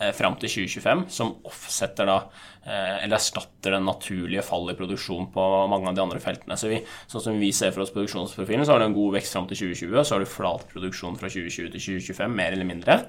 eh, 0.00 0.10
fram 0.16 0.34
til 0.40 0.50
2025, 0.50 1.04
som 1.14 1.36
offsetter 1.46 2.10
da, 2.10 2.16
eh, 2.64 3.04
eller 3.04 3.18
erstatter 3.20 3.76
den 3.76 3.86
naturlige 3.86 4.42
fallet 4.46 4.74
i 4.74 4.80
produksjon 4.80 5.30
på 5.34 5.46
mange 5.70 5.92
av 5.92 5.94
de 5.98 6.04
andre 6.04 6.22
feltene. 6.22 6.58
Så 6.58 6.72
vi, 6.72 6.80
sånn 7.10 7.24
som 7.28 7.38
vi 7.38 7.52
ser 7.54 7.70
for 7.74 7.84
oss 7.84 7.94
produksjonsprofilen, 7.94 8.66
så 8.66 8.74
har 8.74 8.82
du 8.82 8.88
en 8.88 8.98
god 8.98 9.20
vekst 9.20 9.38
fram 9.38 9.46
til 9.50 9.62
2020, 9.62 9.94
og 9.94 10.02
så 10.02 10.16
har 10.16 10.26
du 10.26 10.32
flat 10.32 10.66
produksjon 10.74 11.20
fra 11.20 11.30
2020 11.30 11.72
til 11.76 11.86
2025, 12.02 12.36
mer 12.42 12.58
eller 12.58 12.70
mindre. 12.72 13.00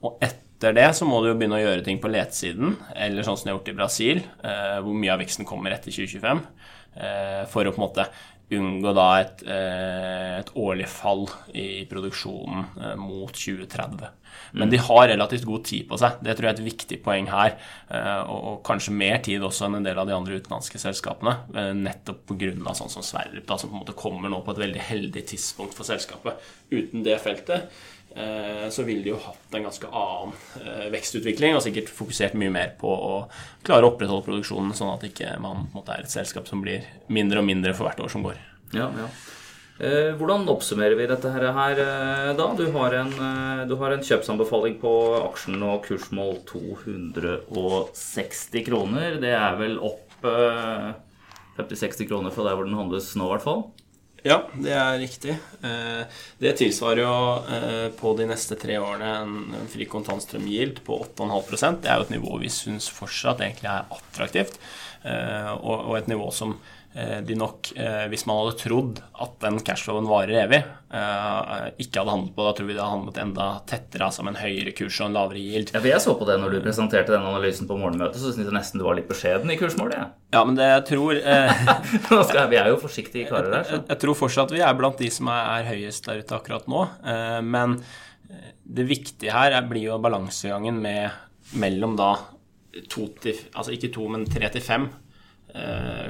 Og 0.00 0.16
etter 0.24 0.76
det 0.76 0.88
så 0.96 1.04
må 1.08 1.20
du 1.20 1.30
jo 1.30 1.36
begynne 1.36 1.58
å 1.58 1.62
gjøre 1.62 1.84
ting 1.84 2.00
på 2.00 2.08
letesiden, 2.08 2.74
eller 2.96 3.24
sånn 3.26 3.36
som 3.36 3.48
de 3.48 3.52
har 3.52 3.60
gjort 3.60 3.72
i 3.72 3.76
Brasil, 3.76 4.24
eh, 4.40 4.80
hvor 4.80 4.96
mye 4.96 5.12
av 5.12 5.20
veksten 5.20 5.48
kommer 5.48 5.76
etter 5.76 5.92
2025, 5.92 6.40
eh, 6.96 7.42
for 7.52 7.68
å 7.68 7.74
på 7.74 7.82
en 7.82 7.88
måte 7.88 8.08
unngå 8.56 8.92
da 8.96 9.08
et, 9.20 9.42
eh, 9.46 10.38
et, 10.40 10.50
årlig 10.58 10.88
fall 10.90 11.26
i 11.54 11.84
produksjonen 11.90 12.64
eh, 12.80 12.96
mot 12.98 13.30
2030. 13.30 14.08
Men 14.52 14.68
mm. 14.68 14.70
de 14.72 14.80
har 14.86 15.08
relativt 15.10 15.46
god 15.46 15.64
tid 15.66 15.86
på 15.90 15.98
seg. 16.00 16.18
Det 16.24 16.34
tror 16.34 16.48
jeg 16.48 16.54
er 16.54 16.58
et 16.58 16.66
viktig 16.66 16.98
poeng 17.04 17.30
her. 17.30 17.54
Eh, 17.90 18.22
og, 18.30 18.60
kanskje 18.66 18.94
mer 18.96 19.20
tid 19.26 19.44
også 19.46 19.68
enn 19.68 19.78
en 19.80 19.86
del 19.86 20.00
av 20.02 20.10
de 20.10 20.16
andre 20.16 20.40
utenlandske 20.40 20.82
selskapene. 20.82 21.36
Nettopp 21.78 22.26
pga. 22.30 22.74
sånn 22.74 22.92
som 22.92 23.06
Sverdrup, 23.06 23.46
som 23.54 23.70
på 23.70 23.76
en 23.76 23.84
måte 23.84 23.98
kommer 23.98 24.32
nå 24.32 24.42
på 24.46 24.56
et 24.56 24.64
veldig 24.66 24.84
heldig 24.90 25.24
tidspunkt 25.34 25.78
for 25.78 25.86
selskapet. 25.86 26.50
Uten 26.70 27.06
det 27.06 27.18
feltet 27.22 27.70
så 28.10 28.82
ville 28.86 29.04
de 29.04 29.12
jo 29.12 29.20
hatt 29.22 29.54
en 29.54 29.66
ganske 29.68 29.86
annen 29.86 30.32
vekstutvikling 30.90 31.54
og 31.54 31.62
sikkert 31.62 31.92
fokusert 31.94 32.34
mye 32.38 32.50
mer 32.50 32.72
på 32.80 32.90
å 32.90 33.12
klare 33.66 33.86
å 33.86 33.92
opprettholde 33.92 34.26
produksjonen, 34.26 34.74
sånn 34.74 34.90
at 34.96 35.06
ikke 35.06 35.36
man 35.42 35.68
ikke 35.70 35.94
er 35.94 36.04
et 36.04 36.12
selskap 36.12 36.50
som 36.50 36.62
blir 36.64 36.88
mindre 37.06 37.38
og 37.38 37.46
mindre 37.46 37.74
for 37.78 37.86
hvert 37.86 38.02
år 38.02 38.10
som 38.10 38.26
går. 38.26 38.40
Ja, 38.74 38.90
ja. 38.98 39.06
Eh, 39.80 40.10
hvordan 40.20 40.42
oppsummerer 40.52 40.92
vi 40.92 41.06
dette 41.08 41.30
her, 41.32 41.44
eh, 41.48 42.34
da? 42.36 42.46
Du 42.56 42.66
har, 42.70 42.92
en, 42.92 43.08
eh, 43.08 43.66
du 43.66 43.76
har 43.80 43.94
en 43.94 44.02
kjøpsanbefaling 44.04 44.76
på 44.78 44.90
aksjen 45.22 45.62
og 45.64 45.86
kursmål 45.86 46.42
260 46.44 48.66
kroner. 48.66 49.16
Det 49.22 49.32
er 49.32 49.56
vel 49.56 49.78
opp 49.80 50.20
50-60 51.56 52.10
kroner 52.10 52.30
fra 52.30 52.44
der 52.44 52.58
hvor 52.58 52.68
den 52.68 52.76
handles 52.76 53.08
nå, 53.16 53.24
i 53.24 53.32
hvert 53.32 53.46
fall? 53.46 53.64
Ja, 54.26 54.42
det 54.52 54.72
er 54.76 54.98
riktig. 55.00 55.34
Det 56.40 56.50
tilsvarer 56.60 57.00
jo 57.00 57.92
på 57.96 58.12
de 58.18 58.26
neste 58.28 58.58
tre 58.60 58.76
årene 58.76 59.12
en 59.22 59.70
fri 59.72 59.86
kontantstrøm-yield 59.88 60.82
på 60.84 60.98
8,5% 61.06 61.80
Det 61.80 61.88
er 61.88 61.96
jo 62.00 62.04
et 62.04 62.12
nivå 62.12 62.40
vi 62.42 62.50
syns 62.52 62.90
fortsatt 62.92 63.40
egentlig 63.40 63.70
er 63.72 63.88
attraktivt, 63.96 64.58
og 65.64 65.94
et 65.96 66.12
nivå 66.12 66.28
som 66.36 66.58
Eh, 66.60 66.79
de 67.22 67.36
nok, 67.38 67.68
eh, 67.78 68.06
hvis 68.10 68.24
man 68.26 68.40
hadde 68.40 68.56
trodd 68.58 68.96
at 69.22 69.36
den 69.44 69.60
cashflowen 69.62 70.08
varer 70.10 70.40
evig, 70.42 70.58
eh, 70.90 71.68
ikke 71.78 72.00
hadde 72.00 72.14
handlet 72.16 72.32
på 72.34 72.46
Da 72.48 72.54
tror 72.56 72.66
vi 72.66 72.74
det 72.74 72.82
hadde 72.82 72.94
handlet 72.96 73.20
enda 73.22 73.46
tettere, 73.70 74.08
altså 74.08 74.24
med 74.26 74.34
en 74.34 74.40
høyere 74.42 74.72
kurs 74.74 74.98
og 74.98 75.06
en 75.06 75.14
lavere 75.14 75.38
yield. 75.38 75.70
Ja, 75.70 75.78
for 75.78 75.90
Jeg 75.92 76.02
så 76.02 76.16
på 76.18 76.26
det 76.26 76.38
når 76.42 76.56
du 76.56 76.60
presenterte 76.64 77.14
den 77.14 77.28
analysen 77.30 77.68
på 77.70 77.76
morgenmøtet, 77.78 78.18
så 78.18 78.32
syntes 78.32 78.50
jeg 78.50 78.56
nesten 78.58 78.82
du 78.82 78.86
var 78.88 78.98
litt 78.98 79.06
beskjeden 79.10 79.54
i 79.54 79.58
kursmålet. 79.60 80.00
Ja. 80.00 80.08
ja, 80.34 80.42
men 80.48 80.58
det 80.58 80.66
jeg 80.66 80.84
tror 80.90 81.20
eh, 81.20 81.62
Vi 82.50 82.58
er 82.58 82.72
jo 82.72 82.80
forsiktige 82.82 83.30
karer 83.30 83.54
her. 83.60 83.70
Jeg, 83.70 83.84
jeg, 83.92 84.00
tror 84.02 84.18
fortsatt 84.18 84.54
vi 84.54 84.64
er 84.66 84.74
blant 84.78 84.98
de 84.98 85.10
som 85.14 85.30
er, 85.30 85.46
er 85.60 85.70
høyest 85.70 86.08
der 86.10 86.24
ute 86.24 86.40
akkurat 86.40 86.66
nå. 86.70 86.88
Eh, 87.06 87.38
men 87.46 87.78
det 88.66 88.88
viktige 88.90 89.34
her 89.34 89.54
er, 89.54 89.70
blir 89.70 89.92
jo 89.92 90.00
balansegangen 90.02 90.82
med 90.82 91.54
mellom 91.58 91.94
da 91.98 92.16
to 92.90 93.08
til 93.22 93.38
Altså 93.54 93.74
ikke 93.74 93.90
to, 93.94 94.06
men 94.10 94.26
tre 94.30 94.50
til 94.54 94.62
fem 94.62 94.84
eh, 94.86 95.09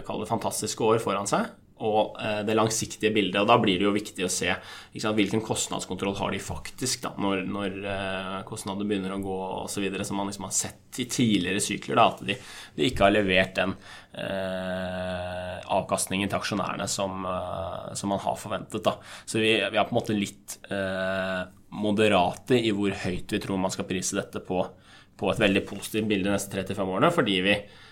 kall 0.07 0.23
det 0.23 0.31
fantastiske 0.31 0.85
år 0.85 1.01
foran 1.03 1.29
seg, 1.31 1.49
og 1.81 2.19
eh, 2.21 2.41
det 2.45 2.57
langsiktige 2.57 3.13
bildet. 3.15 3.41
Og 3.41 3.49
da 3.49 3.57
blir 3.61 3.81
det 3.81 3.87
jo 3.87 3.95
viktig 3.95 4.25
å 4.27 4.33
se 4.33 4.51
sant, 4.53 5.17
hvilken 5.17 5.43
kostnadskontroll 5.45 6.17
har 6.19 6.35
de 6.35 6.41
faktisk 6.43 7.07
da, 7.07 7.15
når, 7.21 7.45
når 7.49 7.79
eh, 7.89 8.35
kostnadene 8.49 8.89
begynner 8.89 9.15
å 9.17 9.21
gå 9.25 9.39
osv. 9.65 9.87
Som 10.05 10.21
man 10.21 10.31
liksom 10.31 10.47
har 10.49 10.57
sett 10.57 11.01
i 11.01 11.09
tidligere 11.11 11.63
sykler. 11.65 11.97
Da, 11.97 12.07
at 12.13 12.23
de, 12.29 12.37
de, 12.77 12.89
ikke 12.89 13.07
har 13.07 13.15
levert 13.15 13.57
den 13.57 13.75
eh, 14.13 15.57
avkastningen 15.73 16.31
til 16.31 16.41
aksjonærene 16.41 16.89
som, 16.91 17.25
eh, 17.25 17.91
som, 17.97 18.13
man 18.13 18.25
har 18.27 18.39
forventet. 18.41 18.85
Da. 18.85 18.99
Så 19.25 19.41
vi, 19.41 19.57
vi, 19.57 19.81
er 19.81 19.89
på 19.89 19.95
en 19.95 20.01
måte 20.03 20.17
litt 20.19 20.61
eh, 20.69 21.43
moderate 21.81 22.61
i 22.61 22.75
hvor 22.77 22.93
høyt 23.07 23.33
vi 23.33 23.41
tror 23.41 23.61
man 23.63 23.73
skal 23.73 23.89
prise 23.89 24.19
dette 24.19 24.43
på, 24.45 24.65
på 25.17 25.33
et 25.33 25.41
veldig 25.41 25.65
positivt 25.69 26.11
bilde 26.11 26.29
de 26.29 26.37
neste 26.37 26.61
35 26.61 26.99
årene, 26.99 27.15
fordi 27.15 27.45
vi 27.47 27.63
Eh, 27.65 27.90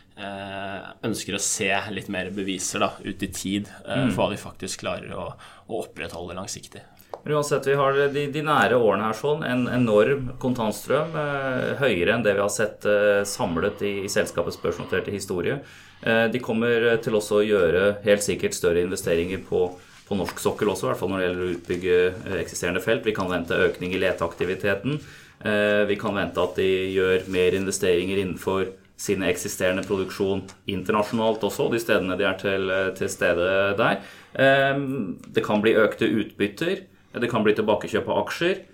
ønsker 1.06 1.36
å 1.36 1.42
se 1.42 1.70
litt 1.94 2.08
mer 2.12 2.30
beviser 2.34 2.82
da, 2.82 2.92
ut 3.04 3.22
i 3.22 3.30
tid 3.32 3.68
eh, 3.86 4.04
mm. 4.04 4.12
for 4.12 4.24
hva 4.24 4.30
vi 4.32 4.40
faktisk 4.40 4.84
klarer 4.84 5.12
å, 5.14 5.32
å 5.68 5.82
opprettholde 5.84 6.36
langsiktig. 6.38 6.84
Uansett, 7.28 7.66
vi 7.66 7.74
har 7.74 7.96
de, 8.12 8.26
de, 8.32 8.42
nære 8.44 8.78
årene 8.78 9.08
her 9.08 9.16
sånn 9.16 9.42
en 9.44 9.66
enorm 9.72 10.30
kontantstrøm, 10.40 11.16
eh, 11.18 11.74
høyere 11.80 12.14
enn 12.14 12.24
det 12.24 12.34
vi 12.36 12.44
har 12.44 12.52
sett 12.52 12.86
eh, 12.88 13.20
samlet 13.28 13.82
i, 13.84 13.92
i 14.06 14.12
selskapets 14.12 14.60
børsnoterte 14.62 15.12
historie. 15.12 15.58
Eh, 16.00 16.26
de 16.32 16.40
kommer 16.42 16.88
til 17.04 17.18
også 17.18 17.40
å 17.40 17.46
gjøre 17.46 17.84
helt 18.06 18.24
sikkert 18.24 18.56
større 18.56 18.84
investeringer 18.86 19.42
på, 19.48 19.66
på 20.08 20.18
norsk 20.18 20.40
sokkel 20.40 20.72
også, 20.72 20.86
i 20.86 20.90
hvert 20.92 21.02
fall 21.02 21.12
når 21.12 21.20
det 21.20 21.28
gjelder 21.28 21.46
å 21.46 21.54
utbygge 21.56 21.96
eh, 22.08 22.36
eksisterende 22.42 22.84
felt. 22.84 23.06
Vi 23.08 23.16
kan 23.16 23.30
vente 23.32 23.62
økning 23.68 23.94
i 23.94 24.02
leteaktiviteten. 24.02 25.00
vi 25.86 25.94
kan 25.94 26.16
vente 26.16 26.42
at 26.42 26.56
de 26.58 26.70
gjør 26.90 27.28
mer 27.30 27.54
investeringer 27.54 28.18
innenfor 28.18 28.72
sin 28.98 29.22
eksisterende 29.22 29.84
produksjon 29.86 30.42
internasjonalt 30.66 31.44
også, 31.46 31.68
de 31.70 31.78
stedene 31.82 32.16
de 32.18 32.26
er 32.26 32.38
til, 32.40 32.72
til 32.98 33.10
stede 33.12 33.46
der. 33.78 34.00
Ehm, 34.34 35.18
det 35.30 35.44
kan 35.46 35.62
bli 35.62 35.76
økte 35.78 36.08
utbytter, 36.10 36.82
det 37.18 37.30
kan 37.30 37.46
bli 37.46 37.54
tilbakekjøp 37.58 38.10
av 38.10 38.24
aksjer. 38.24 38.64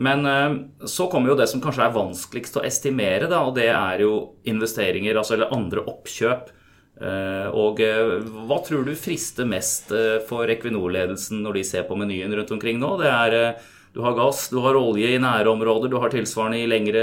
Men 0.00 0.24
ehm, 0.28 0.58
så 0.84 1.08
kommer 1.12 1.32
jo 1.32 1.38
det 1.40 1.48
som 1.50 1.64
kanskje 1.64 1.88
er 1.88 1.96
vanskeligst 1.96 2.60
å 2.60 2.64
estimere, 2.68 3.28
da, 3.30 3.42
og 3.48 3.56
det 3.56 3.70
er 3.72 4.04
jo 4.04 4.14
investeringer, 4.48 5.16
altså 5.16 5.38
eller 5.38 5.56
andre 5.56 5.84
oppkjøp. 5.88 6.52
Ehm, 7.00 7.50
og 7.56 7.80
eh, 7.84 8.14
hva 8.46 8.60
tror 8.66 8.84
du 8.84 8.94
frister 9.00 9.48
mest 9.48 9.92
eh, 9.96 10.18
for 10.28 10.50
Equinor-ledelsen 10.52 11.40
når 11.40 11.60
de 11.60 11.68
ser 11.72 11.88
på 11.88 11.96
menyen 11.96 12.36
rundt 12.36 12.52
omkring 12.52 12.80
nå? 12.80 12.96
Det 13.00 13.12
er 13.12 13.36
eh, 13.40 13.68
du 13.90 14.04
har 14.04 14.14
gass, 14.14 14.44
du 14.52 14.60
har 14.62 14.78
olje 14.78 15.08
i 15.10 15.18
nære 15.18 15.50
områder, 15.50 15.90
du 15.90 15.96
har 15.98 16.12
tilsvarende 16.12 16.60
i 16.60 16.68
lengre 16.70 17.00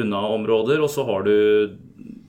unna 0.00 0.24
områder, 0.34 0.80
og 0.82 0.90
så 0.90 1.04
har 1.06 1.22
du 1.22 1.34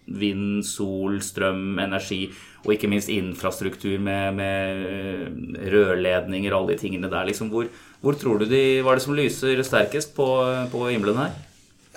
vind, 0.06 0.62
sol, 0.68 1.18
strøm, 1.24 1.80
energi 1.82 2.28
og 2.66 2.74
ikke 2.74 2.90
minst 2.90 3.12
infrastruktur 3.14 3.98
med, 4.02 4.38
med 4.38 4.86
eh, 4.90 5.66
rørledninger 5.74 6.54
og 6.54 6.62
alle 6.62 6.76
de 6.76 6.82
tingene 6.82 7.10
der. 7.12 7.28
Liksom, 7.30 7.52
hvor, 7.54 7.70
hvor, 8.02 8.18
tror 8.20 8.42
du 8.42 8.48
de 8.50 8.82
Hva 8.82 8.94
er 8.94 9.02
det 9.02 9.06
som 9.06 9.18
lyser 9.18 9.62
sterkest 9.66 10.16
på, 10.18 10.30
på 10.72 10.88
himmelen 10.90 11.22
her? 11.22 11.36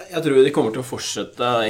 Jeg 0.09 0.23
tror 0.23 0.39
de 0.47 0.53
kommer 0.55 0.71
til 0.71 0.81
å 0.81 0.87
fortsette 0.87 1.43
å 1.43 1.65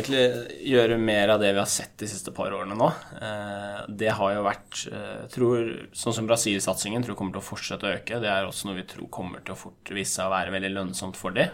gjøre 0.68 0.99
mer 1.01 1.32
av 1.32 1.41
det 1.41 1.49
vi 1.55 1.62
har 1.62 1.70
sett 1.70 1.95
de 2.03 2.09
siste 2.11 2.34
par 2.36 2.53
årene 2.53 2.76
nå. 2.76 2.89
Eh, 3.22 3.78
det 4.03 4.12
har 4.18 4.34
jo 4.34 4.45
vært 4.45 4.82
eh, 4.93 5.22
tror, 5.32 5.72
Sånn 5.97 6.16
som 6.18 6.28
Brasil-satsingen 6.28 7.07
tror 7.07 7.16
kommer 7.18 7.39
til 7.39 7.43
å 7.43 7.49
fortsette 7.49 7.89
å 7.89 7.95
øke. 7.97 8.20
Det 8.20 8.30
er 8.30 8.47
også 8.47 8.68
noe 8.68 8.82
vi 8.82 8.86
tror 8.91 9.09
kommer 9.14 9.43
til 9.43 9.57
å 9.57 9.59
fort 9.59 9.95
vise 9.95 10.18
seg 10.18 10.28
å 10.28 10.34
være 10.34 10.55
veldig 10.59 10.74
lønnsomt 10.76 11.18
for 11.18 11.34
dem. 11.34 11.51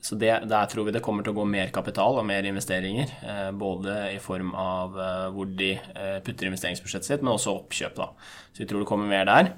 Så 0.00 0.14
det, 0.14 0.44
Der 0.48 0.66
tror 0.66 0.84
vi 0.84 0.94
det 0.94 1.02
kommer 1.04 1.24
til 1.24 1.34
å 1.34 1.40
gå 1.42 1.44
mer 1.48 1.72
kapital 1.74 2.18
og 2.18 2.26
mer 2.26 2.46
investeringer. 2.48 3.10
Eh, 3.20 3.50
både 3.52 3.96
i 4.14 4.20
form 4.22 4.54
av 4.56 4.96
eh, 4.96 5.26
hvor 5.34 5.50
de 5.58 5.74
eh, 5.76 6.20
putter 6.24 6.48
investeringsbudsjettet 6.48 7.08
sitt, 7.10 7.24
men 7.24 7.34
også 7.34 7.58
oppkjøp. 7.58 7.98
da. 7.98 8.08
Så 8.54 8.64
vi 8.64 8.68
tror 8.70 8.80
det 8.80 8.88
kommer 8.88 9.10
mer 9.10 9.28
der. 9.28 9.52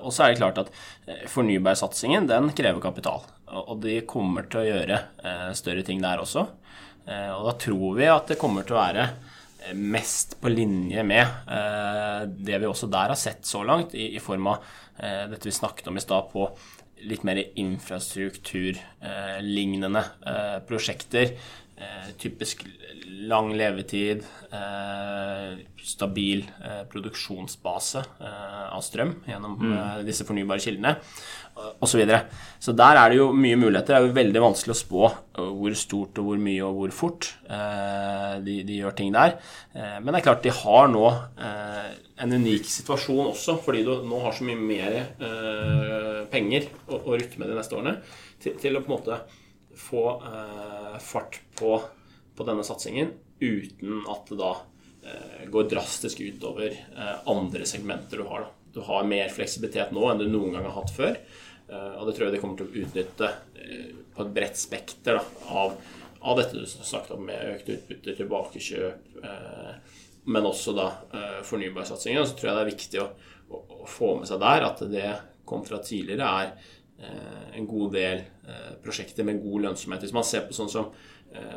Og 0.00 0.14
så 0.16 0.24
er 0.24 0.30
det 0.32 0.38
klart 0.40 0.58
at 0.62 0.70
fornybarsatsingen 1.28 2.24
den 2.24 2.46
krever 2.56 2.80
kapital. 2.80 3.26
Og 3.52 3.82
de 3.82 3.98
kommer 4.08 4.46
til 4.48 4.62
å 4.62 4.64
gjøre 4.64 5.00
større 5.58 5.82
ting 5.84 6.00
der 6.00 6.22
også. 6.22 6.46
Og 7.04 7.42
da 7.44 7.52
tror 7.60 7.98
vi 7.98 8.06
at 8.08 8.32
det 8.32 8.38
kommer 8.40 8.64
til 8.64 8.78
å 8.78 8.80
være 8.80 9.04
mest 9.76 10.38
på 10.40 10.48
linje 10.48 11.04
med 11.04 11.52
det 12.32 12.62
vi 12.62 12.70
også 12.70 12.88
der 12.88 13.12
har 13.12 13.20
sett 13.20 13.44
så 13.44 13.60
langt, 13.60 13.92
i, 13.92 14.16
form 14.24 14.48
av 14.54 14.64
dette 14.96 15.44
vi 15.44 15.52
snakket 15.52 15.92
om 15.92 16.00
i 16.00 16.06
stad, 16.06 16.32
på 16.32 16.48
litt 17.06 17.22
mer 17.26 17.38
infrastrukturlignende 17.58 20.04
eh, 20.26 20.58
prosjekter. 20.68 21.32
Eh, 21.78 22.08
typisk 22.18 22.66
lang 23.28 23.56
levetid, 23.56 24.24
eh, 24.54 25.52
stabil 25.82 26.44
produksjonsbase 26.90 28.02
av 28.20 28.82
strøm 28.84 29.14
gjennom 29.26 29.58
mm. 29.58 30.04
disse 30.06 30.24
fornybare 30.28 30.60
kildene 30.62 30.96
osv. 31.78 31.90
Så, 31.90 31.98
videre. 31.98 32.20
så 32.62 32.72
der 32.76 32.96
er 33.00 33.08
det 33.10 33.16
jo 33.18 33.32
mye 33.34 33.56
muligheter. 33.58 33.94
Det 33.94 33.98
er 33.98 34.04
jo 34.06 34.18
veldig 34.18 34.40
vanskelig 34.44 34.74
å 34.74 34.82
spå 34.82 35.02
hvor 35.38 35.72
stort 35.78 36.18
og 36.20 36.24
hvor 36.28 36.38
mye 36.42 36.62
og 36.66 36.74
hvor 36.78 36.92
fort 36.94 37.22
de, 38.44 38.54
de 38.68 38.74
gjør 38.82 38.94
ting 38.98 39.10
der. 39.16 39.30
Men 39.74 40.08
det 40.12 40.18
er 40.20 40.28
klart 40.28 40.46
de 40.46 40.58
har 40.60 40.84
nå 40.92 41.06
en 42.18 42.32
unik 42.32 42.66
situasjon 42.66 43.30
også, 43.30 43.56
fordi 43.62 43.84
du 43.86 43.92
nå 44.06 44.20
har 44.24 44.34
så 44.34 44.46
mye 44.46 44.58
mer 44.58 44.96
eh, 44.98 46.22
penger 46.32 46.66
å, 46.88 46.98
å, 46.98 47.14
rutte 47.14 47.38
med 47.40 47.50
de 47.50 47.58
neste 47.58 47.76
årene, 47.78 47.98
til, 48.42 48.56
til, 48.60 48.78
å 48.78 48.82
på 48.82 48.90
en 48.90 48.96
måte 48.96 49.18
få 49.78 50.04
eh, 50.16 50.96
fart 51.04 51.40
på, 51.58 51.76
på, 52.34 52.46
denne 52.48 52.66
satsingen 52.66 53.12
uten 53.38 54.02
at 54.10 54.32
det 54.32 54.38
da 54.40 54.52
eh, 55.06 55.44
går 55.52 55.68
drastisk 55.70 56.22
utover 56.26 56.74
eh, 56.74 57.14
andre 57.30 57.68
segmenter 57.68 58.22
du 58.22 58.26
har. 58.30 58.48
Da. 58.48 58.72
Du 58.78 58.82
har 58.88 59.06
mer 59.08 59.30
fleksibilitet 59.34 59.94
nå 59.94 60.08
enn 60.10 60.22
du 60.22 60.26
noen 60.30 60.56
gang 60.56 60.66
har 60.66 60.76
hatt 60.80 60.94
før, 60.94 61.14
eh, 61.70 61.94
og 61.94 62.08
det 62.08 62.16
tror 62.16 62.28
jeg 62.28 62.36
de 62.36 62.42
kommer 62.42 62.58
til 62.58 62.68
å 62.68 62.82
utnytte 62.82 63.30
eh, 63.62 63.94
på 64.14 64.26
et 64.26 64.34
bredt 64.34 64.58
spekter 64.58 65.20
da, 65.20 65.24
av, 65.54 65.78
av, 66.18 66.42
dette 66.42 66.58
du 66.58 66.66
snakket 66.66 67.14
om 67.14 67.24
med 67.30 67.54
økt 67.54 67.72
utbytte, 67.76 68.18
tilbakekjøp 68.18 69.22
men 70.28 70.46
også 70.48 70.74
da 70.76 70.88
eh, 71.14 71.38
fornybarsatsingen. 71.46 72.26
Så 72.26 72.36
tror 72.36 72.50
jeg 72.50 72.58
det 72.58 72.64
er 72.64 72.72
viktig 72.72 73.02
å, 73.02 73.06
å, 73.48 73.62
å, 73.80 73.84
få 73.88 74.14
med 74.20 74.28
seg 74.30 74.42
der 74.42 74.66
at 74.66 74.82
det 74.90 75.12
kontra 75.48 75.80
tidligere 75.84 76.32
er 76.42 76.50
eh, 77.00 77.46
en 77.60 77.68
god 77.68 77.94
del 77.96 78.20
eh, 78.24 78.74
prosjekter 78.84 79.26
med 79.28 79.40
god 79.44 79.68
lønnsomhet. 79.68 80.04
Hvis 80.04 80.16
man 80.16 80.26
ser 80.28 80.48
på 80.48 80.56
sånn 80.56 80.72
som 80.72 80.92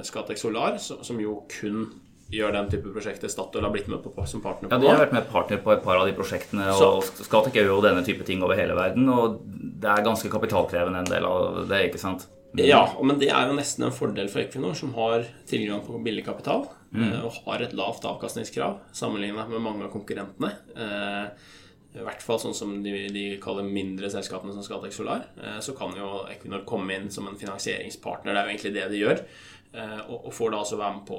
Scatec 0.04 0.36
Solar, 0.36 0.76
som 0.84 1.20
jo 1.24 1.46
kun 1.48 1.86
gjør 2.32 2.52
den 2.56 2.68
type 2.72 2.92
prosjekter 2.92 3.32
Statoil 3.32 3.64
har 3.64 3.72
blitt 3.72 3.88
med 3.92 4.02
på 4.04 4.26
som 4.28 4.42
partner 4.44 4.68
på. 4.68 4.76
Ja, 4.76 4.82
De 4.84 4.90
har 4.90 5.00
vært 5.00 5.16
med 5.16 5.30
partner 5.32 5.62
på 5.64 5.72
et 5.72 5.84
par 5.84 6.00
av 6.00 6.10
de 6.10 6.16
prosjektene. 6.16 6.68
og 6.76 7.06
Scatec 7.08 7.56
gjør 7.56 7.70
jo 7.70 7.80
denne 7.86 8.04
type 8.08 8.28
ting 8.28 8.44
over 8.44 8.60
hele 8.60 8.76
verden. 8.76 9.08
Og 9.12 9.40
det 9.48 9.88
er 9.92 10.04
ganske 10.04 10.32
kapitalkrevende 10.32 11.06
en 11.06 11.12
del 11.12 11.28
av 11.28 11.62
det, 11.72 11.86
ikke 11.88 12.02
sant? 12.04 12.28
Ja, 12.58 12.84
men 13.04 13.20
det 13.20 13.30
er 13.32 13.48
jo 13.48 13.56
nesten 13.56 13.86
en 13.88 13.96
fordel 13.96 14.28
for 14.32 14.44
Equinor, 14.44 14.76
som 14.76 14.92
har 14.98 15.24
tilgang 15.48 15.84
på 15.86 16.00
billig 16.04 16.26
kapital 16.28 16.66
mm. 16.92 17.06
Eh, 17.06 17.22
og 17.24 17.38
har 17.46 17.64
et 17.64 17.76
lavt 17.78 18.06
avkastningskrav 18.08 18.82
sammenlignet 18.96 19.52
med 19.52 19.64
mange 19.64 19.88
av 19.88 19.94
konkurrentene. 19.94 20.52
Eh, 20.76 21.54
I 22.02 22.04
hvert 22.08 22.24
fall 22.24 22.42
sånn 22.44 22.58
som 22.58 22.74
de, 22.84 22.92
de 23.14 23.26
kaller 23.44 23.68
mindre 23.68 24.12
selskapene 24.12 24.56
som 24.56 24.66
Scatec 24.68 24.96
Solar. 24.96 25.30
Eh, 25.40 25.62
så 25.64 25.76
kan 25.78 25.96
jo 25.96 26.26
Equinor 26.32 26.66
komme 26.68 26.98
inn 26.98 27.08
som 27.14 27.30
en 27.30 27.40
finansieringspartner. 27.40 28.34
Det 28.34 28.42
er 28.42 28.44
jo 28.50 28.56
egentlig 28.56 28.76
det 28.76 28.92
de 28.92 29.02
gjør. 29.06 29.26
Og, 29.72 30.26
får 30.36 30.50
da 30.52 30.58
også 30.60 30.78
være 30.82 30.96
med 30.98 31.06
på 31.08 31.18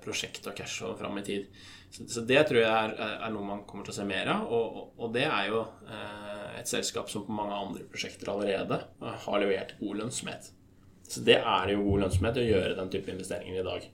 prosjekt 0.00 0.46
og 0.48 0.54
cash 0.56 0.80
og 0.88 0.94
fram 0.96 1.18
i 1.20 1.24
tid. 1.26 1.58
Så, 1.92 2.22
det 2.24 2.38
tror 2.48 2.62
jeg 2.62 2.70
er, 2.72 2.94
er, 3.18 3.26
noe 3.34 3.44
man 3.44 3.60
kommer 3.68 3.84
til 3.84 3.92
å 3.92 3.96
se 3.98 4.06
mer 4.08 4.30
av. 4.32 4.46
Og, 4.48 4.78
og 4.96 5.12
det 5.12 5.26
er 5.26 5.50
jo 5.50 5.60
et 6.56 6.72
selskap 6.72 7.12
som 7.12 7.26
på 7.26 7.36
mange 7.36 7.52
andre 7.52 7.84
prosjekter 7.92 8.32
allerede 8.32 8.80
har 9.26 9.44
levert 9.44 9.76
god 9.82 10.00
lønnsomhet. 10.00 10.48
Så 11.12 11.20
det 11.26 11.38
er 11.38 11.72
jo 11.74 11.82
god 11.84 12.06
lønnsomhet 12.06 12.40
å 12.40 12.46
gjøre 12.46 12.76
den 12.78 12.92
type 12.92 13.12
investeringer 13.12 13.60
i 13.60 13.66
dag. 13.66 13.88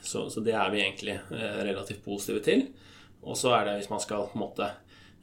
Så, 0.00 0.28
så 0.32 0.40
det 0.40 0.54
er 0.56 0.70
vi 0.72 0.80
egentlig 0.80 1.18
eh, 1.18 1.58
relativt 1.68 2.00
positive 2.04 2.40
til. 2.44 2.68
Og 3.28 3.36
så 3.36 3.52
er 3.58 3.66
det 3.66 3.80
hvis 3.80 3.90
man 3.92 4.00
skal 4.00 4.28
på 4.30 4.38
en 4.38 4.44
måte 4.46 4.68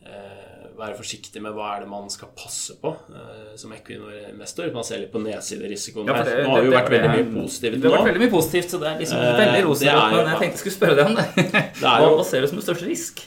eh, 0.06 0.68
være 0.78 0.98
forsiktig 0.98 1.42
med 1.44 1.56
hva 1.56 1.72
er 1.74 1.86
det 1.86 1.90
man 1.90 2.10
skal 2.14 2.32
passe 2.38 2.76
på 2.82 2.92
eh, 2.92 3.54
som 3.60 3.74
Equinor-investor. 3.74 4.70
Man 4.76 4.86
ser 4.88 5.02
litt 5.02 5.14
på 5.14 5.22
nedsiderisikoen 5.24 6.12
ja, 6.12 6.20
det, 6.28 6.36
Nå 6.44 6.52
har 6.52 6.62
det 6.62 6.70
jo 6.70 6.76
vært 6.76 6.94
veldig 6.94 7.14
mye 7.14 7.30
positivt 7.32 7.80
Det 7.80 7.90
har 7.90 7.98
vært 7.98 8.10
veldig 8.12 8.24
mye 8.26 8.34
positivt, 8.36 8.74
så 8.74 8.82
det 8.84 8.92
er 8.92 9.02
liksom 9.02 9.24
eh, 9.24 9.40
veldig 9.42 9.64
rosenrødt. 9.70 10.18
Men 10.18 10.32
jeg 10.34 10.44
tenkte 10.44 10.52
jeg 10.52 10.64
skulle 10.66 10.78
spørre 10.78 11.00
deg 11.00 11.10
om 11.10 11.18
det. 11.22 11.28
det 11.82 11.82
hva, 11.82 12.12
hva 12.20 12.28
ser 12.28 12.46
du 12.46 12.52
som 12.52 12.62
den 12.62 12.68
største 12.68 12.92
risk? 12.92 13.26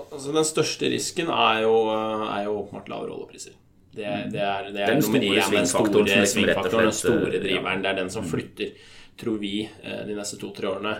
Altså, 0.00 0.34
den 0.34 0.46
største 0.48 0.92
risken 0.92 1.32
er 1.34 1.64
jo, 1.64 1.74
er 1.94 2.46
jo 2.46 2.60
åpenbart 2.60 2.92
lave 2.92 3.10
rollepriser. 3.10 3.56
Det, 3.92 4.30
det, 4.32 4.40
er, 4.40 4.68
det 4.70 4.82
er 4.84 4.92
den 4.94 5.02
store 5.02 5.42
svingfaktoren, 5.42 6.06
den 6.06 6.26
store, 6.26 6.54
den 6.70 6.92
store 6.94 7.40
driveren. 7.42 7.82
Det 7.82 7.90
er 7.90 7.96
den 7.98 8.12
som 8.12 8.26
flytter, 8.26 8.70
tror 9.18 9.40
vi, 9.42 9.64
eh, 9.82 10.02
de 10.06 10.14
neste 10.14 10.38
to-tre 10.38 10.70
årene 10.70 10.92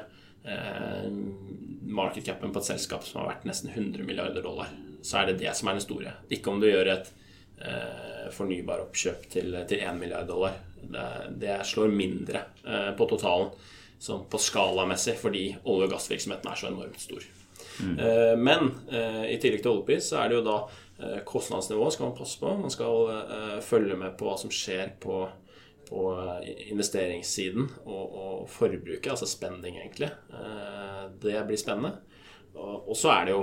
eh, 0.42 1.06
markedcapen 2.00 2.50
på 2.50 2.62
et 2.62 2.70
selskap 2.72 3.06
som 3.06 3.22
har 3.22 3.30
vært 3.30 3.46
nesten 3.46 3.70
100 3.70 4.06
milliarder 4.08 4.42
dollar. 4.42 4.72
Så 5.06 5.20
er 5.20 5.30
det 5.30 5.38
det 5.44 5.54
som 5.56 5.70
er 5.70 5.78
den 5.78 5.86
store. 5.86 6.16
Ikke 6.34 6.50
om 6.52 6.62
du 6.62 6.68
gjør 6.70 6.94
et 6.96 7.16
fornybar 8.32 8.80
oppkjøp 8.86 9.26
til, 9.28 9.52
til 9.68 9.82
1 9.84 9.98
milliard 10.00 10.24
dollar. 10.24 10.54
Det, 10.80 11.02
det 11.42 11.58
slår 11.68 11.92
mindre 11.92 12.40
eh, 12.64 12.86
på 12.96 13.06
totalen 13.10 13.50
sånn 14.00 14.22
på 14.32 14.38
skalamessig 14.40 15.18
fordi 15.20 15.42
olje- 15.68 15.84
og 15.84 15.92
gassvirksomheten 15.92 16.48
er 16.48 16.56
så 16.56 16.70
enormt 16.70 17.02
stor. 17.02 17.26
Mm. 17.80 17.96
Men 18.40 18.70
i 19.28 19.36
tillegg 19.40 19.60
til 19.60 19.74
oljepris 19.74 20.08
så 20.10 20.22
er 20.22 20.30
det 20.30 20.38
jo 20.38 20.44
da 20.44 20.56
kostnadsnivået 21.28 21.94
skal 21.94 22.08
man 22.08 22.18
passe 22.18 22.40
på. 22.40 22.50
Man 22.60 22.72
skal 22.72 23.60
følge 23.64 23.96
med 23.96 24.16
på 24.18 24.28
hva 24.28 24.36
som 24.40 24.52
skjer 24.52 24.96
på 25.02 25.22
på 25.90 26.02
investeringssiden 26.70 27.64
og, 27.82 28.12
og 28.14 28.42
forbruket, 28.46 29.08
altså 29.10 29.26
spending, 29.26 29.80
egentlig. 29.80 30.06
Det 31.18 31.40
blir 31.48 31.58
spennende. 31.58 31.96
Og 32.54 32.92
så 32.94 33.10
er 33.10 33.26
det 33.26 33.34
jo 33.34 33.40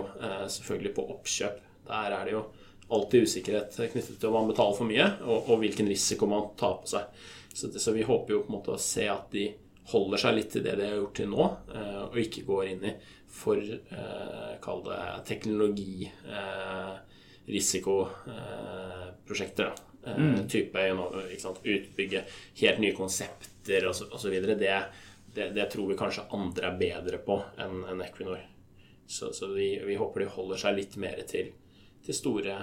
selvfølgelig 0.54 0.94
på 0.96 1.06
oppkjøp. 1.12 1.58
Der 1.90 2.16
er 2.16 2.24
det 2.24 2.38
jo 2.38 2.46
alltid 2.88 3.28
usikkerhet 3.28 3.76
knyttet 3.92 4.20
til 4.20 4.30
om 4.30 4.38
man 4.40 4.52
betaler 4.52 4.78
for 4.78 4.88
mye, 4.88 5.08
og, 5.26 5.50
og 5.52 5.62
hvilken 5.64 5.90
risiko 5.92 6.30
man 6.30 6.52
tar 6.60 6.80
på 6.82 6.92
seg. 6.92 7.20
Så, 7.54 7.72
så, 7.74 7.92
vi 7.92 8.06
håper 8.08 8.36
jo 8.36 8.44
på 8.46 8.52
en 8.52 8.58
måte 8.60 8.76
å 8.76 8.82
se 8.82 9.08
at 9.12 9.32
de 9.34 9.50
holder 9.92 10.22
seg 10.22 10.36
litt 10.38 10.52
til 10.54 10.66
det 10.66 10.76
de 10.78 10.88
har 10.88 11.00
gjort 11.00 11.16
til 11.18 11.30
nå, 11.32 11.48
eh, 11.74 12.02
og 12.06 12.20
ikke 12.22 12.46
går 12.48 12.72
inn 12.74 12.88
i 12.90 12.96
for 13.38 13.60
eh, 13.60 14.52
kall 14.64 14.84
det 14.86 15.00
teknologi, 15.28 16.08
eh, 16.08 16.94
risikoprosjekter. 17.48 19.72
Eh, 20.06 20.18
mm. 20.18 20.48
Type 20.52 20.80
sant, 21.40 21.60
utbygge 21.64 22.24
helt 22.62 22.80
nye 22.84 22.96
konsepter 22.96 23.88
osv. 23.90 24.32
Det, 24.32 24.56
det, 25.36 25.46
det 25.56 25.66
tror 25.72 25.88
vi 25.92 26.00
kanskje 26.00 26.30
andre 26.36 26.66
er 26.72 26.80
bedre 26.80 27.18
på 27.24 27.36
enn 27.60 27.76
en 27.92 28.02
Equinor. 28.06 28.42
Så, 29.08 29.34
så 29.34 29.46
vi, 29.54 29.82
vi, 29.86 29.96
håper 29.96 30.20
de 30.20 30.26
holder 30.34 30.58
seg 30.60 30.76
litt 30.82 30.96
mer 31.00 31.18
til 31.28 31.48
til 32.08 32.16
store 32.16 32.54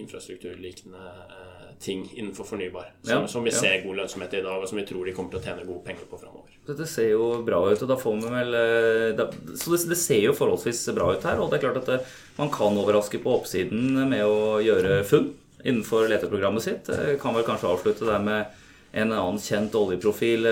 infrastrukturliknende 0.00 1.08
eh, 1.36 1.72
ting 1.78 2.10
innenfor 2.14 2.44
fornybar. 2.48 2.86
Som, 3.02 3.10
ja, 3.10 3.26
som 3.28 3.44
vi 3.44 3.50
ja. 3.50 3.56
ser 3.58 3.82
god 3.84 3.96
lønnsomhet 3.98 4.32
i 4.38 4.40
dag, 4.40 4.62
og 4.62 4.68
som 4.68 4.78
vi 4.80 4.84
tror 4.88 5.04
de 5.04 5.12
kommer 5.12 5.30
til 5.34 5.40
å 5.42 5.44
tjene 5.44 5.66
gode 5.68 5.84
penger 5.84 6.04
på 6.08 6.16
framover. 6.22 6.33
Dette 6.64 6.86
ser 6.88 7.10
jo 7.12 7.26
bra 7.44 7.58
ut, 7.68 7.80
og 7.84 7.88
da 7.90 7.96
får 8.00 8.20
vi 8.22 8.32
vel 8.32 8.54
eh, 8.56 9.10
da, 9.18 9.26
Så 9.52 9.74
det, 9.74 9.82
det, 9.90 9.98
ser 10.00 10.22
jo 10.24 10.36
forholdsvis 10.36 10.80
bra 10.96 11.10
ut 11.12 11.26
her. 11.28 11.40
Og 11.42 11.50
det 11.50 11.58
er 11.58 11.64
klart 11.66 11.80
at 11.82 11.90
det, 11.90 11.98
eh, 12.00 12.20
man 12.38 12.52
kan 12.54 12.78
overraske 12.80 13.20
på 13.20 13.34
oppsiden 13.36 13.98
med 14.08 14.24
å 14.24 14.60
gjøre 14.64 15.02
funn 15.08 15.32
innenfor 15.64 16.08
leteprogrammet 16.10 16.64
sitt. 16.64 16.88
Jeg 16.88 17.20
kan 17.20 17.36
vel 17.36 17.44
kanskje 17.46 17.70
avslutte 17.70 18.08
der 18.08 18.24
med 18.24 18.60
en 18.94 19.12
annen 19.12 19.40
kjent 19.42 19.74
oljeprofil, 19.74 20.46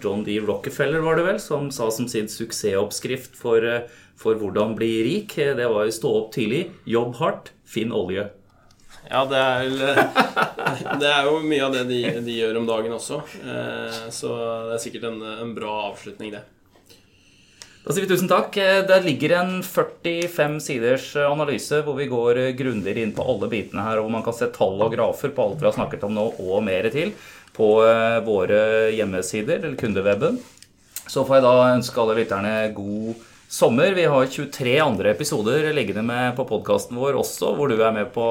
John 0.00 0.22
D. 0.24 0.38
Rockefeller, 0.40 1.02
var 1.04 1.18
det 1.18 1.26
vel, 1.26 1.40
som 1.42 1.66
sa 1.74 1.90
som 1.92 2.06
sin 2.08 2.30
suksessoppskrift 2.30 3.34
for, 3.36 3.66
for 4.16 4.38
hvordan 4.40 4.76
bli 4.78 4.92
rik. 5.04 5.34
Det 5.36 5.66
var 5.66 5.88
å 5.88 5.92
stå 5.92 6.14
opp 6.20 6.30
tidlig, 6.36 6.68
jobb 6.88 7.18
hardt, 7.18 7.52
finn 7.68 7.92
olje. 7.96 8.30
Ja, 9.10 9.24
det 9.28 9.38
er, 9.38 9.62
det 11.00 11.08
er, 11.08 11.26
jo 11.26 11.38
mye 11.44 11.62
av 11.66 11.74
det 11.74 11.84
de, 11.90 12.00
de, 12.22 12.34
gjør 12.38 12.60
om 12.60 12.68
dagen 12.68 12.94
også. 12.96 13.20
Eh, 13.42 14.02
så 14.14 14.32
det 14.68 14.76
er 14.76 14.82
sikkert 14.84 15.08
en, 15.10 15.18
en, 15.42 15.54
bra 15.56 15.72
avslutning, 15.90 16.32
det. 16.36 16.42
Da 17.82 17.90
sier 17.90 18.06
vi 18.06 18.12
tusen 18.12 18.30
takk. 18.30 18.54
Det 18.86 19.00
ligger 19.02 19.34
en 19.40 19.52
45 19.66 20.60
siders 20.62 21.08
analyse 21.18 21.82
hvor 21.82 21.98
vi 21.98 22.06
går 22.10 22.38
grundigere 22.58 23.02
inn 23.02 23.14
på 23.16 23.26
alle 23.26 23.50
bitene 23.50 23.82
her, 23.88 23.98
hvor 23.98 24.12
man 24.14 24.22
kan 24.22 24.36
se 24.38 24.46
tall 24.54 24.78
og 24.86 24.94
grafer 24.94 25.34
på 25.34 25.48
alt 25.48 25.58
vi 25.58 25.66
har 25.66 25.76
snakket 25.76 26.06
om 26.06 26.14
nå, 26.14 26.28
og 26.46 26.62
mer 26.62 26.86
til, 26.94 27.10
på 27.56 27.74
eh, 27.84 28.22
våre 28.24 28.62
hjemmesider, 28.94 29.64
eller 29.64 29.78
kundeweben. 29.80 30.38
Så 31.10 31.26
får 31.26 31.40
jeg 31.40 31.46
da 31.48 31.74
ønske 31.74 32.00
alle 32.00 32.16
lytterne 32.22 32.54
god 32.76 33.28
sommer. 33.52 33.92
Vi 33.92 34.04
har 34.04 34.26
23 34.26 34.78
andre 34.80 35.10
episoder 35.10 35.72
liggende 35.72 36.02
med 36.02 36.36
på 36.36 36.46
podkasten 36.48 36.96
vår 36.96 37.18
også, 37.20 37.52
hvor 37.58 37.68
du 37.68 37.76
er 37.82 37.92
med 37.92 38.08
på, 38.14 38.24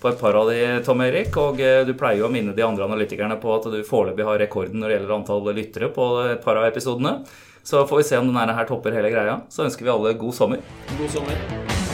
på, 0.00 0.08
et 0.08 0.20
par 0.20 0.38
av 0.40 0.50
de, 0.50 0.58
Tom 0.86 1.04
Erik. 1.04 1.36
Og 1.40 1.60
eh, 1.64 1.82
du 1.88 1.94
pleier 1.98 2.22
jo 2.22 2.30
å 2.30 2.32
minne 2.32 2.56
de 2.56 2.66
andre 2.66 2.88
analytikerne 2.88 3.38
på 3.42 3.52
at 3.56 3.68
du 3.72 3.78
foreløpig 3.86 4.26
har 4.26 4.42
rekorden 4.42 4.80
når 4.80 4.88
det 4.88 4.98
gjelder 4.98 5.16
antall 5.18 5.52
lyttere 5.54 5.92
på 5.94 6.10
et 6.30 6.42
par 6.44 6.60
av 6.60 6.68
episodene. 6.70 7.20
Så 7.62 7.84
får 7.86 8.02
vi 8.02 8.08
se 8.08 8.18
om 8.18 8.32
denne 8.32 8.56
her 8.56 8.68
topper 8.68 8.96
hele 8.96 9.12
greia. 9.12 9.42
Så 9.52 9.66
ønsker 9.68 9.86
vi 9.86 9.94
alle 9.94 10.16
god 10.18 10.36
sommer. 10.36 10.64
God 10.96 11.16
sommer. 11.18 11.89